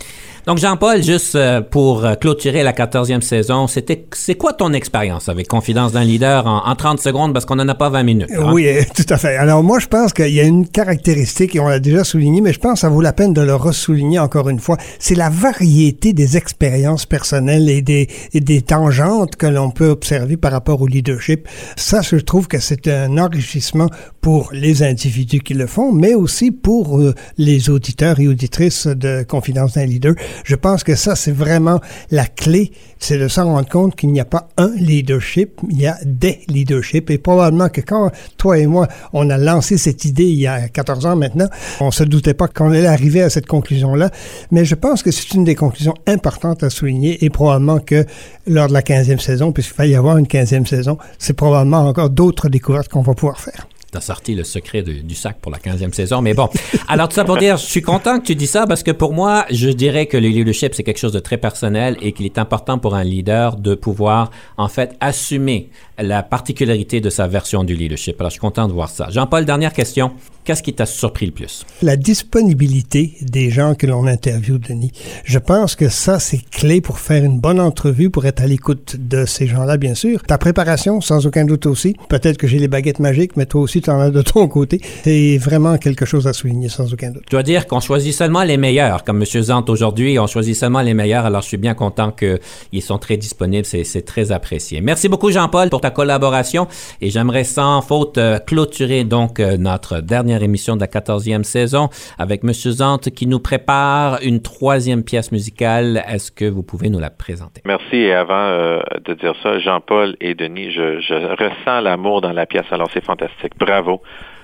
Donc, 0.50 0.58
Jean-Paul, 0.58 1.04
juste 1.04 1.36
euh, 1.36 1.62
pour 1.62 2.04
euh, 2.04 2.16
clôturer 2.16 2.64
la 2.64 2.74
14e 2.74 3.22
saison, 3.22 3.68
c'était, 3.68 4.08
c'est 4.16 4.34
quoi 4.34 4.52
ton 4.52 4.74
expérience 4.74 5.30
avec 5.30 5.48
Confidence 5.48 5.92
d'un 5.92 6.04
leader 6.04 6.48
en, 6.48 6.76
30 6.76 7.00
secondes? 7.00 7.34
Parce 7.34 7.46
qu'on 7.46 7.58
n'en 7.58 7.68
a 7.68 7.76
pas 7.76 7.90
20 7.90 8.02
minutes? 8.02 8.32
Hein? 8.36 8.52
Oui, 8.52 8.68
tout 8.96 9.06
à 9.10 9.18
fait. 9.18 9.36
Alors, 9.36 9.62
moi, 9.62 9.78
je 9.78 9.86
pense 9.86 10.12
qu'il 10.12 10.32
y 10.32 10.40
a 10.40 10.44
une 10.44 10.68
caractéristique, 10.68 11.56
et 11.56 11.60
on 11.60 11.68
l'a 11.68 11.80
déjà 11.80 12.04
souligné, 12.04 12.42
mais 12.42 12.52
je 12.52 12.60
pense 12.60 12.74
que 12.74 12.80
ça 12.80 12.90
vaut 12.90 13.02
la 13.02 13.14
peine 13.14 13.32
de 13.32 13.42
le 13.42 13.54
ressouligner 13.54 14.18
encore 14.18 14.50
une 14.50 14.58
fois. 14.60 14.78
C'est 14.98 15.14
la 15.14 15.30
variété 15.30 16.14
des 16.14 16.36
expériences 16.36 17.06
personnelles 17.06 17.70
et 17.70 17.84
des, 17.84 18.10
des 18.34 18.64
tangentes 18.64 19.36
que 19.36 19.46
l'on 19.46 19.70
peut 19.70 19.90
observer 19.90 20.36
par 20.36 20.52
rapport 20.52 20.82
au 20.82 20.88
leadership. 20.88 21.48
Ça, 21.76 22.02
je 22.02 22.16
trouve 22.16 22.48
que 22.48 22.58
c'est 22.58 22.88
un 22.88 23.20
enrichissement 23.20 23.90
pour 24.20 24.50
les 24.52 24.82
individus 24.82 25.42
qui 25.42 25.54
le 25.54 25.68
font, 25.68 25.92
mais 25.92 26.16
aussi 26.16 26.50
pour 26.50 27.00
euh, 27.00 27.14
les 27.38 27.70
auditeurs 27.70 28.20
et 28.20 28.28
auditrices 28.28 28.88
de 28.88 29.22
Confidence 29.22 29.74
d'un 29.74 29.86
leader. 29.86 30.16
Je 30.44 30.56
pense 30.56 30.84
que 30.84 30.96
ça, 30.96 31.16
c'est 31.16 31.32
vraiment 31.32 31.80
la 32.12 32.26
clé, 32.26 32.72
c'est 33.00 33.18
de 33.18 33.28
s'en 33.28 33.46
rendre 33.46 33.70
compte 33.70 33.96
qu'il 33.96 34.12
n'y 34.12 34.20
a 34.20 34.26
pas 34.26 34.50
un 34.58 34.72
leadership, 34.76 35.60
il 35.70 35.80
y 35.80 35.88
a 35.88 35.98
des 36.06 36.42
leaderships. 36.48 37.10
Et 37.10 37.18
probablement 37.18 37.70
que 37.70 37.82
quand 37.82 38.12
toi 38.38 38.58
et 38.58 38.68
moi, 38.68 38.88
on 39.14 39.30
a 39.30 39.38
lancé 39.38 39.78
cette 39.78 40.06
idée 40.06 40.26
il 40.26 40.40
y 40.40 40.48
a 40.48 40.68
14 40.68 41.06
ans 41.06 41.16
maintenant, 41.16 41.48
on 41.80 41.92
se 41.92 42.04
doutait 42.04 42.34
pas 42.34 42.48
qu'on 42.48 42.72
allait 42.72 42.88
arriver 42.88 43.22
à 43.22 43.30
cette 43.30 43.48
conclusion-là. 43.48 44.10
Mais 44.52 44.66
je 44.66 44.76
pense 44.76 45.04
que 45.04 45.12
c'est 45.12 45.34
une 45.34 45.44
des 45.44 45.56
conclusions 45.56 45.96
importantes 46.08 46.64
à 46.64 46.70
souligner 46.70 47.24
et 47.24 47.30
probablement 47.30 47.80
que 47.80 48.06
lors 48.48 48.68
de 48.68 48.74
la 48.74 48.82
15e 48.82 49.20
saison, 49.20 49.52
puisqu'il 49.52 49.78
va 49.78 49.86
y 49.88 49.96
avoir 49.96 50.18
une 50.18 50.28
15e 50.28 50.66
saison, 50.66 50.98
c'est 51.18 51.34
probablement 51.34 51.88
encore 51.88 52.10
d'autres 52.10 52.50
découvertes 52.50 52.90
qu'on 52.90 53.02
va 53.02 53.14
pouvoir 53.14 53.40
faire 53.40 53.68
t'as 53.92 54.02
sorti 54.02 54.36
le 54.36 54.44
secret 54.44 54.82
du 54.82 55.16
sac 55.16 55.38
pour 55.42 55.52
la 55.52 55.58
15e 55.58 55.94
saison. 55.94 56.22
Mais 56.22 56.34
bon, 56.34 56.50
alors 56.88 57.10
tout 57.10 57.16
ça 57.16 57.26
pour 57.26 57.38
dire, 57.38 57.58
je 57.58 57.66
suis 57.66 57.82
content 57.82 58.20
que 58.20 58.26
tu 58.26 58.36
dis 58.36 58.48
ça 58.48 58.68
parce 58.68 58.84
que 58.84 58.92
pour 58.92 59.14
moi, 59.14 59.46
je 59.52 59.70
dirais 59.70 60.06
que 60.06 60.18
le 60.18 60.28
leadership, 60.28 60.74
c'est 60.76 60.84
quelque 60.84 61.00
chose 61.00 61.14
de 61.14 61.20
très 61.20 61.38
personnel 61.38 61.98
et 62.02 62.12
qu'il 62.12 62.26
est 62.26 62.38
important 62.38 62.78
pour 62.78 62.96
un 62.96 63.04
leader 63.04 63.56
de 63.56 63.76
pouvoir, 63.76 64.32
en 64.58 64.68
fait, 64.68 64.96
assumer 65.00 65.70
la 65.98 66.24
particularité 66.24 67.02
de 67.02 67.10
sa 67.10 67.28
version 67.28 67.64
du 67.64 67.76
leadership. 67.76 68.20
Alors, 68.20 68.30
je 68.30 68.34
suis 68.34 68.42
content 68.42 68.68
de 68.68 68.74
voir 68.74 68.90
ça. 68.90 69.10
Jean-Paul, 69.10 69.46
dernière 69.46 69.74
question. 69.74 70.12
Qu'est-ce 70.46 70.64
qui 70.64 70.74
t'a 70.74 70.86
surpris 70.86 71.28
le 71.28 71.32
plus? 71.32 71.66
La 71.82 71.96
disponibilité 71.96 73.14
des 73.22 73.52
gens 73.52 73.76
que 73.76 73.86
l'on 73.86 74.08
interviewe, 74.08 74.58
Denis. 74.58 74.92
Je 75.24 75.38
pense 75.38 75.76
que 75.76 75.90
ça, 75.90 76.20
c'est 76.20 76.42
clé 76.50 76.82
pour 76.82 76.98
faire 77.00 77.24
une 77.24 77.40
bonne 77.40 77.60
entrevue, 77.60 78.10
pour 78.10 78.26
être 78.26 78.42
à 78.42 78.48
l'écoute 78.48 78.96
de 78.98 79.26
ces 79.26 79.46
gens-là, 79.46 79.78
bien 79.78 79.94
sûr. 79.94 80.24
Ta 80.24 80.38
préparation, 80.38 81.02
sans 81.02 81.28
aucun 81.28 81.46
doute 81.46 81.66
aussi. 81.66 81.96
Peut-être 82.08 82.38
que 82.38 82.48
j'ai 82.48 82.58
les 82.58 82.68
baguettes 82.68 83.00
magiques, 83.00 83.38
mais 83.38 83.46
toi 83.46 83.62
aussi, 83.62 83.79
tu 83.82 83.90
en 83.90 84.00
as 84.00 84.12
de 84.12 84.22
ton 84.22 84.48
côté. 84.48 84.80
C'est 85.04 85.38
vraiment 85.38 85.78
quelque 85.78 86.06
chose 86.06 86.28
à 86.28 86.34
souligner, 86.34 86.70
sans 86.70 86.94
aucun 86.94 87.12
doute. 87.12 87.24
Je 87.26 87.32
dois 87.32 87.44
dire 87.44 87.68
qu'on 87.68 87.80
choisit 87.80 88.14
seulement 88.14 88.44
les 88.44 88.58
meilleurs, 88.58 89.04
comme 89.04 89.18
M. 89.18 89.26
Zant 89.26 89.66
aujourd'hui, 89.68 90.20
on 90.20 90.28
choisit 90.28 90.56
seulement 90.56 90.82
les 90.82 90.94
meilleurs. 90.94 91.26
Alors, 91.26 91.42
je 91.42 91.48
suis 91.48 91.58
bien 91.58 91.74
content 91.74 92.12
qu'ils 92.12 92.82
sont 92.82 92.98
très 92.98 93.18
disponibles. 93.18 93.66
C'est 93.66 94.06
très 94.06 94.32
apprécié. 94.32 94.82
Merci 94.82 95.10
beaucoup, 95.10 95.32
Jean-Paul, 95.32 95.70
pour 95.70 95.82
ta 95.82 95.92
collaboration. 95.92 96.68
Et 97.02 97.10
j'aimerais 97.10 97.44
sans 97.44 97.82
faute 97.82 98.18
euh, 98.18 98.40
clôturer 98.40 99.04
donc 99.04 99.40
euh, 99.40 99.58
notre 99.58 100.02
dernière 100.02 100.44
émission 100.44 100.76
de 100.76 100.82
la 100.82 100.88
14e 100.88 101.44
saison 101.44 101.90
avec 102.18 102.44
M. 102.44 102.54
Zante 102.54 103.10
qui 103.10 103.28
nous 103.28 103.40
prépare 103.40 104.20
une 104.24 104.42
troisième 104.42 105.04
pièce 105.04 105.32
musicale. 105.32 106.04
Est-ce 106.08 106.32
que 106.32 106.46
vous 106.46 106.64
pouvez 106.64 106.90
nous 106.90 107.00
la 107.00 107.10
présenter? 107.10 107.62
Merci. 107.66 107.98
Et 107.98 108.14
avant 108.14 108.34
euh, 108.36 108.80
de 109.06 109.14
dire 109.14 109.34
ça, 109.44 109.60
Jean-Paul 109.60 110.16
et 110.22 110.36
Denis, 110.36 110.72
je, 110.72 111.00
je 111.02 111.14
ressens 111.14 111.82
l'amour 111.82 112.22
dans 112.22 112.32
la 112.32 112.46
pièce. 112.46 112.66
Alors 112.72 112.90
c'est 112.94 113.04
fantastique. 113.04 113.54
Bravo. 113.70 114.02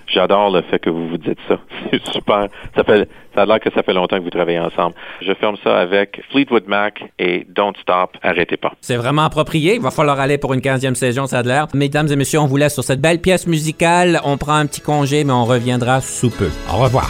J'adore 0.07 0.51
le 0.51 0.61
fait 0.61 0.77
que 0.77 0.91
vous 0.91 1.07
vous 1.07 1.17
dites 1.17 1.39
ça. 1.47 1.57
C'est 1.91 2.05
super. 2.11 2.47
Ça 2.75 2.83
fait, 2.83 3.09
ça 3.33 3.41
a 3.41 3.45
l'air 3.45 3.59
que 3.59 3.71
ça 3.73 3.81
fait 3.81 3.93
longtemps 3.93 4.17
que 4.17 4.23
vous 4.23 4.29
travaillez 4.29 4.59
ensemble. 4.59 4.93
Je 5.21 5.33
ferme 5.33 5.55
ça 5.63 5.79
avec 5.79 6.21
Fleetwood 6.29 6.67
Mac 6.67 7.03
et 7.17 7.47
Don't 7.49 7.73
Stop, 7.81 8.15
arrêtez 8.21 8.57
pas. 8.57 8.73
C'est 8.81 8.97
vraiment 8.97 9.23
approprié. 9.23 9.75
Il 9.75 9.81
va 9.81 9.89
falloir 9.89 10.19
aller 10.19 10.37
pour 10.37 10.53
une 10.53 10.61
15e 10.61 10.93
saison, 10.93 11.25
ça 11.25 11.39
a 11.39 11.41
l'air. 11.43 11.67
Mesdames 11.73 12.07
et 12.11 12.15
messieurs, 12.15 12.39
on 12.39 12.45
vous 12.45 12.57
laisse 12.57 12.75
sur 12.75 12.83
cette 12.83 13.01
belle 13.01 13.19
pièce 13.19 13.47
musicale. 13.47 14.21
On 14.23 14.37
prend 14.37 14.55
un 14.55 14.67
petit 14.67 14.81
congé, 14.81 15.23
mais 15.23 15.33
on 15.33 15.45
reviendra 15.45 16.01
sous 16.01 16.29
peu. 16.29 16.49
Au 16.71 16.77
revoir. 16.77 17.09